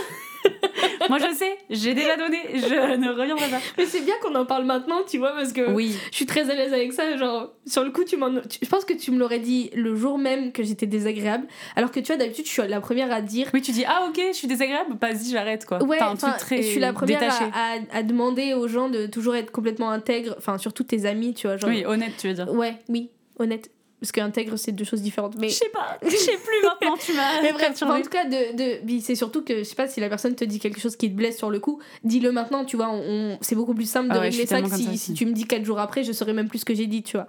[1.10, 3.60] moi, je sais, j'ai déjà donné, je ne reviendrai pas.
[3.78, 6.50] Mais c'est bien qu'on en parle maintenant, tu vois, parce que Oui, je suis très
[6.50, 7.18] à l'aise avec ça.
[7.18, 8.30] Genre, sur le coup, tu m'en...
[8.32, 11.48] Je pense que tu me l'aurais dit le jour même que j'étais désagréable.
[11.76, 13.50] Alors que tu vois, d'habitude, je suis la première à dire.
[13.54, 15.84] oui, tu dis, ah ok, je suis désagréable, vas-y, j'arrête quoi.
[15.84, 17.20] Ouais, un truc très je suis la première
[17.54, 21.48] à- à demander aux gens de toujours être complètement intègre, enfin surtout tes amis, tu
[21.48, 21.58] vois.
[21.58, 22.52] Genre, Oui, honnête, tu veux dire.
[22.54, 23.70] Ouais, oui, honnête.
[24.04, 25.38] Parce qu'intègre, c'est deux choses différentes.
[25.40, 27.42] Mais, Je sais pas, je sais plus maintenant, tu m'as.
[27.42, 30.02] mais bref, en tout cas, de, de, puis c'est surtout que je sais pas si
[30.02, 32.76] la personne te dit quelque chose qui te blesse sur le coup, dis-le maintenant, tu
[32.76, 32.90] vois.
[32.92, 35.32] On, c'est beaucoup plus simple de Ah ouais, régler ça que si, ça tu me
[35.32, 37.28] dis quatre jours après, je saurais même plus ce que j'ai dit, tu vois.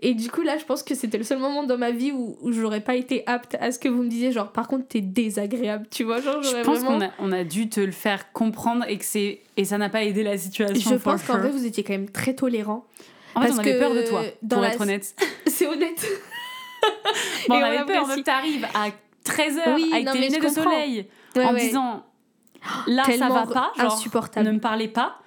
[0.00, 2.38] Et du coup, là, je pense que c'était le seul moment dans ma vie où,
[2.40, 5.02] où j'aurais pas été apte à ce que vous me disiez, genre, par contre, t'es
[5.02, 6.22] désagréable, tu vois.
[6.22, 6.98] Genre, Je pense vraiment.
[6.98, 9.90] qu'on a, on a dû te le faire comprendre et que c'est et ça n'a
[9.90, 10.92] pas aidé la situation.
[10.92, 11.42] Je pense qu'en sure.
[11.42, 12.86] vrai, vous étiez quand même très tolérant.
[13.36, 15.14] En fait, parce on avait que peur de toi, pour la- être honnête.
[15.46, 16.04] C'est honnête.
[17.48, 18.88] Bon, on avait peur, meuf, t'arrives à
[19.24, 21.60] 13h Oui, avec non, tes lunettes de soleil Ouais, en ouais.
[21.60, 22.04] disant
[22.86, 24.46] là ça Tellement va pas, genre insupportable.
[24.46, 25.18] ne me parlez pas,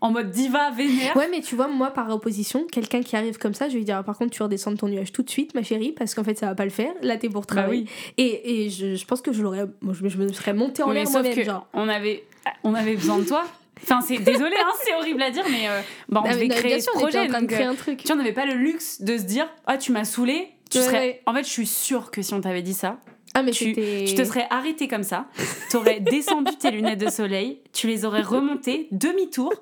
[0.00, 1.16] en mode diva vénère.
[1.16, 3.84] Ouais, mais tu vois, moi, par opposition, quelqu'un qui arrive comme ça, je vais lui
[3.84, 6.14] dire, ah, par contre, tu redescends de ton nuage tout de suite, ma chérie, parce
[6.14, 6.92] qu'en fait, ça va pas le faire.
[7.02, 7.82] Là, t'es pour Bah travailler.
[7.84, 8.12] oui.
[8.18, 9.66] Et, et je, je pense que je l'aurais.
[9.80, 12.24] Moi, je, je me serais montée en Oui, mais l'air moi-même, on avait
[12.64, 13.44] on avait besoin de toi.
[13.82, 16.90] Enfin, c'est désolé, hein, c'est horrible à dire, mais euh, bah, on devait créer ce
[16.90, 17.26] projet.
[17.28, 17.98] donc, créer un truc.
[17.98, 20.48] tu vois, on n'avait pas le luxe de se dire ah tu m'as saoulé.
[20.70, 20.98] Tu Ouais, serais...
[20.98, 21.22] ouais.
[21.26, 22.98] En fait, je suis sûre que si on t'avait dit ça,
[23.34, 25.26] Ah, mais tu, te serais arrêté comme ça,
[25.70, 29.52] t'aurais descendu tes lunettes de soleil, tu les aurais remontées demi-tour,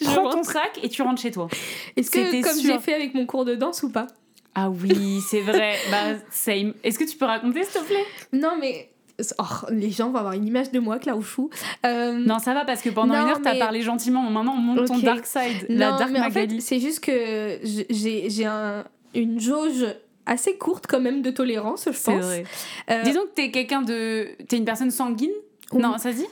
[0.00, 1.48] Je prends ton sac et tu rentres chez toi.
[1.96, 4.06] Est-ce que, comme j'ai fait avec mon cours de danse ou pas?
[4.54, 5.76] Ah oui, c'est vrai.
[5.90, 6.74] Bah, same.
[6.84, 8.04] Est-ce que tu peux raconter, s'il te plaît?
[8.32, 8.90] Non, mais.
[9.38, 11.50] Oh, les gens vont avoir une image de moi, Klaouchou.
[11.86, 14.22] Euh, Non, ça va parce que pendant Non, une heure, t'as parlé gentiment.
[14.30, 15.02] Maintenant, on monte ton Ok.
[15.04, 17.58] dark side, la non, dark mais en fait, c'est juste que
[17.90, 18.84] j'ai j'ai un,
[19.14, 19.86] une jauge
[20.26, 22.24] assez courte, quand même, de tolérance, je pense.
[22.24, 22.44] vrai.
[22.90, 24.28] Euh, Disons que t'es quelqu'un de.
[24.48, 25.32] T'es une personne sanguine?
[25.72, 26.26] Non, ça se dit?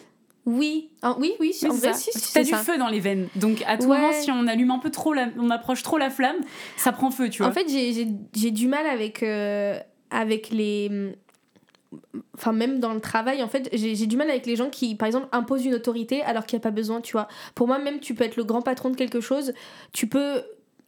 [0.46, 1.98] Oui, Ah, oui, oui, Oui, en c'est vrai, ça.
[1.98, 2.56] si, si, T'as du ça.
[2.58, 3.28] feu dans les veines.
[3.36, 3.98] Donc, à tout Ouais.
[3.98, 5.26] moment, si on allume un peu trop, la...
[5.38, 6.36] on approche trop la flamme,
[6.78, 7.50] ça prend feu, tu vois.
[7.50, 9.78] En fait, j'ai- j'ai j'ai du mal avec, euh,
[10.10, 10.90] avec les.
[12.36, 15.06] Enfin, même dans le travail, en fait, j'ai du mal avec les gens qui, par
[15.06, 17.28] exemple, imposent une autorité alors qu'il n'y a pas besoin, tu vois.
[17.54, 19.52] Pour moi, même, tu peux être le grand patron de quelque chose,
[19.92, 20.42] tu peux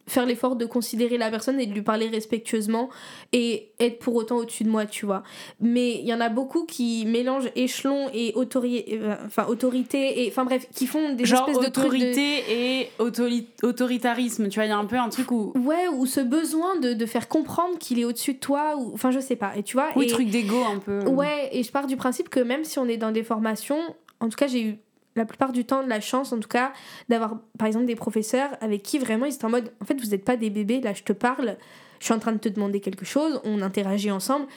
[0.05, 2.89] faire l'effort de considérer la personne et de lui parler respectueusement
[3.31, 5.23] et être pour autant au-dessus de moi, tu vois.
[5.61, 10.29] Mais il y en a beaucoup qui mélangent échelon et autori- euh, enfin, autorité, et
[10.29, 14.49] enfin bref, qui font des Genre espèces de trucs de- autorité et autori- autoritarisme.
[14.49, 15.53] Tu vois, il y a un peu un truc où.
[15.55, 19.11] Ouais, ou ce besoin de, de faire comprendre qu'il est au-dessus de toi, ou enfin
[19.11, 19.53] je sais pas.
[19.57, 20.99] Et tu vois, Oui, et, truc d'ego un peu.
[21.07, 23.79] ouais, et je pars du principe que même si on est dans des formations,
[24.19, 24.77] en tout cas j'ai eu
[25.15, 26.73] la plupart du temps de la chance en tout cas
[27.09, 30.09] d'avoir par exemple des professeurs avec qui vraiment ils étaient en mode en fait vous
[30.09, 31.57] n'êtes pas des bébés là je te parle
[31.99, 34.47] je suis en train de te demander quelque chose on interagit ensemble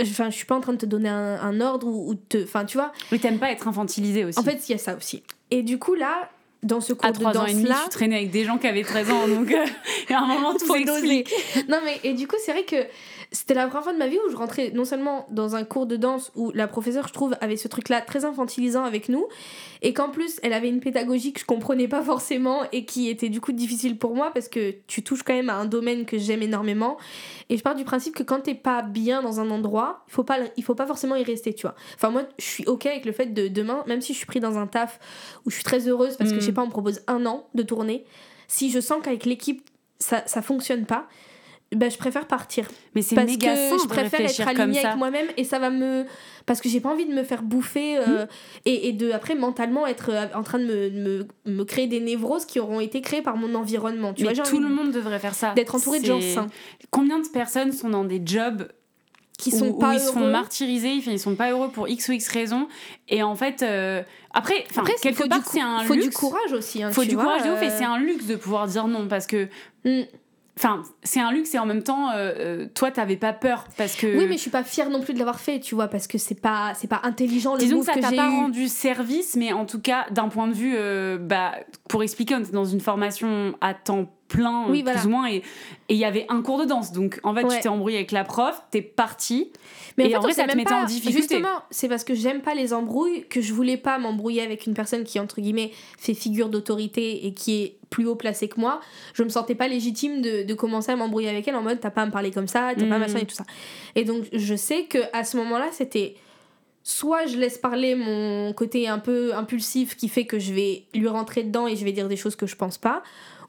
[0.00, 2.20] enfin je suis pas en train de te donner un, un ordre ou, ou de
[2.28, 4.38] te enfin tu vois Oui, t'aimes pas être infantilisé aussi.
[4.38, 6.30] en fait il y a ça aussi et du coup là
[6.62, 8.44] dans ce cours à de 3 ans danse et demi, là tu traînais avec des
[8.44, 9.66] gens qui avaient 13 ans, donc euh,
[10.08, 11.30] il y a un moment, tout s'explique.
[11.68, 12.76] non mais et du coup c'est vrai que
[13.34, 15.86] c'était la première fois de ma vie où je rentrais non seulement dans un cours
[15.86, 19.26] de danse où la professeure je trouve avait ce truc là très infantilisant avec nous
[19.82, 23.28] et qu'en plus elle avait une pédagogie que je comprenais pas forcément et qui était
[23.28, 26.16] du coup difficile pour moi parce que tu touches quand même à un domaine que
[26.16, 26.96] j'aime énormément.
[27.50, 30.24] Et je pars du principe que quand t'es pas bien dans un endroit il faut
[30.24, 31.74] pas il faut pas forcément y rester tu vois.
[31.96, 34.40] Enfin moi je suis ok avec le fait de demain même si je suis pris
[34.40, 35.00] dans un taf
[35.44, 36.40] où je suis très heureuse parce que Mm.
[36.40, 38.04] je sais pas on me propose un an de tournée.
[38.46, 41.08] Si je sens qu'avec l'équipe ça ça fonctionne pas
[41.74, 42.68] bah, je préfère partir.
[42.94, 44.88] Mais c'est Parce méga que je de préfère être alignée ça.
[44.88, 46.04] avec moi-même et ça va me.
[46.46, 48.26] Parce que j'ai pas envie de me faire bouffer euh,
[48.64, 52.00] et, et de, après, mentalement, être euh, en train de me, me, me créer des
[52.00, 54.12] névroses qui auront été créées par mon environnement.
[54.12, 55.52] Tu Mais vois, tout le monde devrait faire ça.
[55.54, 56.46] d'être entouré de gens sains
[56.90, 58.68] Combien de personnes sont dans des jobs
[59.38, 60.30] qui où- sont où, pas ils se font heureux.
[60.30, 62.68] martyriser, ils sont pas heureux pour X ou X raisons.
[63.08, 66.06] Et en fait, euh, après, Après, quelque faut part, c'est un faut luxe.
[66.08, 66.82] du courage aussi.
[66.84, 68.68] Hein, faut tu du vois, courage de ouf et euh, c'est un luxe de pouvoir
[68.68, 69.48] dire non parce que.
[69.84, 70.02] Mm.
[70.56, 73.96] Enfin, c'est un luxe et en même temps, euh, euh, toi, t'avais pas peur parce
[73.96, 74.06] que.
[74.06, 76.16] Oui, mais je suis pas fière non plus de l'avoir fait, tu vois, parce que
[76.16, 78.36] c'est pas, c'est pas intelligent le Disons move que ça t'a pas eu.
[78.36, 81.54] rendu service, mais en tout cas, d'un point de vue, euh, bah,
[81.88, 85.00] pour expliquer, on était dans une formation à temps plein, Oui, voilà.
[85.00, 85.42] plus ou moins, et
[85.88, 86.92] il y avait un cours de danse.
[86.92, 87.56] Donc, en fait, Ouais.
[87.56, 89.50] tu t'es embrouillé avec la prof, t'es parti.
[89.96, 90.82] Mais Et en en fait, vrai, ça te mettait pas.
[90.82, 91.18] en difficulté.
[91.18, 94.74] Justement, c'est parce que j'aime pas les embrouilles que je voulais pas m'embrouiller avec une
[94.74, 98.80] personne qui, entre guillemets, fait figure d'autorité et qui est plus haut placée que moi.
[99.14, 101.90] Je me sentais pas légitime de, de commencer à m'embrouiller avec elle en mode t'as
[101.90, 103.00] pas à me parler comme ça, t'as pas Mhm.
[103.00, 103.44] machin et tout ça.
[103.94, 106.16] Et donc, je sais que à ce moment-là, c'était
[106.82, 111.08] soit je laisse parler mon côté un peu impulsif qui fait que je vais lui
[111.08, 113.02] rentrer dedans et je vais dire des choses que je pense pas,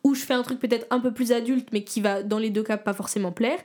[0.06, 2.52] ou je fais un truc peut-être un peu plus adulte mais qui va dans les
[2.52, 3.57] deux cas pas forcément plaire.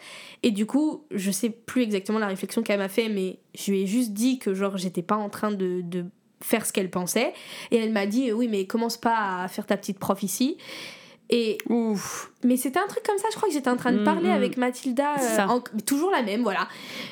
[0.42, 3.82] Et du coup, je sais plus exactement la réflexion qu'elle m'a fait, mais je lui
[3.82, 6.06] ai juste dit que genre j'étais pas en train de, de
[6.42, 7.34] faire ce qu'elle pensait.
[7.70, 10.56] Et elle m'a dit oui mais commence pas à faire ta petite prof ici.
[11.32, 12.32] Et Ouf.
[12.42, 14.34] mais c'était un truc comme ça, je crois que j'étais en train de parler Mhm.
[14.34, 16.66] avec Mathilda, euh, en- toujours la même, voilà.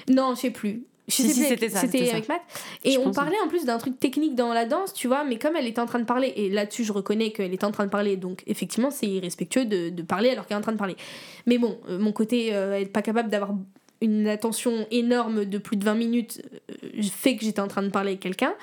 [0.09, 0.86] Non, je sais plus.
[1.09, 2.43] Je Si, sais si, avec- c'était ça, C'était avec Math.
[2.85, 5.39] Et Je on parlait en plus d'un truc technique dans la danse, tu vois, mais
[5.39, 7.85] comme elle était en train de parler, et là-dessus je reconnais qu'elle était en train
[7.86, 10.76] de parler, donc effectivement c'est irrespectueux de, de parler alors qu'elle est en train de
[10.78, 10.97] parler.
[11.47, 13.55] Mais bon, euh, mon côté euh, être pas capable d'avoir
[14.01, 17.89] une attention énorme de plus de 20 minutes euh, fait que j'étais en train de
[17.89, 18.55] parler avec quelqu'un.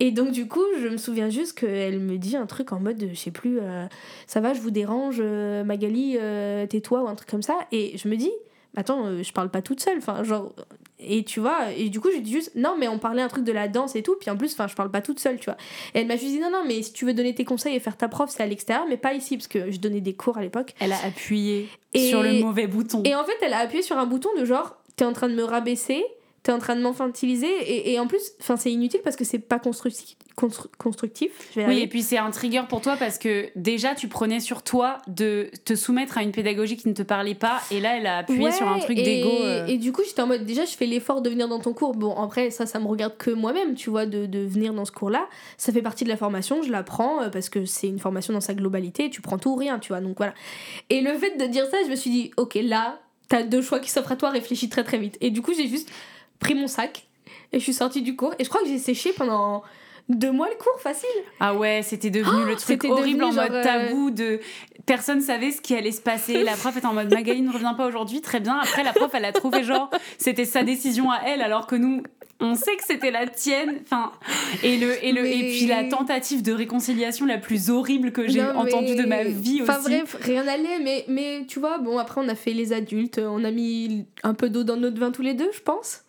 [0.00, 3.08] Et donc du coup, je me souviens juste qu'elle me dit un truc en mode,
[3.08, 3.86] je sais plus, euh,
[4.26, 6.18] ça va, je vous dérange, euh, Magali,
[6.68, 7.56] tais-toi ou un truc comme ça.
[7.70, 8.32] Et je me dis,
[8.76, 10.52] attends, je parle pas toute seule, enfin genre.
[11.06, 13.44] Et tu vois, et du coup, je dis juste, non, mais on parlait un truc
[13.44, 15.46] de la danse et tout, puis en plus, enfin, je parle pas toute seule, tu
[15.46, 15.56] vois.
[15.94, 17.80] Et elle m'a juste dit, non, non, mais si tu veux donner tes conseils et
[17.80, 20.38] faire ta prof, c'est à l'extérieur, mais pas ici, parce que je donnais des cours
[20.38, 20.74] à l'époque.
[20.80, 23.02] Elle a appuyé Et- sur le mauvais bouton.
[23.04, 25.34] Et en fait, elle a appuyé sur un bouton de genre, t'es en train de
[25.34, 26.04] me rabaisser,
[26.44, 29.38] t'es en train de m'infantiliser, et, et en plus, enfin, c'est inutile parce que c'est
[29.40, 30.16] pas constructif.
[30.38, 33.46] constru- constructif je vais y Oui, et puis c'est un trigger pour toi parce que
[33.56, 37.34] déjà tu prenais sur toi de te soumettre à une pédagogie qui ne te parlait
[37.34, 39.28] pas et là elle a appuyé Ouais, sur un truc d'ego.
[39.30, 39.66] euh.
[39.68, 41.94] Et du coup, j'étais en mode, déjà, je fais l'effort de venir dans ton cours.
[41.94, 44.92] Bon, après, ça, ça me regarde que moi-même, tu vois, de, de venir dans ce
[44.92, 45.26] cours-là.
[45.56, 48.34] Ça fait partie de la formation, je la prends euh, parce que c'est une formation
[48.34, 49.08] dans sa globalité.
[49.08, 50.00] Tu prends tout ou rien, tu vois.
[50.02, 50.34] Donc voilà.
[50.90, 52.98] Et le fait de dire ça, je me suis dit, ok, là,
[53.30, 55.16] t'as deux choix qui s'offrent à toi, réfléchis très très vite.
[55.22, 55.88] Et du coup, j'ai juste
[56.38, 57.06] pris mon sac
[57.52, 58.34] et je suis sortie du cours.
[58.38, 59.62] Et je crois que j'ai séché pendant
[60.08, 61.08] deux mois le cours, facile.
[61.40, 64.40] Ah ouais, c'était devenu le truc horrible devenu en mode euh, tabou de
[64.86, 66.42] personne savait ce qui allait se passer.
[66.44, 68.58] La prof était en mode Magali ne revient pas aujourd'hui, très bien.
[68.58, 72.02] Après la prof elle a trouvé genre c'était sa décision à elle alors que nous
[72.40, 73.80] on sait que c'était la tienne.
[73.84, 74.12] Enfin
[74.62, 78.28] et le et le Mais- et puis la tentative de réconciliation la plus horrible que
[78.28, 79.88] j'ai entendue de ma vie Enfin aussi.
[79.88, 83.42] bref, rien n'allait, mais, mais tu vois, bon, après on a fait les adultes, on
[83.44, 86.02] a mis un peu d'eau dans notre vin tous les deux, je pense.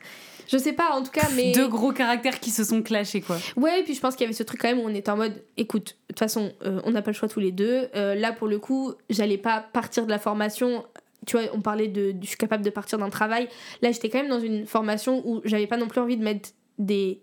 [0.48, 1.52] Je sais pas, en tout cas, mais.
[1.52, 3.38] Deux gros caractères qui se sont clashés quoi.
[3.56, 5.10] Ouais, et puis je pense qu'il y avait ce truc quand même où on était
[5.10, 7.88] en mode, écoute, de toute façon, euh, on n'a pas le choix tous les deux.
[7.96, 10.86] Euh, là, pour le coup, j'allais pas partir de la formation.
[11.26, 13.48] Tu vois, on parlait de, je suis capable de partir d'un travail.
[13.82, 16.50] Là, j'étais quand même dans une formation où j'avais pas non plus envie de mettre
[16.78, 17.22] des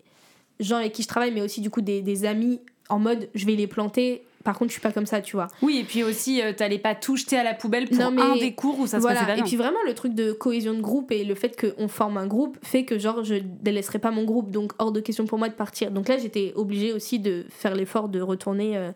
[0.59, 3.47] gens avec qui je travaille, mais aussi du coup des, des amis en mode, je
[3.47, 4.23] vais les planter.
[4.45, 5.49] Par contre, je suis pas comme ça, tu vois.
[5.63, 8.23] Oui, et puis aussi, euh, t'allais pas tout jeter à la poubelle pour Non, mais-
[8.23, 9.21] un des cours où ça se voilà.
[9.21, 11.89] passait pas Et puis vraiment, le truc de cohésion de groupe et le fait qu'on
[11.89, 15.27] forme un groupe fait que, genre, je délaisserai pas mon groupe, donc hors de question
[15.27, 15.91] pour moi de partir.
[15.91, 18.91] Donc là, j'étais obligée aussi de faire l'effort de retourner euh,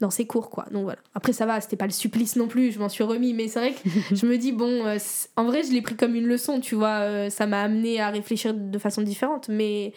[0.00, 0.64] dans ces cours, quoi.
[0.70, 0.98] Donc voilà.
[1.14, 3.58] Après, ça va, c'était pas le supplice non plus, je m'en suis remis, mais c'est
[3.58, 3.80] vrai que
[4.16, 4.96] je me dis, bon, euh,
[5.36, 7.00] en vrai, je l'ai pris comme une leçon, tu vois.
[7.00, 9.92] euh, ça m'a amené à réfléchir de façon différente, mais.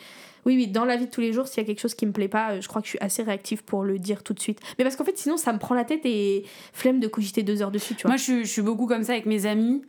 [0.46, 2.06] Oui, oui, dans la vie de tous les jours, s'il y a quelque chose qui
[2.06, 4.34] me plaît pas, euh, je crois que je suis assez réactive pour le dire tout
[4.34, 4.60] de suite.
[4.78, 6.44] Mais parce qu'en fait, sinon, ça me prend la tête et
[6.74, 8.10] flemme de cogiter deux heures dessus, tu vois.
[8.12, 9.82] Moi, je, suis- je suis beaucoup comme ça avec mes amis,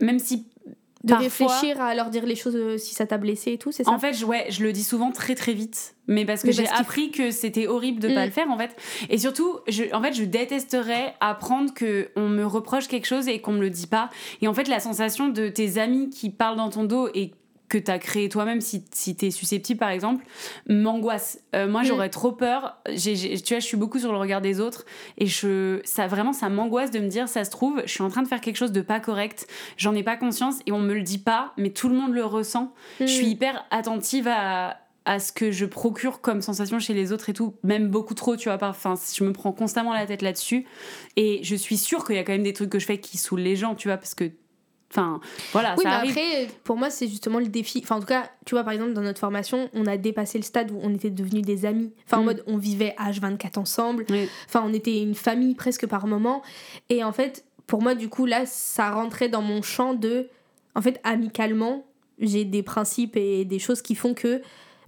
[0.00, 0.46] même si
[1.04, 3.70] de parfois- réfléchir à leur dire les choses euh, si ça t'a blessé et tout,
[3.70, 3.90] c'est ça?
[3.92, 6.66] En fait, je, ouais, je le dis souvent très très vite, mais parce que j'ai
[6.68, 8.26] appris que c'était horrible de pas Mm.
[8.26, 8.74] le faire en fait.
[9.08, 13.40] Et surtout, je, en fait, je détesterais apprendre que on me reproche quelque chose et
[13.40, 14.10] qu'on me le dit pas.
[14.42, 17.32] Et en fait, la sensation de tes amis qui parlent dans ton dos et
[17.68, 20.24] que t'as créé toi-même si, si t'es susceptible par exemple
[20.68, 21.84] m'angoisse Euh, moi Mm.
[21.84, 24.84] j'aurais trop peur tu vois je suis beaucoup sur le regard des autres
[25.16, 28.08] et je ça vraiment ça m'angoisse de me dire ça se trouve je suis en
[28.08, 29.46] train de faire quelque chose de pas correct
[29.76, 32.24] j'en ai pas conscience et on me le dit pas mais tout le monde le
[32.24, 33.30] ressent je suis Mm.
[33.30, 37.54] hyper attentive à, à ce que je procure comme sensation chez les autres et tout,
[37.62, 38.58] même beaucoup trop, tu vois.
[38.62, 40.66] Enfin, je me prends constamment la tête là-dessus.
[41.16, 43.16] Et je suis sûre qu'il y a quand même des trucs que je fais qui
[43.16, 44.30] saoulent les gens, tu vois, parce que
[44.90, 45.20] Enfin,
[45.52, 46.10] voilà, Oui, ça mais arrive.
[46.12, 47.80] après, pour moi, c'est justement le défi.
[47.82, 50.44] Enfin, en tout cas, tu vois, par exemple, dans notre formation, on a dépassé le
[50.44, 51.92] stade où on était devenus des amis.
[52.06, 52.26] Enfin, en Mm.
[52.26, 54.06] mode, on vivait H24 ensemble.
[54.08, 54.28] Oui.
[54.46, 56.42] Enfin, on était une famille presque par moment.
[56.88, 60.28] Et en fait, pour moi, du coup, là, ça rentrait dans mon champ de.
[60.74, 61.84] En fait, amicalement,
[62.18, 64.40] j'ai des principes et des choses qui font que.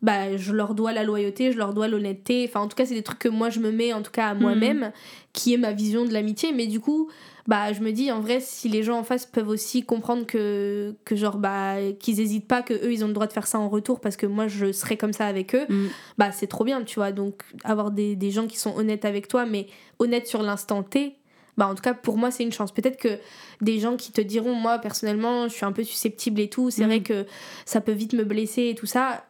[0.03, 2.47] Bah, je leur dois la loyauté, je leur dois l'honnêteté.
[2.49, 4.29] Enfin, en tout cas, c'est des trucs que moi, je me mets, en tout cas,
[4.29, 4.93] à moi-même,
[5.35, 6.53] qui est ma vision de l'amitié.
[6.55, 7.11] Mais du coup,
[7.47, 10.95] bah, je me dis, en vrai, si les gens en face peuvent aussi comprendre que,
[11.05, 13.59] que genre, bah, qu'ils hésitent pas, que eux, ils ont le droit de faire ça
[13.59, 15.87] en retour parce que moi, je serai comme ça avec eux, Mm.
[16.17, 17.13] bah, c'est trop bien, tu vois.
[17.13, 19.67] Donc, avoir des, des gens qui sont honnêtes avec toi, mais
[19.99, 21.17] honnêtes sur l'instant T,
[21.59, 22.73] bah, en tout cas, pour moi, c'est une chance.
[22.73, 23.19] Peut-être que
[23.61, 26.85] des gens qui te diront, moi, personnellement, je suis un peu susceptible et tout, c'est
[26.85, 26.87] Mm.
[26.87, 27.27] vrai que
[27.67, 29.25] ça peut vite me blesser et tout ça.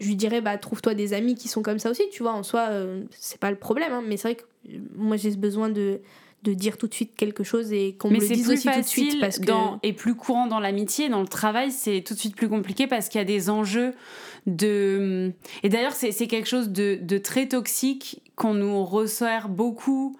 [0.00, 2.32] Je lui dirais, bah, trouve-toi des amis qui sont comme ça aussi, tu vois.
[2.32, 5.30] En soi, euh, c'est pas le problème, hein, mais c'est vrai que euh, moi, j'ai
[5.30, 6.00] ce besoin de
[6.42, 8.86] de dire tout de suite quelque chose et qu'on me le dise aussi tout de
[8.86, 11.08] suite parce que dans, et plus courant dans l'amitié.
[11.08, 13.92] Dans le travail, c'est tout de suite plus compliqué parce qu'il y a des enjeux
[14.46, 15.32] de.
[15.62, 20.16] Et d'ailleurs, c'est c'est quelque chose de, de très toxique qu'on nous resserre beaucoup.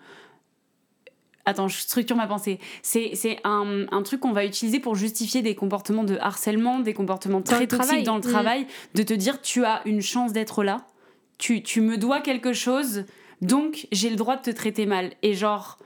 [1.51, 2.59] Attends, je structure ma pensée.
[2.83, 6.95] C'est c'est un, un truc qu'on va utiliser pour justifier des comportements de harcèlement, des
[6.95, 8.03] comportements très toxiques travail.
[8.05, 8.33] dans le Mm.
[8.33, 10.87] travail, de te dire tu as une chance d'être là,
[11.39, 13.05] tu, tu me dois quelque chose,
[13.43, 15.11] donc j'ai le droit de te traiter mal.
[15.23, 15.79] Et genre,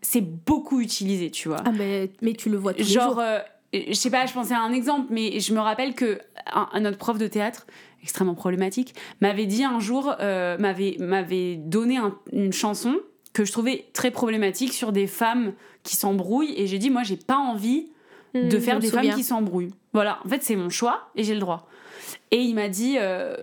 [0.00, 1.62] c'est beaucoup utilisé, tu vois.
[1.64, 3.38] ah mais, mais tu le vois tous les Genre, jours euh,
[3.72, 6.20] je sais pas, je pensais à un exemple, mais je me rappelle que
[6.52, 7.66] un, un notre prof de théâtre,
[8.02, 12.96] extrêmement problématique, m'avait dit un jour, euh, m'avait m'avait donné un- une chanson
[13.32, 15.52] que je trouvais très problématique sur des femmes
[15.82, 17.88] qui s'embrouillent, et j'ai dit, moi, j'ai pas envie
[18.34, 19.74] de Mm, je faire des femmes qui s'embrouillent.
[19.92, 21.68] Voilà, en fait, c'est mon choix et j'ai le droit.
[22.30, 23.36] Et il m'a dit, euh,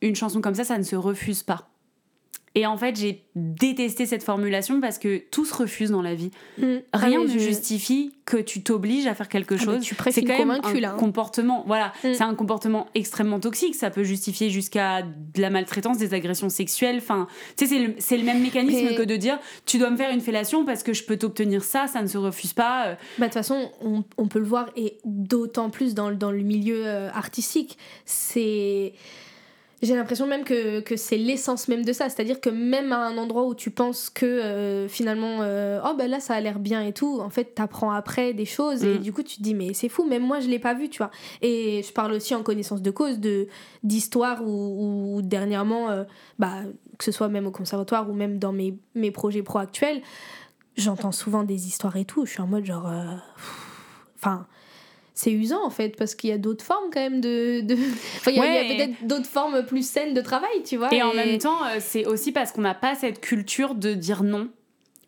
[0.00, 1.68] une chanson comme ça, ça ne se refuse pas.
[2.54, 6.30] Et en fait, j'ai détesté cette formulation parce que tout se refuse dans la vie.
[6.58, 6.64] Mm.
[6.92, 9.82] Ah, Rien ne je- justifie que tu t'obliges à faire quelque Ah, chose.
[9.82, 10.96] tu c'est quand même un là, hein.
[10.98, 11.64] comportement.
[11.66, 12.12] Voilà, Mm.
[12.14, 13.74] c'est un comportement extrêmement toxique.
[13.74, 16.96] Ça peut justifier jusqu'à de la maltraitance, des agressions sexuelles.
[16.98, 17.26] Enfin,
[17.56, 20.64] tu sais, c'est le, même mécanisme que de dire tu dois me faire une fellation
[20.66, 22.86] parce que je peux t'obtenir ça, ça ne se refuse pas.
[22.88, 26.16] Euh, Bah, de toute façon, on, on peut le voir, et d'autant plus dans, le-
[26.16, 27.78] dans le milieu euh, artistique.
[28.04, 28.92] C'est.
[29.82, 32.08] J'ai l'impression même que, que c'est l'essence même de ça.
[32.08, 36.08] C'est-à-dire que même à un endroit où tu penses que euh, finalement, euh, oh ben
[36.08, 38.98] là ça a l'air bien et tout, en fait t'apprends après des choses et Mm.
[38.98, 40.98] du coup tu te dis mais c'est fou, même moi je l'ai pas vu, tu
[40.98, 41.10] vois.
[41.40, 43.48] Et je parle aussi en connaissance de cause de
[43.82, 46.04] d'histoires où, où dernièrement, euh,
[46.38, 46.60] bah,
[46.98, 50.00] que ce soit même au conservatoire ou même dans mes, mes projets pro actuels,
[50.76, 52.24] j'entends souvent des histoires et tout.
[52.24, 52.88] Je suis en mode genre.
[54.16, 54.46] Enfin.
[55.14, 57.60] C'est usant en fait, parce qu'il y a d'autres formes quand même de.
[57.60, 57.74] de...
[58.16, 60.92] Enfin, il y a, peut-être d'autres formes plus saines de travail, tu vois.
[60.92, 64.22] Et en même temps, euh, c'est aussi parce qu'on n'a pas cette culture de dire
[64.22, 64.48] non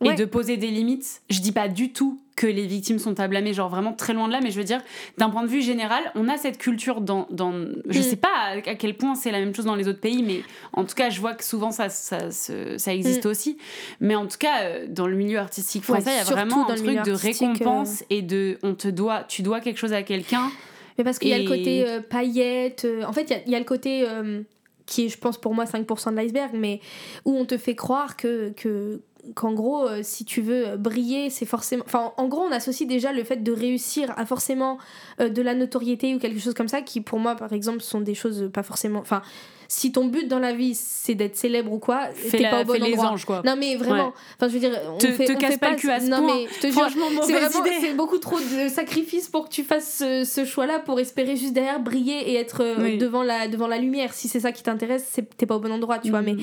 [0.05, 0.12] Ouais.
[0.14, 1.22] et de poser des limites.
[1.31, 4.26] Je dis pas du tout que les victimes sont à blâmer, genre vraiment très loin
[4.26, 4.82] de là, mais je veux dire,
[5.18, 7.28] d'un point de vue général, on a cette culture dans.
[7.31, 7.52] dans
[7.89, 8.02] je Mm.
[8.02, 8.28] sais pas
[8.66, 10.40] à, quel point c'est la même chose dans les autres pays, mais
[10.72, 13.56] en tout cas, je vois que souvent ça, ça, ça existe aussi.
[14.01, 16.74] Mais en tout cas, euh, dans le milieu artistique français, il y a vraiment un
[16.74, 18.59] truc de récompense et de.
[18.64, 20.51] On te doit, tu dois quelque chose à quelqu'un.
[20.98, 22.85] Mais parce qu'il y a le côté euh, paillettes.
[22.85, 24.43] euh, en fait, il y a, il y a le côté euh,
[24.86, 26.81] qui est, je pense, pour moi, 5% de l'iceberg, mais
[27.24, 28.51] où on te fait croire que.
[28.56, 29.01] que
[29.34, 31.84] qu'en gros, euh, si tu veux briller, c'est forcément.
[31.86, 34.78] Enfin, en gros, on associe déjà le fait de réussir à forcément
[35.20, 38.01] euh, de la notoriété ou quelque chose comme ça, qui pour moi, par exemple, sont
[38.01, 39.01] des choses pas forcément.
[39.01, 39.22] Enfin,
[39.69, 42.73] si ton but dans la vie, c'est d'être célèbre ou quoi, t'es pas au bon
[42.74, 43.09] fais les endroit.
[43.11, 43.43] anges, quoi.
[43.45, 44.07] Non, mais vraiment.
[44.09, 44.12] Ouais.
[44.36, 46.01] Enfin, je veux dire, on Te- fait, te on casse fait pas le cul à
[46.01, 46.35] ce Non, point.
[46.36, 49.65] mais je te jure, Franchement, c'est vraiment c'est beaucoup trop de sacrifices pour que tu
[49.65, 52.99] fasses ce, ce choix-là pour espérer juste derrière briller et être euh, Oui.
[52.99, 54.12] devant la devant la lumière.
[54.15, 56.23] Si c'est ça qui t'intéresse, t'es pas au bon endroit, tu vois.
[56.23, 56.41] Mais Mm.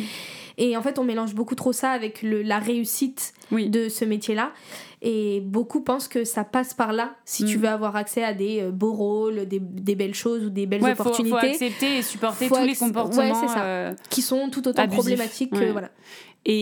[0.57, 3.69] et en fait, on mélange beaucoup trop ça avec le, la réussite Oui.
[3.69, 4.51] de ce métier-là.
[5.03, 7.61] Et beaucoup pensent que ça passe par là si tu Mm.
[7.61, 10.83] veux avoir accès à des euh, beaux rôles, des, des belles choses ou des belles
[10.83, 13.17] Ouais, faut, faut opportunités accepter et supporter Faut tous les comportements.
[13.23, 13.63] ouais, c'est ça.
[13.65, 15.71] euh, qui sont tout autant problématiques que ouais.
[15.71, 15.89] voilà.
[16.45, 16.53] Et,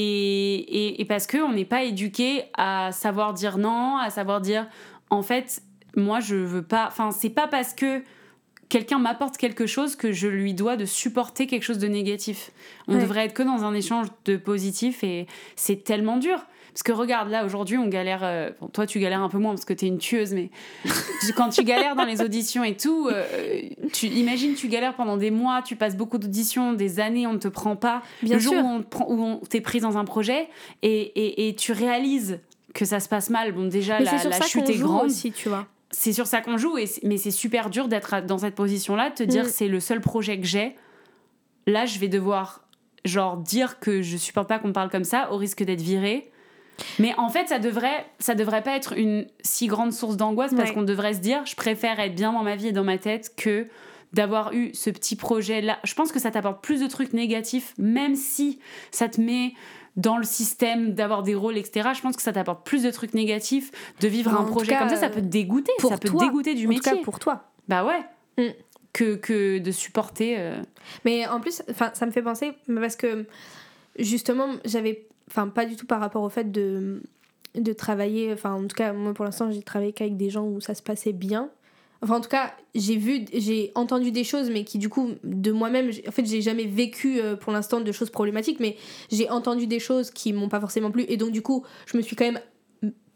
[0.55, 4.67] et, et parce qu'on n'est pas éduqué à savoir dire non, à savoir dire
[5.09, 5.61] en fait,
[5.95, 6.85] moi je veux pas.
[6.87, 8.03] Enfin, c'est pas parce que
[8.69, 12.51] quelqu'un m'apporte quelque chose que je lui dois de supporter quelque chose de négatif.
[12.87, 13.01] On Ouais.
[13.01, 16.45] devrait être que dans un échange de positif et c'est tellement dur.
[16.81, 18.21] Parce que regarde, là aujourd'hui on galère.
[18.23, 20.49] euh, bon, toi tu galères un peu moins parce que t'es une tueuse, mais
[21.35, 23.25] quand tu galères dans les auditions et tout, euh,
[23.91, 27.37] tu imagines tu galères pendant des mois, tu passes beaucoup d'auditions, des années, on ne
[27.37, 28.63] te prend pas Bien le jour sûr.
[28.63, 30.47] où on prend- où on t'es prise dans un projet
[30.81, 32.39] et, et, et tu réalises
[32.73, 33.51] que ça se passe mal.
[33.51, 35.05] Bon, déjà, Mais la, c'est sur la ça chute qu'on est grande.
[35.07, 35.67] aussi, tu vois.
[35.91, 39.15] C'est sur ça qu'on joue, et mais c'est super dur d'être dans cette position-là, de
[39.15, 39.49] te dire Mm.
[39.49, 40.77] c'est le seul projet que j'ai.
[41.67, 42.61] Là, je vais devoir
[43.03, 46.31] genre dire que je supporte pas qu'on me parle comme ça, au risque d'être virée.
[46.99, 50.69] Mais en fait, ça devrait, ça devrait pas être une si grande source d'angoisse parce
[50.69, 50.75] Ouais.
[50.75, 53.33] qu'on devrait se dire, je préfère être bien dans ma vie et dans ma tête
[53.35, 53.67] que
[54.13, 55.77] d'avoir eu ce petit projet là.
[55.83, 58.59] Je pense que ça t'apporte plus de trucs négatifs, même si
[58.91, 59.53] ça te met
[59.95, 61.89] dans le système d'avoir des rôles, etc.
[61.93, 63.69] Je pense que ça t'apporte plus de trucs négatifs
[63.99, 64.95] de vivre un en tout projet cas, comme ça.
[64.95, 66.19] Ça peut te dégoûter, pour ça peut toi.
[66.21, 66.91] te dégoûter du En tout métier.
[66.93, 67.51] cas, pour toi.
[67.67, 67.99] Bah ouais.
[68.43, 68.51] Mm.
[68.93, 70.35] Que, que de supporter.
[70.39, 70.59] euh,
[71.05, 71.61] Mais en plus,
[71.93, 73.25] ça me fait penser parce que
[73.97, 77.01] justement, j'avais, enfin, pas du tout par rapport au fait de
[77.55, 78.31] de travailler.
[78.31, 80.83] Enfin, en tout cas, moi pour l'instant, j'ai travaillé qu'avec des gens où ça se
[80.83, 81.49] passait bien.
[82.01, 85.51] Enfin, en tout cas, j'ai vu, j'ai entendu des choses, mais qui du coup, de
[85.51, 88.77] moi-même, en fait, j'ai jamais vécu euh, pour l'instant de choses problématiques, mais
[89.11, 92.01] j'ai entendu des choses qui m'ont pas forcément plu, et donc du coup, je me
[92.01, 92.39] suis quand même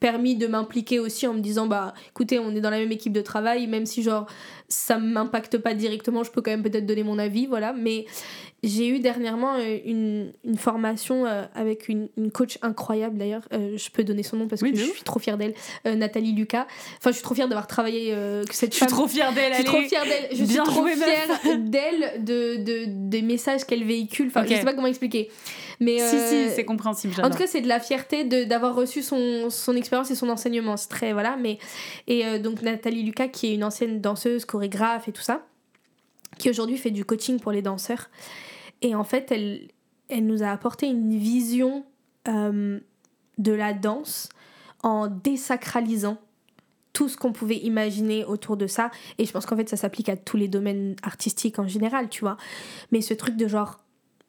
[0.03, 3.13] permis de m'impliquer aussi en me disant bah écoutez on est dans la même équipe
[3.13, 4.25] de travail même si genre
[4.67, 8.05] ça m'impacte pas directement je peux quand même peut-être donner mon avis voilà mais
[8.63, 13.77] j'ai eu dernièrement euh, une, une formation euh, avec une, une coach incroyable d'ailleurs Euh,
[13.77, 14.93] je peux donner son nom parce Oui, que je ouf.
[14.95, 15.53] suis trop fière d'elle
[15.87, 16.67] Euh, Nathalie Lucas
[16.97, 19.31] enfin je suis trop fière d'avoir travaillé euh, que cette Je suis femme trop fière
[19.33, 19.51] d'elle.
[19.53, 20.27] je suis trop fière d'elle.
[20.37, 24.27] Je suis trop fière d'elle, de, de, des messages qu'elle véhicule.
[24.27, 24.49] Enfin, Ok.
[24.49, 25.29] je sais pas comment expliquer.
[25.83, 27.13] Mais Si, euh, si, c'est compréhensible.
[27.21, 30.77] en tout cas, c'est de la fierté d'avoir reçu son, son expérience et son enseignement.
[30.77, 31.13] C'est très.
[31.13, 31.35] Voilà.
[31.37, 31.59] Mais,
[32.07, 35.45] et euh, donc, Nathalie Lucas, qui est une ancienne danseuse, chorégraphe et tout ça,
[36.37, 38.09] qui aujourd'hui fait du coaching pour les danseurs.
[38.81, 39.67] Et en fait, elle,
[40.09, 41.85] elle nous a apporté une vision
[42.27, 42.79] euh,
[43.37, 44.29] de la danse
[44.83, 46.17] en désacralisant
[46.91, 48.91] tout ce qu'on pouvait imaginer autour de ça.
[49.17, 52.21] Et je pense qu'en fait, ça s'applique à tous les domaines artistiques en général, tu
[52.21, 52.37] vois.
[52.91, 53.79] Mais ce truc de genre,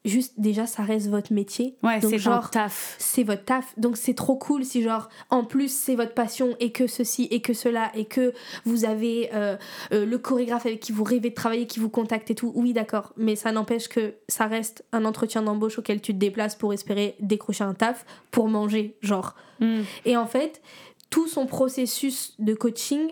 [0.05, 1.75] juste déjà, ça reste votre métier.
[1.83, 2.95] Ouais, c'est genre, taf.
[2.99, 3.73] c'est votre taf.
[3.77, 7.41] Donc c'est trop cool si genre en plus c'est votre passion et que ceci et
[7.41, 8.33] que cela et que
[8.63, 9.57] vous avez euh,
[9.91, 12.51] euh, le chorégraphe avec qui vous rêvez de travailler, qui vous contacte et tout.
[12.55, 16.55] Oui d'accord, mais ça n'empêche que ça reste un entretien d'embauche auquel tu te déplaces
[16.55, 19.35] pour espérer décrocher un taf pour manger genre.
[19.59, 19.81] Mm.
[20.05, 20.61] Et en fait
[21.09, 23.11] tout son processus de coaching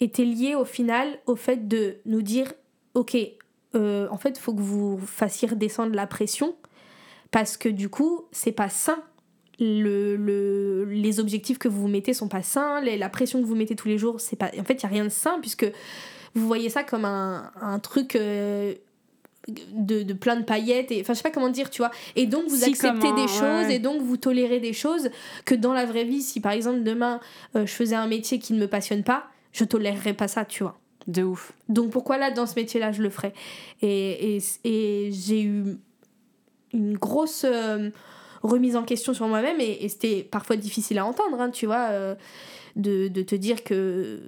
[0.00, 2.52] était lié au final au fait de nous dire
[2.94, 3.16] ok
[3.74, 6.54] euh, en fait il faut que vous fassiez redescendre la pression
[7.30, 8.98] parce que du coup c'est pas sain.
[9.60, 13.46] Le, le- les objectifs que vous vous mettez sont pas sains les- la pression que
[13.46, 15.38] vous mettez tous les jours c'est pas en fait il y a rien de sain
[15.40, 15.66] puisque
[16.36, 18.72] vous voyez ça comme un, un truc euh,
[19.72, 21.90] de, de plein de paillettes et enfin je sais pas comment dire tu vois.
[22.14, 23.74] Et donc vous Si, acceptez des choses ouais.
[23.76, 25.10] et donc vous tolérez des choses
[25.44, 27.18] que dans la vraie vie si par exemple demain
[27.56, 30.62] euh, je faisais un métier qui ne me passionne pas je tolérerais pas ça tu
[30.62, 30.78] vois
[31.08, 31.52] De ouf.
[31.70, 33.32] donc pourquoi là, dans ce métier-là, je le ferais?
[33.82, 34.40] Et,
[35.10, 35.78] j'ai eu
[36.74, 37.90] une grosse euh,
[38.42, 42.14] remise en question sur moi-même et, c'était parfois difficile à entendre, hein, tu vois, euh,
[42.76, 44.20] de te dire que,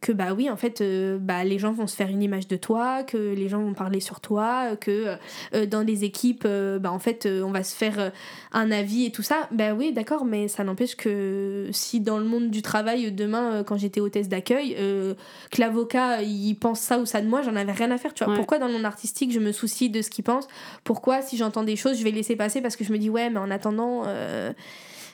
[0.00, 2.56] que bah oui, en fait, euh, bah, les gens vont se faire une image de
[2.56, 5.16] toi, que les gens vont parler sur toi, que
[5.54, 8.10] euh, dans les équipes, euh, bah, en fait, euh, on va se faire euh,
[8.52, 9.48] un avis et tout ça.
[9.50, 13.64] Bah oui, d'accord, mais ça n'empêche que si dans le monde du travail, demain, euh,
[13.64, 15.14] quand j'étais hôtesse d'accueil, euh,
[15.50, 18.14] que l'avocat il pense ça ou ça de moi, j'en avais rien à faire.
[18.14, 18.32] Tu vois.
[18.32, 18.38] Ouais.
[18.38, 20.46] Pourquoi dans le monde artistique je me soucie de ce qu'il pense?
[20.84, 23.30] Pourquoi si j'entends des choses, je vais laisser passer parce que je me dis ouais,
[23.30, 24.52] mais en attendant, euh,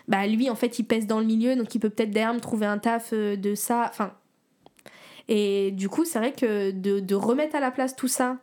[0.09, 2.41] bah lui en fait il pèse dans le milieu donc il peut peut-être derrière me
[2.41, 3.87] trouver un taf euh, de ça.
[3.89, 4.13] Enfin.
[5.29, 8.39] Et du coup, c'est vrai que de, de remettre à la place tout ça,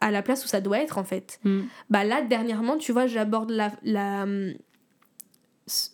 [0.00, 1.38] à la place où ça doit être en fait.
[1.44, 1.60] Mm.
[1.90, 3.72] Bah là, dernièrement, tu vois, j'aborde la.
[3.82, 4.26] la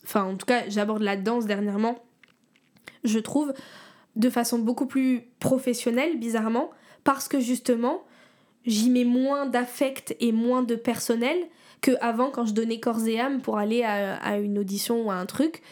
[0.05, 2.03] Enfin, en tout cas, j'aborde la danse dernièrement,
[3.05, 3.53] je trouve,
[4.17, 6.71] de façon beaucoup plus professionnelle, bizarrement,
[7.05, 8.03] parce que justement,
[8.65, 11.37] j'y mets moins d'affect et moins de personnel
[11.83, 15.11] que avant quand je donnais corps et âme pour aller à, à une audition ou
[15.11, 15.63] à un truc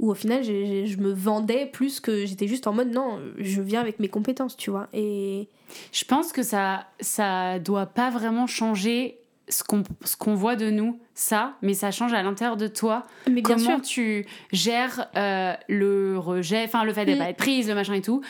[0.00, 3.60] où au final j'ai- je me vendais plus que j'étais juste en mode non je
[3.62, 5.48] viens avec mes compétences tu vois et
[5.92, 9.18] Je pense que ça ça doit pas vraiment changer
[9.48, 13.06] ce qu'on ce qu'on voit de nous, ça, mais ça change à l'intérieur de toi.
[13.28, 17.18] mais bien Comment sûr tu gères euh, le rejet, enfin le fait de Mm.
[17.18, 18.20] pas être prise, le machin et tout.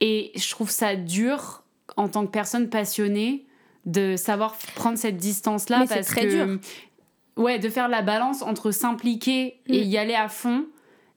[0.00, 1.62] Et je trouve ça dur
[1.96, 3.46] en tant que personne passionnée
[3.86, 6.58] de savoir prendre cette distance-là Mais c'est parce très que dur.
[7.36, 9.88] ouais, de faire la balance entre s'impliquer et Mm.
[9.90, 10.64] y aller à fond,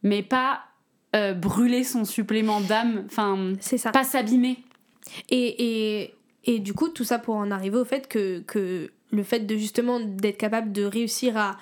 [0.03, 0.61] mais pas
[1.15, 4.59] euh, brûler son supplément d'âme, enfin c'est ça pas s'abîmer.
[5.29, 6.13] Et, et,
[6.45, 9.55] et du coup, tout ça pour en arriver au fait que, que le fait de
[9.57, 11.57] justement d'être capable de réussir à,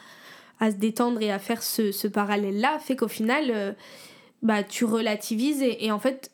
[0.59, 3.71] à se détendre et à faire ce, ce parallèle-là fait qu'au final, euh,
[4.41, 6.31] bah, tu relativises et, et en fait,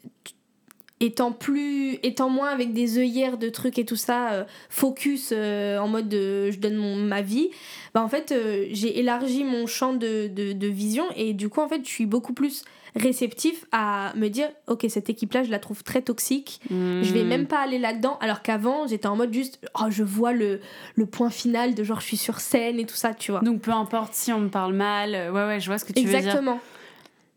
[1.06, 5.78] étant plus étant moins avec des œillères de trucs et tout ça euh, focus euh,
[5.78, 7.50] en mode de, je donne mon, ma vie
[7.94, 11.60] bah en fait euh, j'ai élargi mon champ de, de, de, vision et du coup
[11.60, 12.64] en fait je suis beaucoup plus
[12.96, 17.24] réceptif à me dire ok cette équipe là je la trouve très toxique je vais
[17.24, 17.28] Hmm.
[17.28, 20.62] même pas aller là dedans alors qu'avant j'étais en mode juste oh je vois le,
[20.96, 23.62] le point final de genre je suis sur scène et tout ça tu vois Donc
[23.62, 26.10] peu importe si on me parle mal, ouais ouais, je vois ce que tu veux
[26.10, 26.18] dire.
[26.20, 26.60] exactement.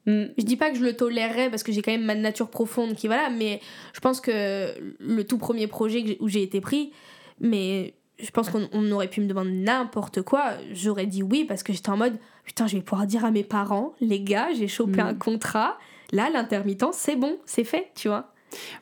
[0.06, 2.94] Je dis pas que je le tolérerais parce que j'ai quand même ma nature profonde
[2.94, 3.60] qui voilà, mais
[3.92, 6.92] je pense que le tout premier projet où j'ai été pris,
[7.40, 11.62] mais je pense qu'on on aurait pu me demander n'importe quoi, j'aurais dit oui parce
[11.62, 14.68] que j'étais en mode putain, je vais pouvoir dire à mes parents, les gars, j'ai
[14.68, 15.06] chopé Mm.
[15.06, 15.76] un contrat,
[16.12, 18.32] là l'intermittence c'est bon, c'est fait, tu vois.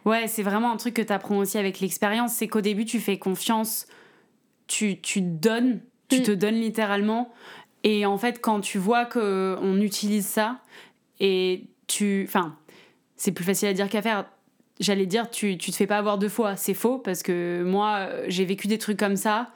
[0.04, 3.00] Ouais, c'est vraiment un truc que tu apprends aussi avec l'expérience, c'est qu'au début tu
[3.00, 3.86] fais confiance,
[4.66, 6.22] tu, tu donnes, tu Mm.
[6.22, 7.32] te donnes littéralement,
[7.82, 10.60] et en fait quand tu vois que on utilise ça,
[11.20, 12.24] et tu...
[12.26, 12.56] Enfin,
[13.16, 14.26] c'est plus facile à dire qu'à faire.
[14.80, 18.08] J'allais dire, tu, tu te fais pas avoir deux fois, c'est faux, parce que moi
[18.26, 19.52] j'ai vécu des trucs comme ça,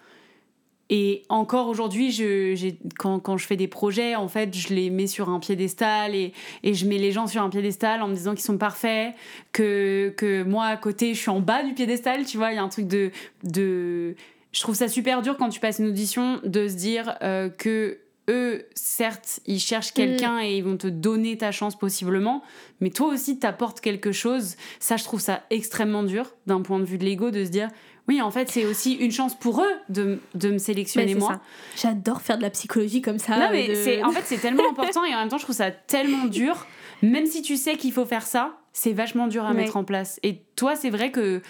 [0.91, 5.07] et encore aujourd'hui, je, quand, quand je fais des projets, en fait, je les mets
[5.07, 6.33] sur un piédestal et,
[6.63, 9.15] et je mets les gens sur un piédestal en me disant qu'ils sont parfaits,
[9.53, 12.59] que, que moi, à côté, je suis en bas du piédestal, tu vois, il y
[12.59, 13.11] a un truc de,
[13.45, 14.15] de...
[14.53, 17.99] Je trouve ça super dur quand tu passes une audition de se dire euh, que
[18.29, 22.43] eux, certes, ils cherchent quelqu'un et ils vont te donner ta chance possiblement,
[22.81, 24.57] mais toi aussi, t'apportes quelque chose.
[24.81, 27.69] Ça, je trouve ça extrêmement dur d'un point de vue de l'ego de se dire...
[28.07, 31.43] Oui, en fait, c'est aussi une chance pour eux de, de me sélectionner moi.
[31.77, 33.37] J'adore faire de la psychologie comme ça.
[33.39, 35.71] Non, mais de- en fait c'est tellement important et en même temps je trouve ça
[35.71, 36.67] tellement dur.
[37.03, 39.57] Même si tu sais qu'il faut faire ça, c'est vachement dur à Ouais.
[39.57, 40.19] mettre en place.
[40.23, 41.43] Et toi, c'est vrai que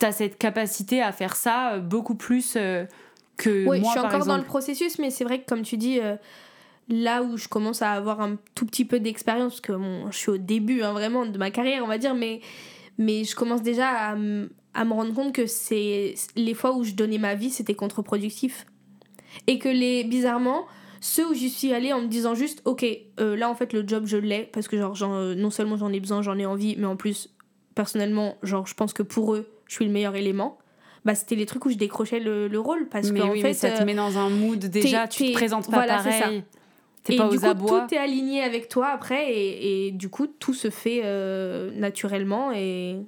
[0.00, 2.86] tu as cette capacité à faire ça euh, beaucoup plus euh,
[3.40, 5.76] que Oui, moi je suis encore dans le processus, mais c'est vrai que comme tu
[5.76, 6.16] dis, euh,
[6.88, 10.16] là où je commence à avoir un tout petit peu d'expérience, parce que bon, je
[10.16, 12.40] suis au début hein, vraiment de ma carrière, on va dire, mais,
[12.98, 17.18] mais je commence déjà à, me rendre compte que c'est les fois où je donnais
[17.18, 18.66] ma vie, c'était contre-productif.
[19.46, 20.66] Et que les, bizarrement,
[21.00, 22.84] ceux où j'y suis allée en me disant juste, ok,
[23.20, 25.92] euh, là en fait le job je l'ai, parce que genre, euh, non seulement j'en
[25.92, 27.30] ai besoin, j'en ai envie, mais en plus,
[27.74, 30.58] personnellement, genre, je pense que pour eux, je suis le meilleur élément.
[31.04, 33.48] Bah, c'était les trucs où je décrochais le, le rôle parce Mais qu'en oui, fait
[33.48, 36.12] mais ça te euh, met dans un mood déjà, tu te présentes pas voilà, c'est
[36.12, 36.20] ça.
[36.20, 36.44] pareil.
[37.02, 37.86] T'es et pas du aux coup, abois.
[37.88, 42.52] tout est aligné avec toi après, et, et du coup, tout se fait euh, naturellement.
[42.54, 42.98] Et,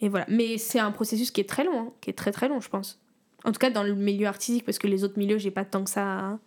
[0.00, 0.26] et voilà.
[0.28, 2.68] Mais c'est un processus qui est très long, hein, qui est très très long, je
[2.68, 3.00] pense.
[3.44, 5.82] En tout cas, dans le milieu artistique, parce que les autres milieux, j'ai pas tant
[5.82, 6.38] que ça.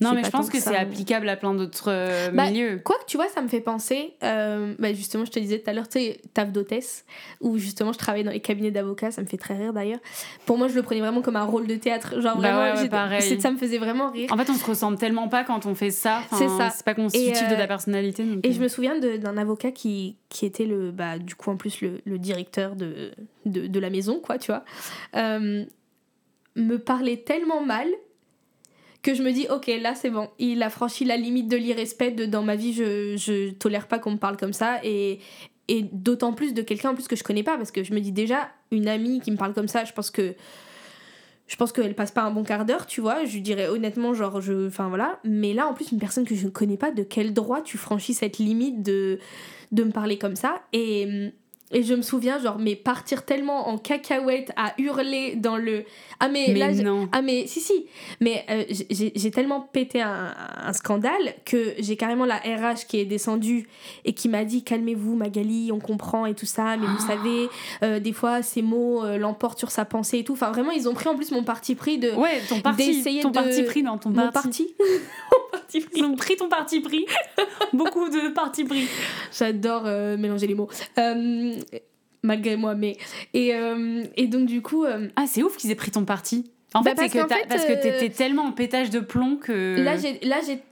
[0.00, 2.80] Non, mais je pense que c'est applicable à plein d'autres euh, Bah, milieux.
[2.84, 5.70] Quoi que tu vois, ça me fait penser, euh, bah justement, je te disais tout
[5.70, 7.04] à l'heure, tu sais, taf d'hôtesse,
[7.40, 10.00] où justement je travaillais dans les cabinets d'avocats, ça me fait très rire d'ailleurs.
[10.44, 12.88] Pour moi, je le prenais vraiment comme un rôle de théâtre, genre Bah vraiment, ouais,
[12.88, 13.40] pareil.
[13.40, 14.28] ça me faisait vraiment rire.
[14.32, 16.20] En fait, on se ressemble tellement pas quand on fait ça.
[16.32, 16.70] C'est ça.
[16.70, 18.24] C'est pas constitutif Et, de euh, ta personnalité.
[18.24, 21.50] donc, Et euh, je me souviens d'un avocat qui, qui était le, bah, du coup
[21.50, 23.12] en plus le, le directeur de,
[23.46, 24.64] de, de la maison, quoi, tu vois,
[25.16, 25.64] euh,
[26.54, 27.86] me parlait tellement mal
[29.06, 32.10] que je me dis, ok, là c'est bon, il a franchi la limite de l'irrespect,
[32.10, 35.20] de dans ma vie je, je tolère pas qu'on me parle comme ça, et,
[35.68, 38.00] et d'autant plus de quelqu'un en plus que je connais pas, parce que je me
[38.00, 40.34] dis déjà, une amie qui me parle comme ça, je pense que
[41.46, 43.24] je pense qu'elle passe pas un bon quart d'heure, tu vois.
[43.24, 44.66] Je dirais honnêtement, genre, je.
[44.66, 45.20] Enfin voilà.
[45.22, 47.78] Mais là, en plus, une personne que je ne connais pas, de quel droit tu
[47.78, 49.20] franchis cette limite de,
[49.70, 50.62] de me parler comme ça?
[50.72, 51.30] Et.
[51.72, 55.82] Et je me souviens, genre, mais partir tellement en cacahuète à hurler dans le.
[56.20, 56.70] Ah, mais, Mais là.
[56.72, 57.08] non.
[57.10, 57.86] Ah, mais si, si.
[58.20, 60.32] Mais euh, j'ai tellement pété un,
[60.62, 63.68] un scandale que j'ai carrément la RH qui est descendue
[64.04, 67.06] et qui m'a dit Calmez-vous, Magali, on comprend et tout ça, mais vous Ah.
[67.16, 67.48] savez,
[67.82, 70.34] euh, des fois, ces mots euh, l'emportent sur sa pensée et tout.
[70.34, 72.12] Enfin, vraiment, ils ont pris en plus mon parti pris de.
[72.12, 74.72] Ouais, ton parti, ton de- parti pris dans ton mon parti.
[75.94, 77.06] Ils ont pris ton parti pris.
[77.72, 78.86] Beaucoup de parti pris.
[79.36, 80.68] J'adore euh, mélanger les mots.
[80.98, 81.54] Euh,
[82.22, 82.96] malgré moi, mais.
[83.34, 84.84] Et, euh, et donc, du coup.
[84.84, 86.50] euh, Ah, c'est ouf qu'ils aient pris ton parti.
[86.74, 89.36] En Bah, fait, parce que fait, parce que euh, t'étais tellement en pétage de plomb
[89.36, 89.76] que.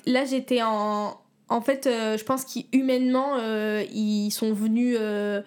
[0.06, 1.16] Là, j'étais en.
[1.50, 4.96] En fait, euh, je pense qu'humainement, euh, ils sont venus.
[4.98, 5.42] euh,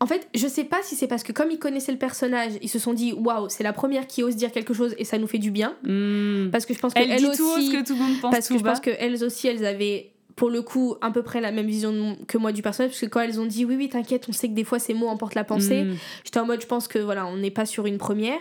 [0.00, 2.68] En fait, je sais pas si c'est parce que comme ils connaissaient le personnage, ils
[2.68, 5.26] se sont dit waouh, c'est la première qui ose dire quelque chose et ça nous
[5.26, 5.74] fait du bien.
[5.82, 6.48] Hmm.
[6.52, 7.38] Parce que je pense Elle qu'elles dit aussi.
[7.38, 8.70] tout haut ce que tout le monde pense parce que tout je bas.
[8.72, 12.16] pense qu'elles aussi, elles avaient pour le coup à peu près la même vision mon-
[12.26, 12.90] que moi du personnage.
[12.92, 14.94] Parce que quand elles ont dit oui, oui, t'inquiète, on sait que des fois ces
[14.94, 15.82] mots emportent la pensée.
[15.84, 15.96] Hmm.
[16.24, 18.38] J'étais en mode, je pense que voilà, on n'est pas sur une première.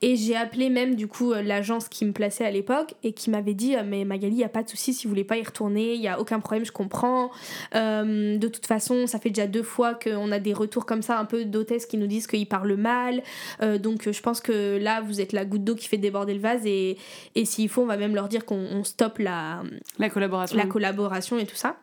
[0.00, 3.30] Et j'ai appelé même du coup euh, l'agence qui me plaçait à l'époque et qui
[3.30, 5.36] m'avait dit euh, Mais Magali, il n'y a pas de souci si vous voulez pas
[5.38, 7.30] y retourner, il n'y a aucun problème, je comprends.
[7.74, 11.18] Euh, de toute façon, ça fait déjà deux fois qu'on a des retours comme ça,
[11.18, 13.22] un peu d'hôtesses qui nous disent qu'ils parlent mal.
[13.62, 16.40] Euh, donc je pense que là, vous êtes la goutte d'eau qui fait déborder le
[16.40, 16.96] vase et,
[17.34, 19.62] et s'il faut, on va même leur dire qu'on on stoppe la,
[19.98, 20.56] La collaboration.
[20.56, 21.76] la collaboration et tout ça.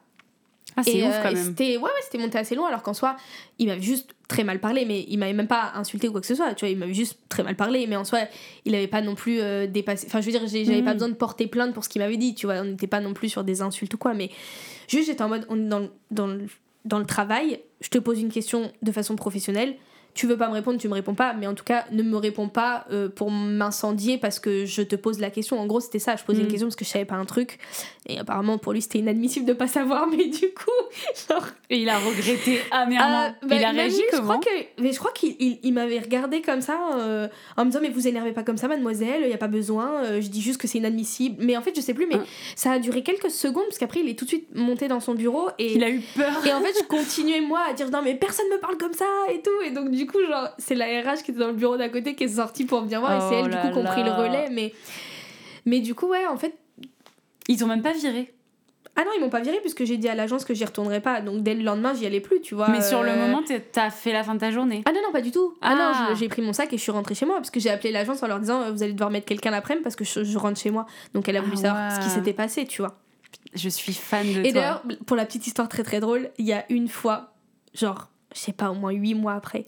[0.77, 1.35] Ah, c'est ouf euh, quand même.
[1.43, 3.15] c'était ouais, ouais, c'était monté assez loin alors qu'en soi
[3.59, 6.27] il m'avait juste très mal parlé mais il m'avait même pas insulté ou quoi que
[6.27, 8.19] ce soit tu vois il m'avait juste très mal parlé mais en soi
[8.65, 10.93] il avait pas non plus euh, dépassé enfin je veux dire j'avais pas Mhm.
[10.93, 13.13] besoin de porter plainte pour ce qu'il m'avait dit tu vois on n'était pas non
[13.13, 14.29] plus sur des insultes ou quoi mais
[14.89, 16.45] juste j'étais en mode on est dans, le- dans, le,
[16.83, 19.77] dans le travail je te pose une question de façon professionnelle
[20.13, 22.15] tu veux pas me répondre, tu me réponds pas, mais en tout cas, ne me
[22.15, 25.59] réponds pas euh, pour m'incendier parce que je te pose la question.
[25.59, 26.43] En gros, c'était ça, je posais Mm.
[26.43, 27.59] une question parce que je savais pas un truc.
[28.07, 30.71] Et apparemment, pour lui, c'était inadmissible de pas savoir, mais du coup,
[31.27, 31.43] genre.
[31.69, 33.29] Et il a regretté amèrement.
[33.31, 35.35] Ah, bah, il a même réagi lui, je comment crois que, mais je crois qu'il
[35.39, 37.27] il, il m'avait regardé comme ça euh,
[37.57, 40.03] en me disant mais vous énervez pas comme ça mademoiselle il y a pas besoin
[40.03, 42.23] euh, je dis juste que c'est inadmissible mais en fait je sais plus mais Ah.
[42.55, 45.15] ça a duré quelques secondes parce qu'après il est tout de suite monté dans son
[45.15, 46.45] bureau et Il a eu peur.
[46.45, 49.05] et en fait, je continuais moi à dire non, mais personne me parle comme ça
[49.33, 49.61] et tout.
[49.65, 52.13] Et donc, du coup, genre, c'est la RH qui était dans le bureau d'à côté
[52.15, 53.15] qui est sortie pour venir voir.
[53.17, 54.49] et c'est Oh elle, du coup, qui ont pris le relais.
[54.51, 54.73] Mais,
[55.65, 56.55] mais du coup, ouais, en fait.
[57.47, 58.33] Ils t'ont même pas viré.
[58.97, 61.19] Ah non, ils m'ont pas viré puisque j'ai dit à l'agence que j'y retournerais pas.
[61.19, 62.69] Donc, dès le lendemain, j'y allais plus, tu vois.
[62.69, 63.41] Mais sur le euh, moment,
[63.73, 64.83] t'as fait la fin de ta journée.
[64.85, 65.53] Ah non, non, pas du tout.
[65.61, 66.05] Ah, Ah.
[66.07, 67.69] non, je- j'ai pris mon sac et je suis rentrée chez moi parce que j'ai
[67.69, 70.23] appelé l'agence en leur disant euh, vous allez devoir mettre quelqu'un l'après-midi parce que je,
[70.23, 70.85] je rentre chez moi.
[71.13, 72.95] Donc, elle a voulu Ah savoir ce qui s'était passé, tu vois.
[73.53, 74.51] Je suis fan de Et toi.
[74.53, 77.33] d'ailleurs, pour la petite histoire très très drôle, il y a une fois,
[77.73, 79.65] genre, je sais pas, au moins huit mois après,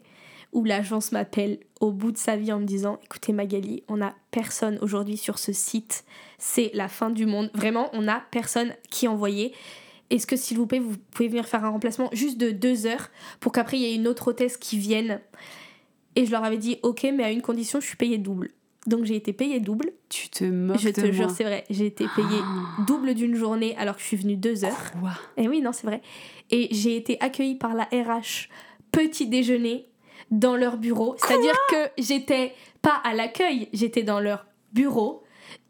[0.54, 4.14] où l'agence m'appelle au bout de sa vie en me disant Écoutez, Magali, on a
[4.30, 6.04] personne aujourd'hui sur ce site,
[6.38, 7.50] c'est la fin du monde.
[7.54, 9.52] Vraiment, on a personne qui envoyé.
[10.10, 13.10] Est-ce que, s'il vous plaît, vous pouvez venir faire un remplacement juste de deux heures
[13.40, 15.20] pour qu'après il y ait une autre hôtesse qui vienne?
[16.16, 18.50] Et je leur avais dit Ok, mais à une condition, je suis payée double.
[18.86, 19.92] Donc j'ai été payée double.
[20.08, 21.34] Tu te moques je te de jure, moi.
[21.36, 21.64] c'est vrai.
[21.68, 22.82] J'ai été payée Ah.
[22.86, 24.92] double d'une journée alors que je suis venue deux heures.
[24.98, 25.10] Quoi?
[25.36, 26.00] Et oui, non, c'est vrai.
[26.50, 28.48] Et j'ai été accueillie par la RH
[28.90, 29.88] petit déjeuner
[30.30, 31.16] dans leur bureau.
[31.18, 35.22] C'est-à-dire que j'étais pas à l'accueil, j'étais dans leur bureau.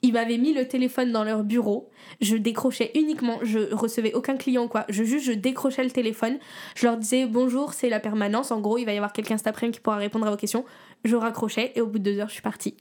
[0.03, 1.91] Ils m'avaient mis le téléphone dans leur bureau.
[2.21, 4.85] Je décrochais uniquement, je recevais aucun client ou quoi.
[4.89, 6.39] Je juste, je décrochais le téléphone.
[6.77, 8.53] Je leur disais bonjour, c'est la permanence.
[8.53, 10.65] En gros, il va y avoir quelqu'un cet après-midi qui pourra répondre à vos questions.
[11.05, 12.77] Je raccrochais et au bout de deux heures, je suis partie.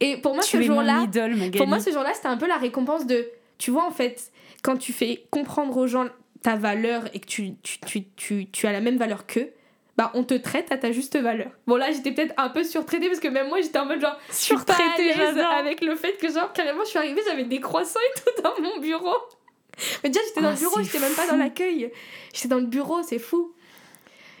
[0.00, 1.06] Et pour moi, Tu ce jour-là,
[1.56, 3.26] pour moi, ce jour-là, c'était un peu la récompense de.
[3.56, 4.30] Tu vois, en fait,
[4.62, 6.06] quand tu fais comprendre aux gens
[6.42, 9.50] ta valeur et que tu, tu, tu, tu, tu as la même valeur qu'eux,
[9.96, 11.50] bah, on te traite à ta juste valeur.
[11.66, 14.16] Bon, là, j'étais peut-être un peu surtraitée parce que même moi, j'étais en mode genre.
[14.30, 15.12] Surtraitée,
[15.58, 18.60] avec le fait que, genre, carrément, je suis arrivée, j'avais des croissants et tout dans
[18.60, 19.14] mon bureau.
[20.02, 21.90] Mais déjà, j'étais dans Ah, le bureau, c'est j'étais même pas dans l'accueil.
[22.34, 23.52] J'étais dans le bureau, c'est fou.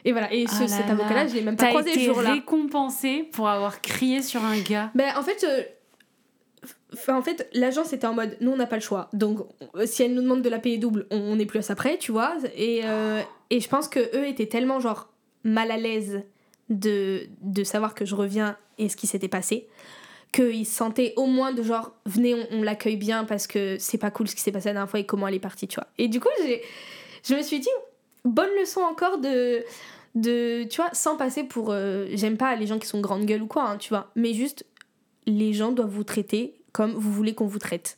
[0.04, 0.92] Et voilà, et ce- Ah là cet là.
[0.92, 2.32] avocat-là, je l'ai même pas croisé ce été jour-là.
[2.34, 4.90] récompensée pour avoir crié sur un gars.
[4.94, 5.62] Ben, en fait, euh,
[7.12, 9.08] en fait, l'agence était en mode, nous on n'a pas le choix.
[9.12, 9.40] Donc,
[9.74, 11.74] euh, si elle nous demande de la payer double, on on n'est plus à ça
[11.74, 12.34] près, tu vois.
[12.56, 13.20] Et, euh,
[13.50, 15.08] et je pense que eux étaient tellement genre
[15.46, 16.22] mal à l'aise
[16.68, 19.68] de, de savoir que je reviens et ce qui s'était passé
[20.32, 24.10] qu'ils se sentaient au moins de genre venez on, l'accueille bien parce que c'est pas
[24.10, 25.86] cool ce qui s'est passé la dernière fois et comment elle est partie tu vois.
[25.98, 26.28] Et du coup
[27.24, 27.68] je me suis dit
[28.24, 29.64] bonne leçon encore de
[30.14, 33.42] de tu vois sans passer pour euh, j'aime pas les gens qui sont grande gueule
[33.42, 34.10] ou quoi hein, tu vois.
[34.16, 34.66] Mais juste
[35.26, 37.96] les gens doivent vous traiter comme vous voulez qu'on vous traite.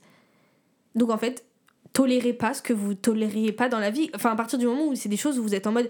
[0.94, 1.44] Donc en fait
[1.92, 4.10] tolérez pas ce que vous tolériez pas dans la vie.
[4.14, 5.88] Enfin à partir du moment où c'est des choses où vous êtes en mode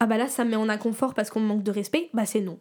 [0.00, 2.26] ah bah là ça me met en inconfort parce qu'on me manque de respect bah
[2.26, 2.58] c'est non.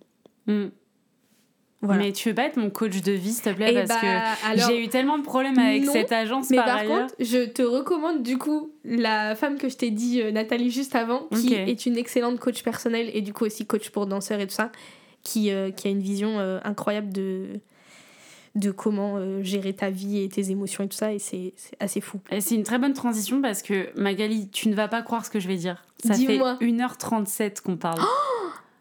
[1.82, 2.04] Voilà.
[2.06, 3.96] Mais tu veux pas être mon coach de vie, s'il te plaît, Et parce bah,
[4.02, 7.02] que alors- j'ai eu tellement de problèmes avec Non, cette agence Mais par, par ailleurs.
[7.02, 10.96] contre, je te recommande du coup la femme que je t'ai dit, euh, Nathalie, juste
[10.96, 14.48] avant, qui est une excellente coach personnelle et du coup aussi coach pour danseurs et
[14.48, 14.72] tout ça,
[15.22, 17.60] qui, euh, qui a une vision euh, incroyable de,
[18.56, 22.00] de comment euh, gérer ta vie et tes émotions et tout ça, et c'est assez
[22.02, 22.20] fou.
[22.32, 25.30] Et c'est une très bonne transition parce que Magali, tu ne vas pas croire ce
[25.30, 25.84] que je vais dire.
[26.06, 26.58] Ça fait Dis-moi.
[26.62, 28.00] 1h37 qu'on parle.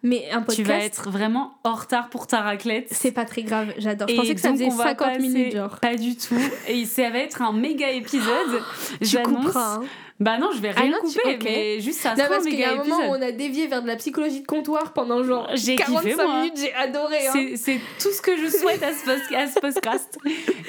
[0.06, 2.88] Mais un podcast, tu vas être vraiment en retard pour ta raclette.
[2.90, 4.06] c'est pas très grave, j'adore.
[4.06, 5.80] Je pensais que ça faisait on va 50 passer- minutes, genre.
[5.80, 6.36] Pas du tout.
[6.68, 8.60] Et ça va être un méga épisode.
[9.00, 9.56] J'annonce.
[9.56, 9.80] hein.
[10.20, 11.42] Bah non, je vais Ah rien non, tu- couper, ok.
[11.44, 13.66] mais juste ça Non, un parce qu'il y a un moment où on a dévié
[13.66, 17.26] vers de la psychologie de comptoir pendant genre J'ai 45 kiffé, minutes, j'ai adoré.
[17.26, 17.32] hein.
[17.56, 20.16] C'est- tout ce que je souhaite à ce, podcast.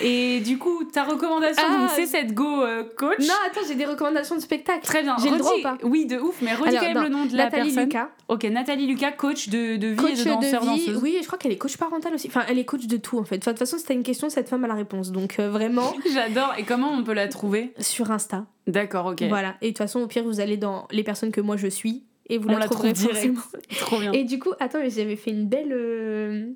[0.02, 3.20] Et du coup, ta recommandation, Ah, c'est cette Go euh, Coach.
[3.20, 4.82] Non, attends, j'ai des recommandations de spectacle.
[4.84, 5.16] Très bien.
[5.22, 7.26] J'ai le droit ou pas Oui, de ouf, mais redis quand même non, le nom
[7.26, 7.84] de la Nathalie personne.
[7.84, 8.10] Lucas.
[8.28, 10.86] Ok, Nathalie Lucas, coach de, de vie coach et de danseur de vie.
[10.88, 11.00] danseuse.
[11.04, 12.28] Oui, je crois qu'elle est coach parentale aussi.
[12.30, 13.38] Enfin, elle est coach de tout en fait.
[13.38, 15.12] Enfin, de toute façon, si t'as une question, cette femme a la réponse.
[15.12, 16.54] Donc euh, vraiment, J'adore.
[16.58, 17.74] Et comment on peut la trouver?
[17.80, 18.46] sur Insta.
[18.68, 19.24] D'accord, ok.
[19.24, 19.56] Voilà.
[19.62, 22.04] Et de toute façon, au pire, vous allez dans les personnes que moi je suis
[22.30, 23.42] et vous On la, la trouverez trouve forcément.
[23.80, 24.12] Trop bien.
[24.12, 25.72] Et du coup, attends, mais j'avais fait une belle.
[25.72, 26.48] euh,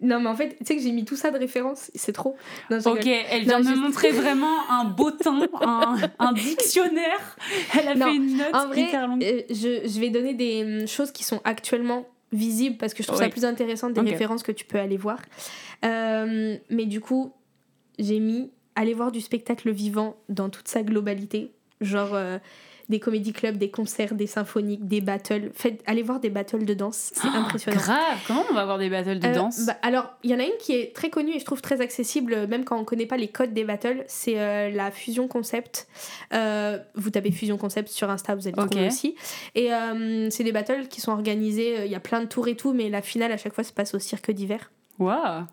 [0.00, 1.92] Non, mais en fait, tu sais que j'ai mis tout ça de référence.
[1.94, 2.34] C'est trop.
[2.70, 6.32] Non, Ok, elle vient Non, de me juste- montrer vraiment un beau temps, un, un
[6.32, 7.36] dictionnaire.
[7.80, 9.22] Elle a Non, fait une note En vrai, hyper longue.
[9.22, 13.08] euh, je, je vais donner des hum, choses qui sont actuellement visibles parce que je
[13.08, 13.26] trouve Oui.
[13.26, 15.18] ça plus intéressant des références que tu peux aller voir.
[15.84, 17.32] Euh, mais du coup,
[17.98, 21.52] j'ai mis aller voir du spectacle vivant dans toute sa globalité.
[21.80, 22.38] Genre, euh,
[22.88, 25.50] des comédie clubs, des concerts, des symphoniques, des battles.
[25.54, 27.78] Faites, allez voir des battles de danse, c'est Oh, impressionnant.
[27.80, 29.64] Grave, comment on va avoir des battles de Euh, danse?
[29.66, 31.80] bah, alors, il y en a une qui est très connue et je trouve très
[31.80, 34.04] accessible, euh, même quand on connaît pas les codes des battles.
[34.08, 35.88] C'est euh, la Fusion Concept.
[36.94, 38.70] Vous tapez Fusion Concept sur Insta, vous allez le Ok.
[38.70, 39.14] trouver aussi.
[39.54, 39.70] Et
[40.30, 41.84] c'est des battles qui sont organisés.
[41.86, 43.72] Il y a plein de tours et tout, mais la finale à chaque fois se
[43.72, 44.70] passe au cirque d'hiver.
[44.98, 45.44] Waouh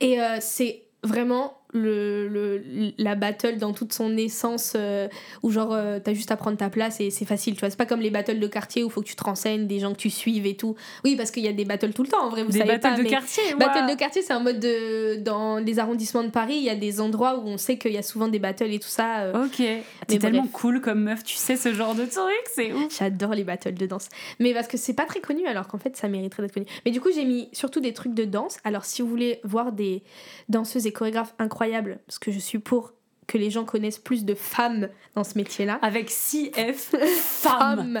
[0.00, 2.62] Et c'est vraiment le, le,
[2.98, 5.08] la battle dans toute son essence euh,
[5.42, 7.76] où genre euh, t'as juste à prendre ta place et c'est facile tu vois c'est
[7.78, 9.98] pas comme les battles de quartier où faut que tu te renseignes des gens que
[9.98, 10.74] tu suives et tout
[11.04, 12.70] oui parce qu'il y a des battles tout le temps en vrai vous Des savez
[12.72, 13.90] battles pas de mais quartier battle waouh.
[13.90, 17.00] de quartier c'est un mode de dans les arrondissements de Paris il y a des
[17.00, 19.56] endroits où on sait qu'il y a souvent des battles et tout ça euh, Ok,
[19.56, 20.52] t'es Mais tellement bref.
[20.52, 22.22] cool comme meuf, tu sais ce genre de truc,
[22.54, 22.98] c'est ouf.
[22.98, 24.08] J'adore les battles de danse.
[24.38, 26.66] Mais parce que c'est pas très connu, alors qu'en fait, ça mériterait d'être connu.
[26.84, 28.58] Mais du coup, j'ai mis surtout des trucs de danse.
[28.64, 30.02] Alors, si vous voulez voir des
[30.48, 31.59] danseuses et chorégraphes incroyables,
[32.06, 32.92] parce que je suis pour
[33.26, 35.78] que les gens connaissent plus de femmes dans ce métier-là.
[35.82, 36.74] Avec 6F,
[37.20, 38.00] femme.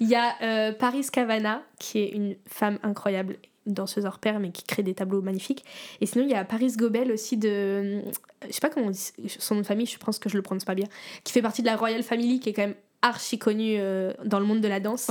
[0.00, 3.36] Il y a euh, Paris Cavana, qui est une femme incroyable,
[3.66, 5.64] une danseuse hors pair, mais qui crée des tableaux magnifiques.
[6.00, 8.02] Et sinon, il y a Paris Gobel aussi de.
[8.44, 10.42] Je sais pas comment on dit son nom de famille, je pense que je le
[10.42, 10.88] prononce pas bien.
[11.22, 14.40] Qui fait partie de la Royal Family, qui est quand même archi connue euh, dans
[14.40, 15.10] le monde de la danse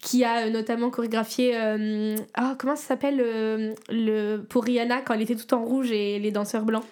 [0.00, 5.22] qui a euh, notamment chorégraphié euh, ah comment ça s'appelle le pour Rihanna quand elle
[5.22, 6.84] était toute en rouge et les danseurs blancs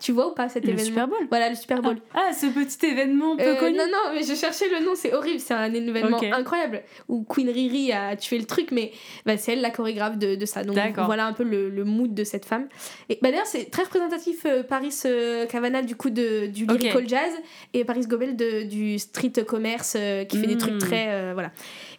[0.00, 1.26] tu vois ou pas cet Le événement Super Bowl.
[1.28, 1.96] voilà le Super Bowl.
[2.14, 3.76] Ah, ce petit événement peu Euh, connu.
[3.76, 7.48] non non mais je cherchais le nom c'est horrible c'est un événement incroyable où Queen
[7.50, 8.92] Riri a tué le truc mais
[9.26, 10.62] bah, c'est elle la chorégraphe de, de ça.
[10.62, 12.68] Donc voilà un peu le, le mood de cette femme.
[13.08, 17.08] Et bah, d'ailleurs c'est très représentatif euh, Paris euh, Cavana du coup de, du lyrical
[17.08, 17.32] jazz
[17.74, 21.50] et Paris Gobel de, du street commerce euh, qui fait des trucs très euh, voilà.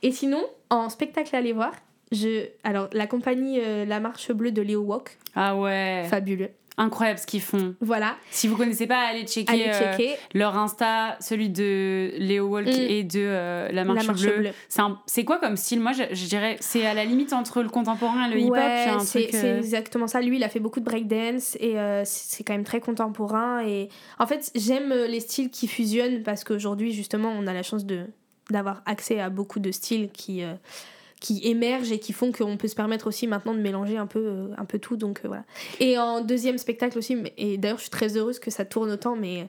[0.03, 1.73] Et sinon en spectacle à aller voir
[2.11, 6.05] je alors la compagnie La Marche Bleue de Léo Walk Ah ouais.
[6.09, 6.49] fabuleux
[6.79, 7.75] Incroyable ce qu'ils font.
[7.81, 12.67] voilà Si vous connaissez pas, allez checker, allez euh, leur Insta, celui de Léo Walk
[12.67, 12.71] Mm.
[12.71, 14.37] et de euh, La Marche, La Marche Bleue.
[14.37, 15.79] Bleue C'est un- C'est quoi comme style?
[15.81, 18.51] Moi, je, je dirais, c'est à la limite entre le contemporain et le hip-hop.
[18.55, 20.21] Ouais, c'est un c'est truc, c'est euh, exactement ça.
[20.21, 21.75] Lui, il a fait beaucoup de breakdance et
[22.05, 23.61] c'est quand même très contemporain.
[23.67, 27.85] Et en fait, j'aime les styles qui fusionnent parce qu'aujourd'hui, justement, on a la chance
[27.85, 28.05] de
[28.51, 30.41] d'avoir accès à beaucoup de styles qui
[31.19, 34.19] qui émergent et qui font qu'on peut se permettre aussi maintenant de mélanger un peu
[34.19, 34.95] euh, un peu tout.
[34.95, 35.43] Donc euh, voilà.
[35.79, 39.15] Et en deuxième spectacle aussi, et d'ailleurs, je suis très heureuse que ça tourne autant,
[39.17, 39.43] mais euh,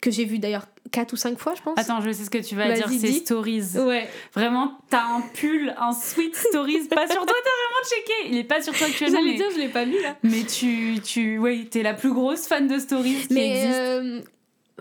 [0.00, 1.76] que j'ai vu d'ailleurs quatre ou cinq fois, je pense.
[1.76, 3.12] Attends, je sais ce que tu vas dire, c'est.
[3.12, 3.64] Stories.
[3.78, 4.08] Ouais.
[4.32, 8.12] Vraiment, t'as un pull, un sweet Stories, pas sur toi, t'as vraiment checké.
[8.32, 10.16] Il est pas sur toi actuellement, J'allais mais, dire, je l'ai pas mis là.
[10.22, 13.74] mais tu, tu, ouais, t'es la plus grosse fan de Stories qui Mais existe.
[13.74, 14.20] euh,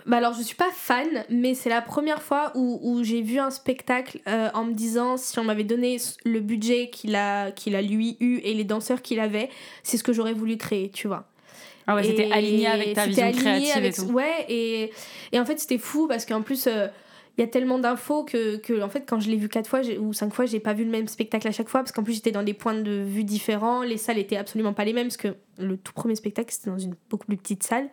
[0.07, 3.39] bah alors je suis pas fan, mais c'est la première fois où, où j'ai vu
[3.39, 7.75] un spectacle euh, en me disant si on m'avait donné le budget qu'il a, qu'il
[7.75, 9.49] a lui eu et les danseurs qu'il avait,
[9.83, 11.27] c'est ce que j'aurais voulu créer, tu vois.
[11.87, 14.11] Ah ouais, c'était aligné avec ta c'était vision aligné créative avec- et tout.
[14.13, 14.91] Ouais, et,
[15.31, 16.87] et en fait c'était fou parce qu'en plus euh,
[17.37, 19.81] il y a tellement d'infos que, que en fait quand je l'ai vu quatre fois
[19.99, 22.13] ou cinq fois j'ai pas vu le même spectacle à chaque fois parce qu'en plus
[22.15, 25.17] j'étais dans des points de vue différents les salles étaient absolument pas les mêmes parce
[25.17, 27.89] que le tout premier spectacle c'était dans une beaucoup plus petite salle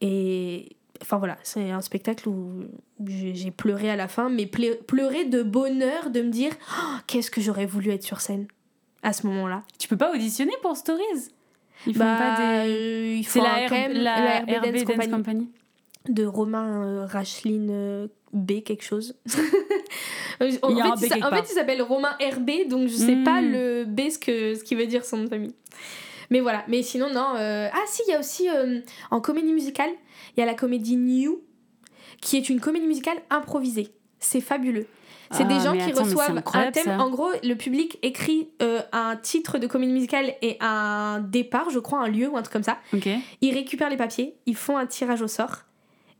[0.00, 2.64] et enfin voilà c'est un spectacle où
[3.06, 7.30] j'ai pleuré à la fin mais ple- pleurer de bonheur de me dire Oh, qu'est-ce
[7.30, 8.46] que j'aurais voulu être sur scène
[9.02, 11.02] à ce moment là Tu peux pas auditionner pour Stories?
[11.86, 13.20] Ils font bah, pas des.
[13.20, 15.48] euh, C'est la, la, RB RB Dance Dance Company Company.
[16.08, 19.14] de Romain euh, Racheline euh, B quelque chose.
[20.40, 20.58] en fait,
[21.06, 24.18] il, quelque en fait, il s'appelle Romain RB, donc je sais pas le B ce
[24.18, 25.54] que ce qui veut dire son nom de famille.
[26.30, 27.34] Mais voilà, mais sinon non.
[27.36, 28.80] euh, Ah si, il y a aussi euh,
[29.10, 29.90] en comédie musicale,
[30.38, 31.40] il y a la comédie New,
[32.20, 33.88] qui est une comédie musicale improvisée.
[34.20, 34.86] C'est fabuleux.
[35.32, 36.84] C'est des Ah, gens qui attends, reçoivent un thème.
[36.84, 36.98] ça.
[37.00, 41.80] En gros, le public écrit euh, un titre de comédie musicale et un départ, je
[41.80, 42.78] crois, un lieu ou un truc comme ça.
[43.40, 45.64] Ils récupèrent les papiers, ils font un tirage au sort,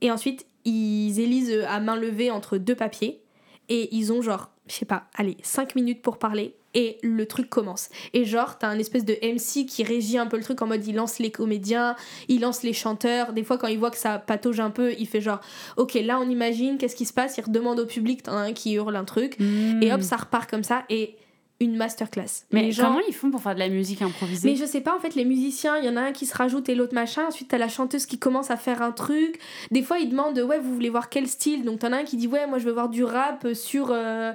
[0.01, 3.21] et ensuite ils élisent euh, à main levée entre deux papiers,
[3.69, 7.49] et ils ont genre, je sais pas, allez, 5 minutes pour parler, et le truc
[7.49, 7.89] commence.
[8.13, 10.85] Et genre, t'as un espèce de MC qui régit un peu le truc en mode
[10.85, 11.95] il lance les comédiens,
[12.27, 13.33] il lance les chanteurs.
[13.33, 15.39] Des fois, quand il voit que ça patauge un peu, il fait genre,
[15.77, 17.37] ok, là on imagine, qu'est-ce qui se passe?
[17.37, 20.03] Il redemande au public, t'en as un qui hurle un truc, et hop, Hmm.
[20.03, 21.15] ça repart comme ça, et
[21.61, 22.45] une masterclass.
[22.51, 24.79] Mais Les gens- comment ils font pour faire de la musique improvisée mais je sais
[24.81, 26.93] pas, en fait, les musiciens, il y en a un qui se rajoute et l'autre
[26.93, 27.25] machin.
[27.27, 29.39] Ensuite, t'as la chanteuse qui commence à faire un truc.
[29.71, 31.65] Des fois, ils demandent, ouais, vous voulez voir quel style?
[31.65, 34.31] Donc, t'en as un qui dit, ouais, moi, je veux voir du rap sur, euh,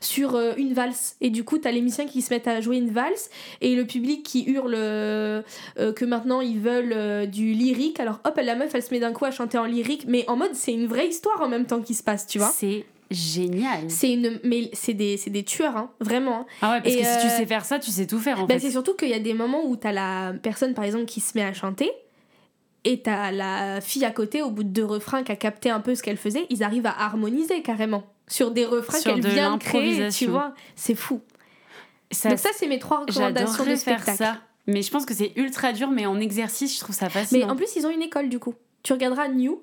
[0.00, 1.16] sur euh, une valse.
[1.20, 3.28] Et du coup, t'as les musiciens qui se mettent à jouer une valse
[3.60, 5.42] et le public qui hurle euh,
[5.96, 7.98] que maintenant ils veulent du lyrique.
[8.00, 10.36] Alors, hop, la meuf, elle se met d'un coup à chanter en lyrique, mais en
[10.36, 12.52] mode, c'est une vraie histoire en même temps qui se passe, tu vois.
[12.54, 13.88] C'est génial.
[13.90, 16.40] C'est une, mais c'est des, c'est des tueurs, hein, vraiment.
[16.40, 16.46] hein.
[16.62, 18.42] Ah ouais, parce Et que si tu euh, sais faire ça, tu sais tout faire
[18.42, 18.58] en fait.
[18.58, 21.36] c'est surtout qu'il y a des moments où t'as la personne, par exemple, qui se
[21.36, 21.90] met à chanter,
[22.84, 25.80] et t'as la fille à côté, au bout de deux refrains, qui a capté un
[25.80, 28.04] peu ce qu'elle faisait, ils arrivent à harmoniser carrément.
[28.28, 30.54] sur des refrains Sur qu'elle de vient de créer, tu vois.
[30.76, 31.20] C'est fou.
[32.10, 34.16] Ça, Donc ça, c'est mes trois recommandations de faire spectacle.
[34.18, 34.38] ça.
[34.66, 37.46] Mais je pense que c'est ultra dur, mais en exercice, je trouve ça fascinant.
[37.46, 38.54] Mais en plus, ils ont une école du coup.
[38.82, 39.62] Tu regarderas New.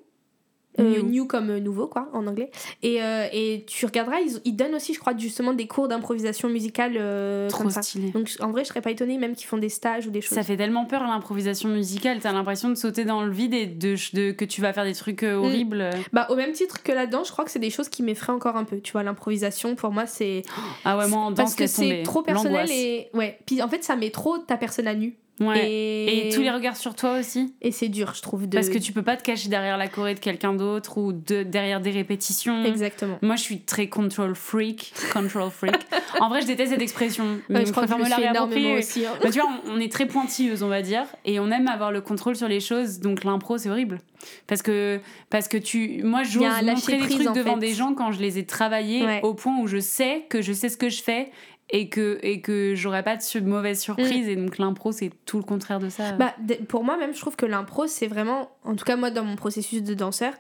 [0.79, 1.09] Euh, New.
[1.09, 2.49] new comme euh, nouveau quoi en anglais
[2.83, 6.49] et, euh, et tu regarderas ils, ils donnent aussi je crois justement des cours d'improvisation
[6.49, 8.09] musicale euh, Trop comme ça stylé.
[8.11, 10.35] donc en vrai je serais pas étonnée même qu'ils font des stages ou des choses
[10.35, 13.95] Ça fait tellement peur l'improvisation musicale, t'as l'impression de sauter dans le vide et de,
[14.13, 15.35] de- que tu vas faire des trucs Mm.
[15.35, 15.89] horribles.
[16.13, 18.57] bah au même titre que là-dedans je crois que c'est des choses qui m'effraient encore
[18.57, 20.41] un peu tu vois l'improvisation pour moi c'est
[20.83, 23.83] Ah ouais, moi en parce danse, que c'est trop personnel et ouais puis en fait
[23.83, 25.69] ça met trop ta personne à nu Ouais.
[25.69, 26.31] et Et...
[26.31, 27.53] tous les regards sur toi aussi.
[27.61, 29.87] et c'est dur je trouve de Parce que tu peux pas te cacher derrière la
[29.89, 32.63] choré de quelqu'un d'autre ou de, derrière des répétitions.
[32.63, 34.93] exactement Moi, je suis très control freak.
[35.11, 35.75] Control freak.
[36.21, 37.25] en vrai, je déteste cette expression.
[37.49, 38.43] Ouais, donc je préfère me la
[38.77, 39.11] aussi hein.
[39.21, 41.91] Bah, tu vois, on, on est très pointilleuse, on va dire, et on aime avoir
[41.91, 42.99] le contrôle sur les choses.
[42.99, 43.99] Donc l'impro, c'est horrible,
[44.47, 44.99] parce que
[45.29, 47.59] parce que tu, moi, j'ose montrer des trucs devant fait.
[47.59, 49.19] des gens quand je les ai travaillés Ouais.
[49.23, 51.31] au point où je sais que je sais ce que je fais
[51.69, 54.27] et que et que j'aurais pas de mauvaise surprise.
[54.27, 56.13] Et donc l'impro, c'est tout le contraire de ça.
[56.13, 56.17] Mm.
[56.17, 56.35] Bah,
[56.67, 59.35] pour moi même, je trouve que l'impro, c'est vraiment, en tout cas moi dans mon
[59.35, 60.33] processus de danseur,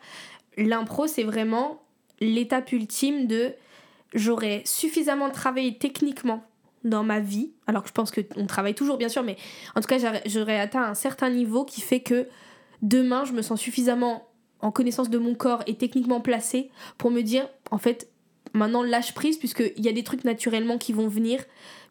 [0.57, 1.81] l'impro, c'est vraiment
[2.19, 3.53] l'étape ultime de
[4.13, 6.43] j'aurais suffisamment travaillé techniquement
[6.83, 9.37] dans ma vie, alors que je pense qu'on travaille toujours bien sûr, mais
[9.75, 12.27] en tout cas j'aurais atteint un certain niveau qui fait que
[12.83, 14.27] demain je me sens suffisamment
[14.61, 18.07] en connaissance de mon corps et techniquement placée pour me dire en fait
[18.55, 21.43] maintenant lâche prise puisqu'il y a des trucs naturellement qui vont venir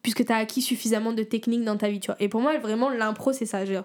[0.02, 2.16] puisque tu as acquis suffisamment de technique dans ta vie tu vois.
[2.20, 3.84] Et pour moi vraiment l'impro c'est ça genre,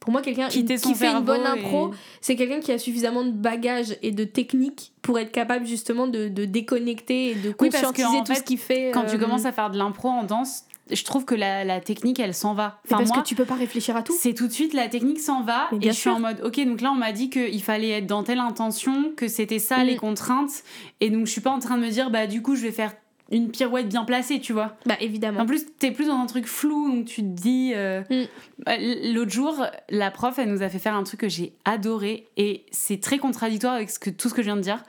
[0.00, 0.64] pour moi quelqu'un qui
[0.94, 4.92] fait une bonne impro et- c'est quelqu'un qui a suffisamment de bagages et de technique
[5.02, 8.32] pour être capable justement de, de déconnecter et de Oui, parce que, conscientiser en tout
[8.32, 11.04] fait, ce qu'il fait Quand tu euh, commences à faire de l'impro en danse, je
[11.04, 12.80] trouve que la, la technique, elle s'en va.
[12.86, 14.88] Enfin, parce moi, que tu peux pas réfléchir à tout C'est tout de suite, la
[14.88, 15.68] technique s'en va.
[15.80, 18.22] Et je suis en mode, ok, donc là, on m'a dit qu'il fallait être dans
[18.22, 19.86] telle intention, que c'était ça Mm.
[19.86, 20.62] les contraintes.
[21.00, 22.72] Et donc, je suis pas en train de me dire, bah, du coup, je vais
[22.72, 22.92] faire
[23.30, 24.76] une pirouette bien placée, tu vois.
[24.86, 27.72] bah évidemment En plus, t'es plus dans un truc flou, donc tu te dis.
[27.74, 28.24] euh, Mm.
[28.64, 28.72] bah,
[29.12, 32.26] L'autre jour, la prof, elle nous a fait faire un truc que j'ai adoré.
[32.38, 34.82] Et c'est très contradictoire avec ce que, tout ce que je viens de dire.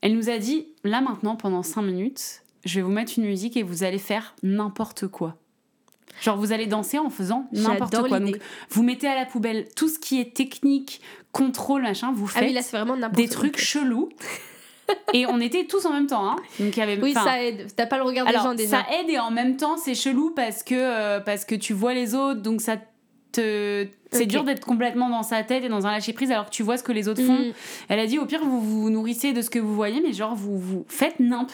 [0.00, 3.56] Elle nous a dit, là maintenant, pendant 5 minutes, je vais vous mettre une musique
[3.56, 5.36] et vous allez faire n'importe quoi.
[6.20, 8.20] Genre, vous allez danser en faisant n'importe quoi.
[8.20, 8.38] Donc,
[8.70, 11.00] vous mettez à la poubelle tout ce qui est technique,
[11.32, 13.36] contrôle, machin, vous ah faites oui là c'est vraiment n'importe des quoi.
[13.36, 14.08] trucs chelous.
[15.12, 16.28] et on était tous en même temps.
[16.28, 16.36] Hein.
[16.58, 18.86] Donc, y avait, oui ça aide t'as pas le regard des alors, gens déjà ça
[18.98, 22.14] aide et en même temps, c'est chelou parce que, euh, parce que tu vois les
[22.14, 22.76] autres, donc ça
[23.32, 23.86] te.
[24.10, 26.62] C'est dur d'être complètement dans sa tête et dans un lâcher prise alors que tu
[26.62, 27.38] vois ce que les autres font.
[27.38, 27.52] Mm.
[27.90, 30.34] Elle a dit au pire, vous vous nourrissez de ce que vous voyez, mais genre,
[30.34, 31.50] vous, vous faites nimp.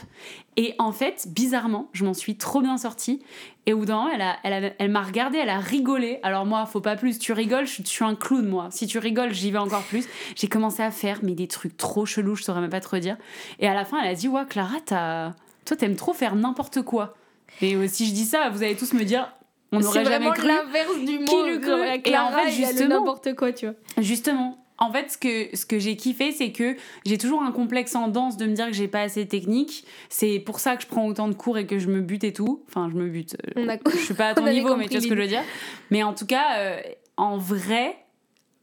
[0.57, 3.21] Et en fait, bizarrement, je m'en suis trop bien sortie.
[3.67, 6.21] Et au bout d'un moment, elle, a- elle, a- elle m'a regardé, elle a rigolé.
[6.23, 7.19] Alors moi, faut pas plus.
[7.19, 8.69] Tu rigoles, je, je suis un clown, moi.
[8.71, 10.07] Si tu rigoles, j'y vais encore plus.
[10.37, 13.17] J'ai commencé à faire, mais des trucs trop chelous, je saurais même pas te redire.
[13.59, 15.33] Et à la fin, elle a dit, ouais, Clara, t'as...
[15.65, 17.15] toi, t'aimes trop faire n'importe quoi.
[17.61, 19.33] Et euh, si je dis ça, vous allez tous me dire,
[19.77, 20.47] on n'aurait jamais cru.
[20.49, 21.73] l'inverse du mot Qui l'eût cru
[22.05, 24.59] Et en fait, justement- n'importe quoi tu vois Justement.
[24.77, 26.75] En fait, ce que, ce que j'ai kiffé, c'est que
[27.07, 29.85] j'ai toujours un complexe en danse de me dire que j'ai pas assez de technique.
[30.09, 32.33] C'est pour ça que je prends autant de cours et que je me bute et
[32.33, 32.65] tout.
[32.69, 33.37] Enfin, je me bute.
[33.55, 35.29] on a Je suis pas à ton niveau, mais tu vois ce que je veux
[35.29, 35.43] dire.
[35.91, 36.81] Mais en tout cas, euh,
[37.17, 37.97] en vrai,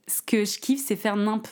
[0.08, 1.48] ce que je kiffe, c'est faire nimp.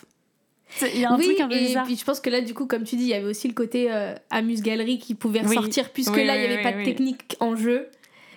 [0.93, 1.85] Il y a un oui, truc un peu et bizarre.
[1.85, 3.53] puis je pense que là, du coup, comme tu dis, il y avait aussi le
[3.55, 5.55] côté euh, amuse-galerie qui pouvait Oui.
[5.57, 7.87] ressortir, puisque Oui, là, il n'y avait pas de technique en jeu,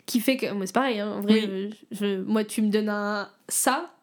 [0.06, 0.50] qui fait que.
[0.52, 1.48] Moi, c'est pareil, hein, en vrai, Oui.
[1.50, 3.28] euh, je, moi, tu me donnes un.
[3.48, 3.94] Ça,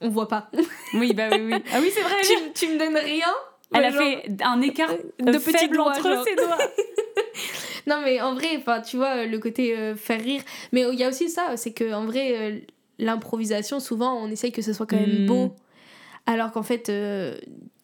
[0.00, 0.50] on voit pas.
[0.94, 1.62] Oui, bah oui, oui.
[1.72, 2.14] Ah oui, c'est vrai.
[2.22, 2.34] tu,
[2.66, 3.26] tu me donnes rien.
[3.72, 4.90] Elle a genre- fait un écart
[5.20, 6.24] de de faible doigts, entre genre.
[6.24, 6.58] ses doigts.
[7.86, 10.42] Non, mais en vrai, enfin, tu vois, le côté euh, faire rire.
[10.70, 12.58] Mais il y a aussi ça, c'est que en vrai, euh,
[12.98, 15.26] l'improvisation, souvent, on essaye que ce soit quand même Mm.
[15.26, 15.54] beau.
[16.26, 17.36] Alors qu'en fait, euh,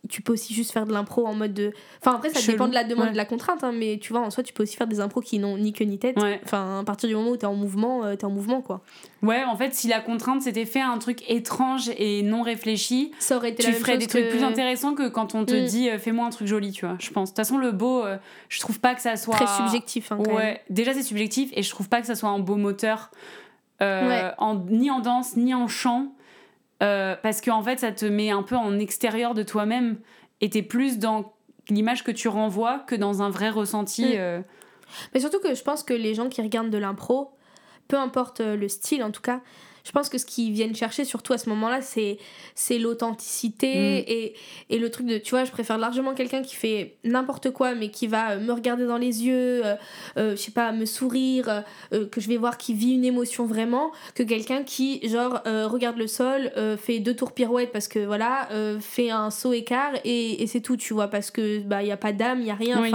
[0.09, 1.73] tu peux aussi juste faire de l'impro en mode de.
[2.01, 3.13] Enfin, après, ça Chelou, dépend de la demande ouais.
[3.13, 5.21] de la contrainte, hein, mais tu vois, en soi, tu peux aussi faire des impros
[5.21, 6.21] qui n'ont ni queue ni tête.
[6.21, 6.41] Ouais.
[6.45, 8.81] Enfin, à partir du moment où t'es en mouvement, euh, t'es en mouvement, quoi.
[9.23, 13.37] Ouais, en fait, si la contrainte c'était fait un truc étrange et non réfléchi, Ça
[13.37, 15.65] aurait été la tu ferais des trucs plus intéressants que quand on te Mm.
[15.67, 16.97] dit euh, fais-moi un truc joli, tu vois.
[17.01, 17.31] Je pense.
[17.31, 18.19] De toute façon, le beau, euh,
[18.49, 20.37] je trouve pas que ça soit Très subjectif, hein, quand même.
[20.37, 23.11] Ouais, déjà c'est subjectif et je trouve pas que ça soit un beau moteur,
[23.83, 24.31] euh, Ouais.
[24.39, 26.13] en, ni en danse ni en chant,
[26.83, 29.99] euh, parce qu'en fait ça te met un peu en extérieur de toi-même
[30.41, 31.35] et t'es plus dans
[31.71, 34.05] l'image que tu renvoies que dans un vrai ressenti.
[34.05, 34.19] Mm.
[34.19, 34.43] euh.
[35.15, 37.33] Mais surtout que je pense que les gens qui regardent de l'impro,
[37.89, 39.41] peu importe euh, le style en tout cas,
[39.87, 42.19] je pense que ce qu'ils viennent chercher, surtout à ce moment-là, c'est,
[42.57, 44.05] c'est l'authenticité Mm.
[44.09, 44.35] et,
[44.71, 47.91] et le truc de, tu vois, je préfère largement quelqu'un qui fait n'importe quoi, mais
[47.91, 49.75] qui va euh, me regarder dans les yeux, euh,
[50.17, 53.47] euh, je sais pas, me sourire, euh, que je vais voir qui vit une émotion
[53.47, 57.89] vraiment, que quelqu'un qui, genre, euh, regarde le sol, euh, fait deux tours pirouette parce
[57.89, 61.61] que, voilà, euh, fait un saut écart et, et c'est tout, tu vois, parce que,
[61.61, 62.91] bah, il y a pas d'âme, il y a rien, Oui.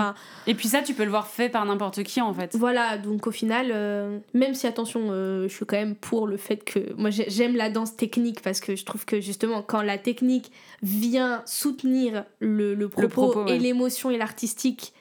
[0.47, 2.55] Et puis ça, tu peux le voir fait par n'importe qui en fait.
[2.55, 6.37] Voilà, donc au final, euh, même si attention, euh, je suis quand même pour le
[6.37, 9.81] fait que moi j'ai- j'aime la danse technique parce que je trouve que justement quand
[9.81, 10.51] la technique
[10.81, 13.55] vient soutenir le, le propos, propos, ouais.
[13.55, 14.93] et l'émotion et l'artistique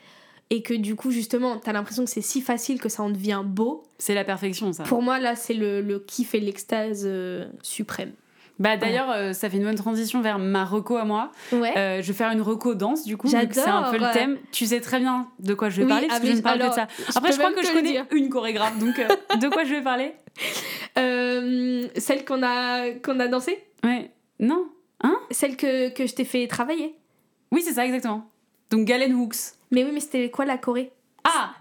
[0.50, 3.42] et que du coup justement t'as l'impression que c'est si facile que ça en devient
[3.44, 4.82] beau, C'est la perfection ça.
[4.84, 8.12] pour moi là c'est le, le kiff et l'extase euh, suprême.
[8.60, 11.32] Bah d'ailleurs, euh, ça fait une bonne transition vers ma reco à moi.
[11.50, 11.76] Ouais.
[11.76, 13.26] Euh, je vais faire une reco danse du coup.
[13.26, 14.12] que C'est un peu le J'adore.
[14.12, 14.38] thème.
[14.52, 16.36] Tu sais très bien de quoi je vais Oui, parler parce ah, que je mais
[16.38, 16.86] ne parle que de ça.
[16.98, 18.06] je Après, je crois que je connais dire.
[18.12, 18.78] une chorégraphe.
[18.78, 19.08] Donc euh,
[19.40, 20.12] de quoi je vais parler?
[20.94, 23.58] Celle qu'on a, qu'on a dansée?
[23.82, 24.10] Ouais.
[24.38, 24.66] Non.
[25.30, 26.94] Celle que, que je t'ai fait travailler
[27.52, 28.28] Oui, c'est ça exactement.
[28.70, 29.36] Donc Galen Hooks.
[29.70, 30.90] Mais oui, mais c'était quoi la Ah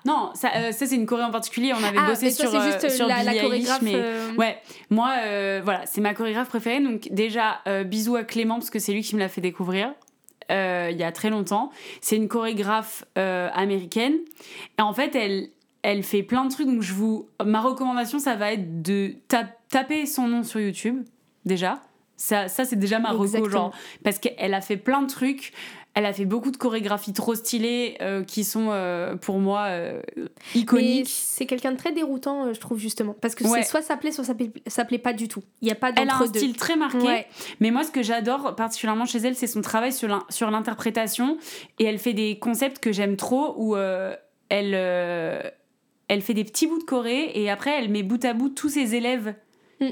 [0.09, 1.71] non, ça, euh, ça c'est une choré en particulier.
[1.73, 3.81] On avait Ah, bossé mais sur, c'est juste euh, sur la, la Eilish, chorégraphe.
[3.81, 4.57] mais euh, Ouais,
[4.89, 6.81] moi, euh, voilà, c'est ma chorégraphe préférée.
[6.81, 9.93] Donc, déjà, euh, bisous à Clément, parce que c'est lui qui me l'a fait découvrir
[10.51, 11.71] euh, il y a très longtemps.
[12.01, 14.15] C'est une chorégraphe euh, américaine.
[14.79, 15.49] Et en fait, elle,
[15.83, 16.65] elle fait plein de trucs.
[16.67, 17.27] Donc, je vous.
[17.45, 21.03] Ma recommandation, ça va être de ta- taper son nom sur YouTube,
[21.45, 21.79] déjà.
[22.17, 23.71] Ça, ça c'est déjà ma reco, genre.
[24.03, 25.53] Parce qu'elle a fait plein de trucs.
[25.95, 30.01] Elle a fait beaucoup de chorégraphies trop stylées euh, qui sont euh, pour moi euh,
[30.55, 31.09] iconiques.
[31.09, 33.15] c'est quelqu'un de très déroutant, je trouve, justement.
[33.19, 33.63] Parce que Ouais.
[33.63, 35.41] soit ça plaît, soit ça plaît, ça plaît pas du tout.
[35.61, 36.39] Il n'y a pas Elle a un deux.
[36.39, 36.99] style très marqué.
[36.99, 37.27] Ouais.
[37.59, 41.37] Mais moi, ce que j'adore particulièrement chez elle, c'est son travail sur l'in- sur l'interprétation.
[41.79, 45.51] Et elle fait des concepts que j'aime trop où elle,
[46.07, 48.69] elle fait des petits bouts de Corée et après, elle met bout à bout tous
[48.69, 49.33] ses élèves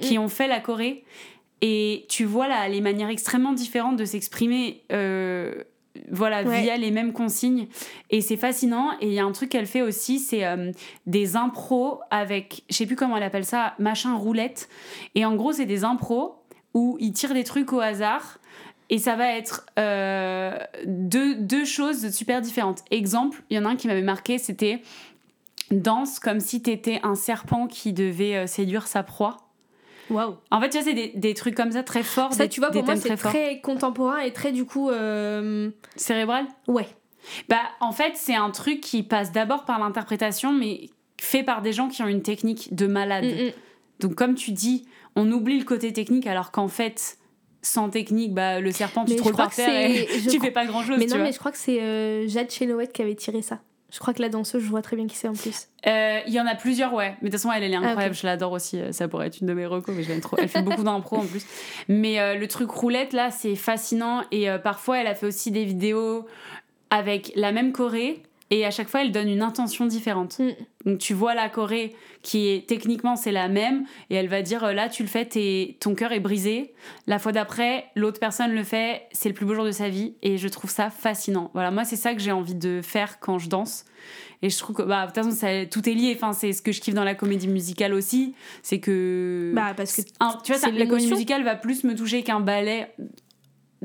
[0.01, 1.03] qui ont fait la Corée.
[1.61, 4.83] Et tu vois là les manières extrêmement différentes de s'exprimer.
[4.91, 5.63] euh,
[6.11, 6.61] voilà, Ouais.
[6.61, 7.67] via les mêmes consignes.
[8.09, 8.91] Et c'est fascinant.
[9.01, 10.71] Et il y a un truc qu'elle fait aussi, c'est euh,
[11.05, 14.69] des impros avec, je sais plus comment elle appelle ça, machin roulette.
[15.15, 16.35] Et en gros, c'est des impros
[16.73, 18.39] où ils tirent des trucs au hasard.
[18.89, 22.83] Et ça va être euh, deux, deux choses super différentes.
[22.89, 24.81] Exemple, il y en a un qui m'avait marqué, c'était
[25.71, 29.37] danse comme si t'étais un serpent qui devait euh, séduire sa proie.
[30.09, 30.35] Waouh.
[30.51, 32.33] En fait, tu vois, c'est des, des trucs comme ça très forts.
[32.33, 34.89] Ça, des, tu vois, pour moi, c'est très très contemporain et très, du coup.
[34.89, 36.45] euh, Cérébral?
[36.67, 36.87] Ouais.
[37.49, 40.89] Bah, en fait, c'est un truc qui passe d'abord par l'interprétation, mais
[41.19, 43.25] fait par des gens qui ont une technique de malade.
[43.25, 43.51] Mm, mm.
[43.99, 44.85] Donc, comme tu dis,
[45.15, 47.17] on oublie le côté technique, alors qu'en fait,
[47.61, 50.65] sans technique, bah, le serpent, tu te crois par terre et tu crois- fais pas
[50.65, 50.97] grand chose.
[50.99, 53.59] Mais non, mais je crois que c'est euh, Jade Chenoweth qui avait tiré ça.
[53.91, 55.67] Je crois que la danseuse, je vois très bien qui c'est en plus.
[55.87, 57.15] Euh, Il y en a plusieurs, ouais.
[57.21, 58.15] Mais de toute façon, elle, elle est Ah, incroyable.
[58.15, 58.79] Je l'adore aussi.
[58.81, 60.35] Euh, Ça pourrait être une de mes recos, mais je l'aime trop.
[60.37, 61.45] Elle fait beaucoup d'impro en plus.
[61.87, 64.23] Mais euh, le truc roulette, là, c'est fascinant.
[64.31, 66.25] Et euh, parfois, elle a fait aussi des vidéos
[66.89, 68.23] avec la même choré.
[68.49, 70.39] Et à chaque fois, elle donne une intention différente.
[70.39, 70.51] Mm.
[70.85, 73.85] Donc, tu vois la choré qui est techniquement, c'est la même.
[74.09, 75.27] Et elle va dire euh, là, tu le fais,
[75.79, 76.73] ton cœur est brisé.
[77.07, 80.13] La fois d'après, l'autre personne le fait, c'est le plus beau jour de sa vie.
[80.21, 81.51] Et je trouve ça fascinant.
[81.53, 83.85] Voilà, moi, c'est ça que j'ai envie de faire quand je danse.
[84.43, 86.13] Et je trouve que, bah, de toute façon, ça- tout est lié.
[86.15, 88.33] Enfin, c'est ce que je kiffe dans la comédie musicale aussi.
[88.61, 89.51] C'est que.
[89.55, 92.39] Bah, parce que Un- tu vois, ça, la comédie musicale va plus me toucher qu'un
[92.39, 92.87] ballet,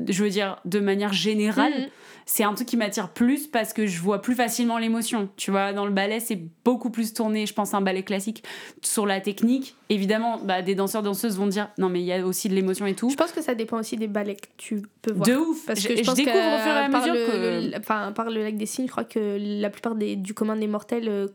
[0.07, 1.73] je veux dire, de manière générale.
[1.73, 1.89] Mm.
[2.25, 5.27] C'est un truc qui m'attire plus parce que je vois plus facilement l'émotion.
[5.35, 8.43] Tu vois, dans le ballet, c'est beaucoup plus tourné, je pense, un ballet classique,
[8.81, 9.75] sur la technique.
[9.89, 12.85] Évidemment, bah, des danseurs, danseuses vont dire non, mais il y a aussi de l'émotion
[12.85, 13.09] et tout.
[13.09, 15.27] Je pense que ça dépend aussi des ballets que tu peux voir.
[15.27, 17.71] De ouf Parce que je, je, pense découvre que, au fur et à mesure le,
[17.71, 17.79] que.
[17.79, 20.67] enfin, par le lac des signes, je crois que la plupart des, du commun des
[20.67, 21.27] mortels euh,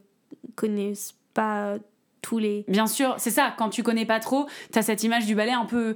[0.55, 1.77] connaissent pas
[2.23, 2.65] tous les.
[2.69, 3.55] Bien sûr, c'est ça.
[3.57, 5.95] Quand tu connais pas trop, t'as cette image du ballet un peu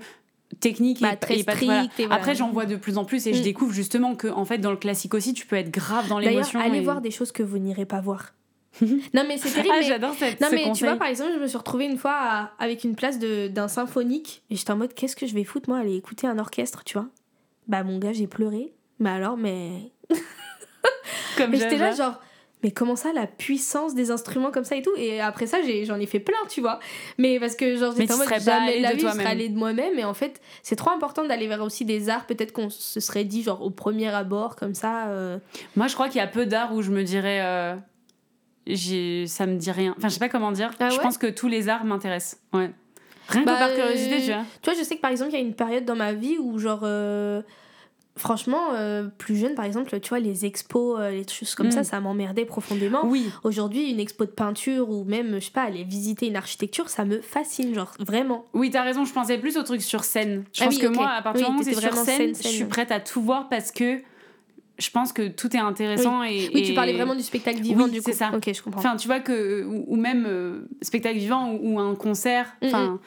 [0.60, 1.84] technique Bah, et, très et pas strict voilà.
[1.98, 2.14] et voilà.
[2.14, 3.44] Après, j'en vois de plus en plus et je Mm.
[3.44, 6.32] découvre justement que en fait dans le classique aussi, tu peux être grave dans D'ailleurs,
[6.32, 6.60] l'émotion.
[6.60, 8.32] allez et- voir des choses que vous n'irez pas voir.
[8.80, 9.68] non, mais c'est terrible.
[9.74, 11.84] Ah, mais- j'adore cette Non ce mais tu vois par exemple je me suis retrouvée
[11.84, 15.26] une fois à- avec une place de- d'un symphonique et j'étais en mode qu'est-ce que
[15.26, 17.08] je vais foutre moi aller écouter un orchestre tu vois?
[17.68, 19.92] Bah mon gars j'ai pleuré mais alors mais
[21.36, 22.20] Comme j'étais là genre
[22.62, 24.92] mais comment ça la puissance des instruments comme ça et tout?
[24.96, 26.78] Et après ça j'en ai, fait plein tu vois
[27.18, 29.98] mais parce que genre j'étais en mode jamais la vie je serais allée de moi-même
[29.98, 33.24] et en fait c'est trop important d'aller vers aussi des arts peut-être qu'on se serait
[33.24, 35.38] dit genre au premier abord comme ça euh,
[35.76, 37.40] Moi, je crois qu'il y a peu d'arts où je me dirais.
[37.42, 37.74] euh,
[38.66, 39.94] j'ai- ça me dit rien.
[39.98, 40.70] Enfin, je sais pas comment dire.
[40.78, 42.40] Ah je pense que tous les arts m'intéressent.
[42.52, 42.70] Ouais.
[43.28, 44.44] Rien Bah, que par curiosité, euh, tu vois.
[44.62, 46.38] Tu vois, je sais que par exemple, il y a une période dans ma vie
[46.38, 47.42] où, genre, euh,
[48.16, 51.72] franchement, euh, plus jeune, par exemple, tu vois, les expos, euh, les choses comme Mm.
[51.72, 53.06] ça, ça m'emmerdait profondément.
[53.06, 53.26] Oui.
[53.44, 57.04] Aujourd'hui, une expo de peinture ou même, je sais pas, aller visiter une architecture, ça
[57.04, 58.44] me fascine, genre, vraiment.
[58.52, 60.44] Oui, t'as raison, je pensais plus au truc sur scène.
[60.52, 62.34] Je Ah pense oui, que moi, à partir Oui, du moment où c'est sur scène,
[62.34, 64.00] scène, je suis prête à tout voir parce que
[64.78, 66.50] je pense que tout est intéressant et.
[66.54, 68.10] Oui, tu et- parlais vraiment du spectacle vivant, Oui, du coup.
[68.10, 68.30] c'est ça.
[68.34, 68.80] Ok, je comprends.
[68.80, 69.64] Enfin, tu vois que.
[69.64, 72.46] Ou, ou même euh, spectacle vivant ou, ou un concert.
[72.62, 73.00] Mm, Enfin.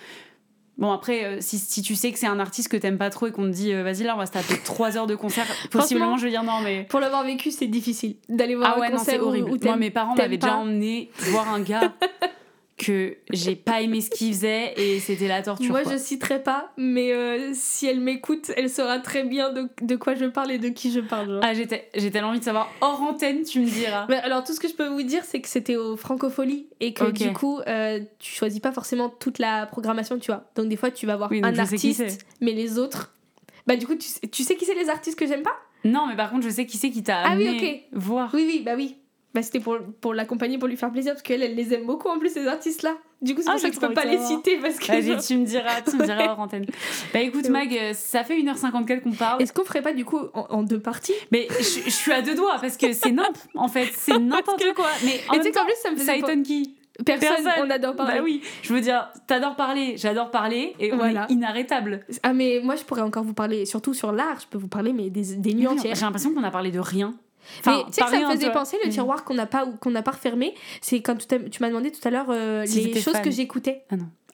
[0.78, 3.28] Bon, après, euh, si, si tu sais que c'est un artiste que t'aimes pas trop
[3.28, 5.46] et qu'on te dit, euh, vas-y, là, on va se taper 3 heures de concert,
[5.72, 6.84] possiblement, je vais dire non, mais.
[6.90, 9.52] Pour l'avoir vécu, c'est difficile d'aller voir Ah ouais, un non, c'est concert où- horrible.
[9.52, 11.94] où Moi, mes parents m'avaient déjà emmené voir un gars
[12.78, 15.70] que j'ai pas aimé ce qu'il faisait et c'était la torture.
[15.72, 15.94] Moi, quoi.
[15.94, 20.14] je citerai pas, mais euh, si elle m'écoute, elle saura très bien de, de quoi
[20.16, 21.30] je parle et de qui je parle.
[21.30, 21.42] genre.
[21.44, 24.06] Ah, j'étais- j'ai tellement envie de savoir hors antenne, tu me diras.
[24.10, 26.94] Mais alors, tout ce que je peux vous dire, c'est que c'était au Francofolie et
[26.94, 30.50] que du coup, euh, tu choisis pas forcément toute la programmation, tu vois.
[30.58, 33.14] Donc, des fois, tu vas voir Oui, un artiste, mais les autres.
[33.68, 35.56] Bah, du coup, tu sais, tu sais qui c'est les artistes que j'aime pas?
[35.86, 38.32] Non, mais par contre, je sais qui c'est qui t'a Ah oui, amené voir.
[38.34, 38.98] Oui, oui, bah oui.
[39.36, 42.08] Bah, c'était pour, pour l'accompagner, pour lui faire plaisir, parce qu'elle, elle les aime beaucoup
[42.08, 42.96] en plus, ces artistes-là.
[43.22, 44.88] Du coup, c'est Ah, pour ça j'ai que je peux pas les citer, parce que.
[44.88, 46.66] Vas-y, genre- tu me diras, tu me diras hors antenne.
[47.14, 49.42] Bah écoute, Mag, ça fait 1h54 qu'on parle.
[49.42, 51.14] Est-ce qu'on ferait pas du coup en, en deux parties?
[51.34, 53.90] Mais je, je suis à deux doigts parce que c'est nimp, en fait.
[53.94, 54.88] C'est n'importe quoi.
[55.04, 56.20] Mais en Et même tu sais temps, qu'en plus, ça me ça faisait.
[56.20, 56.76] étonne qui?
[57.06, 57.66] Personne, Personne.
[57.66, 58.14] on adore parler.
[58.20, 61.28] Bah oui, je veux dire, t'adores parler, j'adore parler, et on Voilà.
[61.30, 62.06] est inarrêtable.
[62.24, 64.94] Ah, mais moi, je pourrais encore vous parler, surtout sur l'art, je peux vous parler,
[64.94, 65.98] mais des, des nuits J'ai entières.
[66.04, 67.14] l'impression qu'on a parlé de rien.
[67.66, 69.66] Mais Enfin, tu sais que ça me faisait penser le Mais- tiroir qu'on n'a pas
[69.66, 70.54] ou qu'on n'a pas refermé.
[70.82, 71.28] C'est quand tu,
[71.62, 73.22] m'as demandé tout à l'heure euh, Si les choses fan.
[73.24, 73.84] que j'écoutais.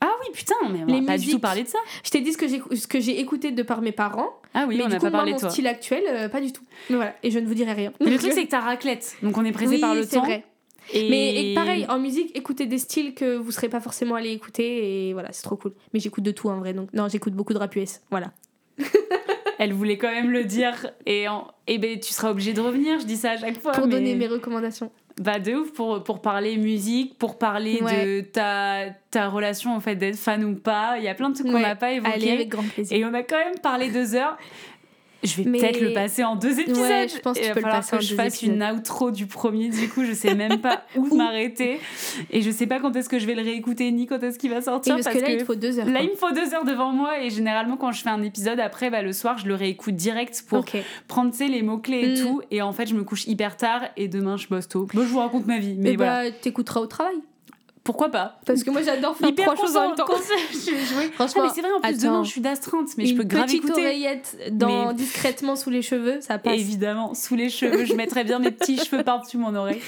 [0.03, 1.77] Ah oui, putain, mais on Les a pas du tout parlé de ça.
[2.03, 4.65] Je t'ai dit ce que j'ai ce que j'ai écouté de par mes parents, Ah
[4.67, 5.49] oui, mais on du n'a coup pas parlé mon de toi.
[5.51, 6.63] style actuel euh, pas du tout.
[6.89, 7.93] Mais voilà, et je ne vous dirai rien.
[8.03, 10.15] Mais le truc, c'est que t'as raclette, donc on est pressé oui, par le c'est
[10.15, 10.23] temps.
[10.25, 10.43] vrai.
[10.93, 11.07] Et...
[11.07, 15.09] Mais et pareil, en musique, écoutez des styles que vous serez pas forcément allé écouter
[15.09, 15.73] et voilà, c'est trop cool.
[15.93, 18.01] Mais j'écoute de tout en vrai, donc non, j'écoute beaucoup de rap US.
[18.09, 18.31] Voilà.
[19.63, 21.45] Elle voulait quand même le dire, et, en...
[21.67, 23.73] et ben, tu seras obligé de revenir, je dis ça à chaque fois.
[23.73, 24.91] Pour mais- donner mes recommandations.
[25.21, 29.95] Bah de ouf pour, pour parler musique, pour parler de ta, ta relation en fait
[29.95, 30.95] d'être fan ou pas.
[30.97, 32.13] Il y a plein de trucs qu'on n'a pas évoqués.
[32.13, 32.97] Allez, avec grand plaisir.
[32.97, 34.35] Et on a quand même parlé deux heures.
[35.23, 36.81] Je vais Mais- peut-être le passer en deux épisodes.
[36.81, 38.15] Ouais, je pense que Et tu il va peux le falloir passer que en je
[38.15, 38.55] fasse épisodes.
[38.55, 39.69] une outro du premier.
[39.69, 41.79] Du coup, je sais même pas où m'arrêter.
[42.31, 44.49] Et je sais pas quand est-ce que je vais le réécouter ni quand est-ce qu'il
[44.49, 44.95] va Et sortir.
[44.95, 45.85] parce, que là, il te faut deux heures.
[45.85, 47.21] là, il me faut deux heures devant moi.
[47.23, 50.43] Et généralement, quand je fais un épisode, après, bah, le soir, je le réécoute direct
[50.47, 50.65] pour
[51.07, 52.25] prendre les mots-clés et Mm.
[52.25, 52.41] tout.
[52.51, 54.87] Et en fait, je me couche hyper tard et demain, je bosse tôt.
[54.93, 55.75] Bon, je vous raconte ma vie.
[55.77, 56.23] Mais Mais voilà.
[56.29, 57.15] bah, t'écouteras au travail.
[57.83, 60.05] Pourquoi pas Parce que moi, j'adore faire Hyper trois choses en même temps.
[60.07, 60.71] je-.
[60.71, 62.07] Ah, Franchement, mais c'est vrai, en plus, attends.
[62.07, 63.81] demain, je suis d'astreinte, mais je une peux grave petite écouter.
[63.81, 66.53] oreillette dans, Mais- discrètement sous les cheveux, ça passe.
[66.53, 69.81] Évidemment, sous les cheveux, je mettrais bien mes petits cheveux par-dessus mon oreille.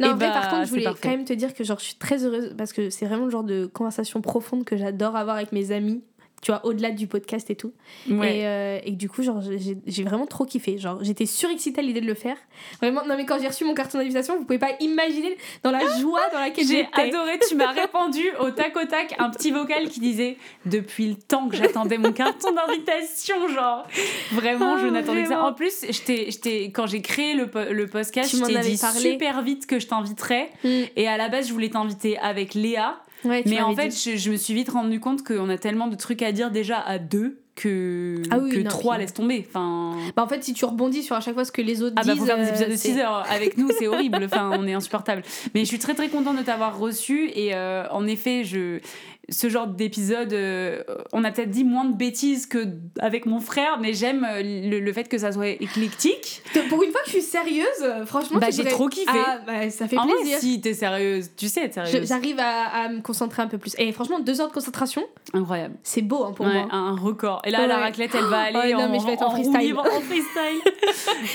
[0.00, 1.00] Non, Eh en vrai, bah, par contre, je voulais parfait.
[1.02, 3.30] quand même te dire que genre, je suis très heureuse parce que c'est vraiment le
[3.30, 6.02] genre de conversation profonde que j'adore avoir avec mes amis.
[6.42, 7.74] Tu vois, au-delà du podcast et tout.
[8.08, 8.38] Ouais.
[8.38, 10.78] Et, euh, et du coup, genre, j'ai j'ai vraiment trop kiffé.
[10.78, 12.36] Genre, j'étais surexcitée à l'idée de le faire.
[12.80, 15.80] Vraiment, non, mais quand j'ai reçu mon carton d'invitation, vous pouvez pas imaginer dans la
[15.98, 17.08] joie dans laquelle J'ai j'étais.
[17.14, 21.16] adoré, tu m'as répondu au tac au tac un petit vocal qui disait Depuis le
[21.16, 23.86] temps que j'attendais mon carton d'invitation, genre
[24.32, 25.44] vraiment, je Ah, n'attendais que ça.
[25.44, 28.78] En plus, t'ai- quand j'ai créé le, le podcast, Tu je m'en t'ai avais dit
[28.78, 28.98] parlé.
[29.12, 30.48] super vite que je t'inviterais.
[30.64, 30.68] Mm.
[30.96, 32.98] Et à la base, je voulais t'inviter avec Léa.
[33.24, 35.96] Ouais, Mais en fait, je, je me suis vite rendu compte qu'on a tellement de
[35.96, 39.44] trucs à dire déjà à deux que, Ah oui, que non, trois puis- laisse tomber.
[39.48, 41.94] Enfin, Bah, en fait, si tu rebondis sur à chaque fois ce que les autres
[41.98, 42.20] ah bah disent.
[42.20, 44.20] faut faire des euh, épisodes de c'est- 6 heures avec nous, c'est horrible.
[44.24, 45.22] Enfin, on est insupportable.
[45.54, 48.78] Mais je suis très très contente de t'avoir reçu et euh, en effet, je
[49.30, 50.82] ce genre d'épisode, euh,
[51.12, 52.66] on a peut-être dit moins de bêtises que
[52.98, 56.42] avec mon frère, mais j'aime euh, le, le fait que ça soit éclectique.
[56.68, 59.06] Pour une fois que je suis sérieuse, euh, franchement, Bah, j'ai trop kiffé.
[59.08, 60.24] Ah, bah, ça fait en plaisir.
[60.38, 62.08] vrai, si t'es sérieuse, tu sais être sérieuse.
[62.08, 63.74] J'arrive à, à me concentrer un peu plus.
[63.78, 65.02] Et franchement, deux heures de concentration,
[65.32, 65.74] Incroyable.
[65.82, 66.68] c'est beau hein, pour Ouais, moi.
[66.72, 67.40] un record.
[67.44, 69.30] Et là, la raclette, elle va Oh, aller non, en, mais je vais être en
[69.30, 69.60] freestyle.
[69.60, 70.60] libre, en freestyle.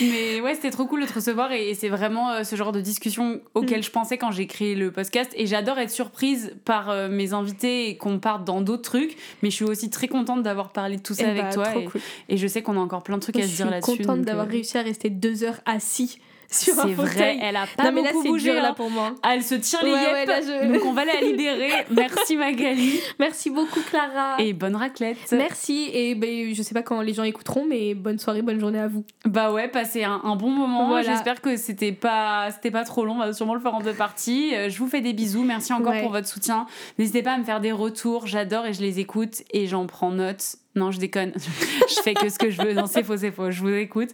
[0.00, 2.72] mais ouais, c'était trop cool de te recevoir et, et c'est vraiment euh, ce genre
[2.72, 3.82] de discussion auquel Mm.
[3.82, 5.30] je pensais quand j'ai créé le podcast.
[5.36, 9.16] Et j'adore être surprise par euh, mes invités et qu'on parte dans d'autres trucs.
[9.42, 11.76] Mais je suis aussi très contente d'avoir parlé de tout ça Eh avec bah, toi.
[11.76, 12.00] Et, cool.
[12.28, 13.98] et je sais qu'on a encore plein de trucs à je se suis dire là-dessus.
[13.98, 16.18] contente donc, d'avoir euh, réussi à rester deux heures assis
[16.50, 17.38] sur un C'est vrai, fauteuil.
[17.42, 18.52] elle a pas non, mais là, beaucoup c'est bougé.
[18.52, 18.74] dur là hein.
[18.74, 19.14] pour moi.
[19.22, 20.12] Ah, elle se tire les Ouais, yeux.
[20.12, 21.70] ouais, là, je- Donc on va la libérer.
[21.90, 23.00] Merci Magali.
[23.18, 24.36] Merci beaucoup, Clara.
[24.38, 25.32] Et bonne raclette.
[25.32, 25.90] Merci.
[25.92, 28.88] Et ben, je sais pas quand les gens écouteront, mais bonne soirée, bonne journée à
[28.88, 29.04] vous.
[29.24, 30.88] Bah ouais, passez un, un bon moment.
[30.88, 31.10] Voilà.
[31.12, 33.14] J'espère que c'était pas, c'était pas trop long.
[33.14, 34.54] On va sûrement le faire en deux parties.
[34.54, 35.42] Euh, Je vous fais des bisous.
[35.42, 36.02] Merci encore Ouais.
[36.02, 36.66] pour votre soutien.
[36.98, 38.26] N'hésitez pas à me faire des retours.
[38.26, 40.56] J'adore et je les écoute et j'en prends note.
[40.76, 41.32] Non, je déconne.
[41.88, 42.74] je fais que ce que je veux.
[42.74, 43.50] Non, c'est faux, c'est faux.
[43.50, 44.10] Je vous écoute.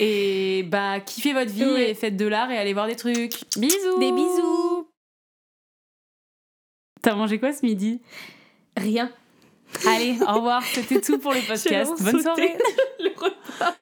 [0.00, 3.40] Et bah, kiffez votre vie et faites de l'art et allez voir des trucs.
[3.56, 3.98] Bisous.
[4.00, 4.88] Des bisous.
[7.00, 8.02] T'as mangé quoi ce midi?
[8.76, 9.10] Rien.
[9.86, 10.62] Allez, au revoir.
[10.64, 11.92] C'était tout pour le podcast.
[12.02, 12.56] Bonne soirée.
[12.98, 13.76] le repas.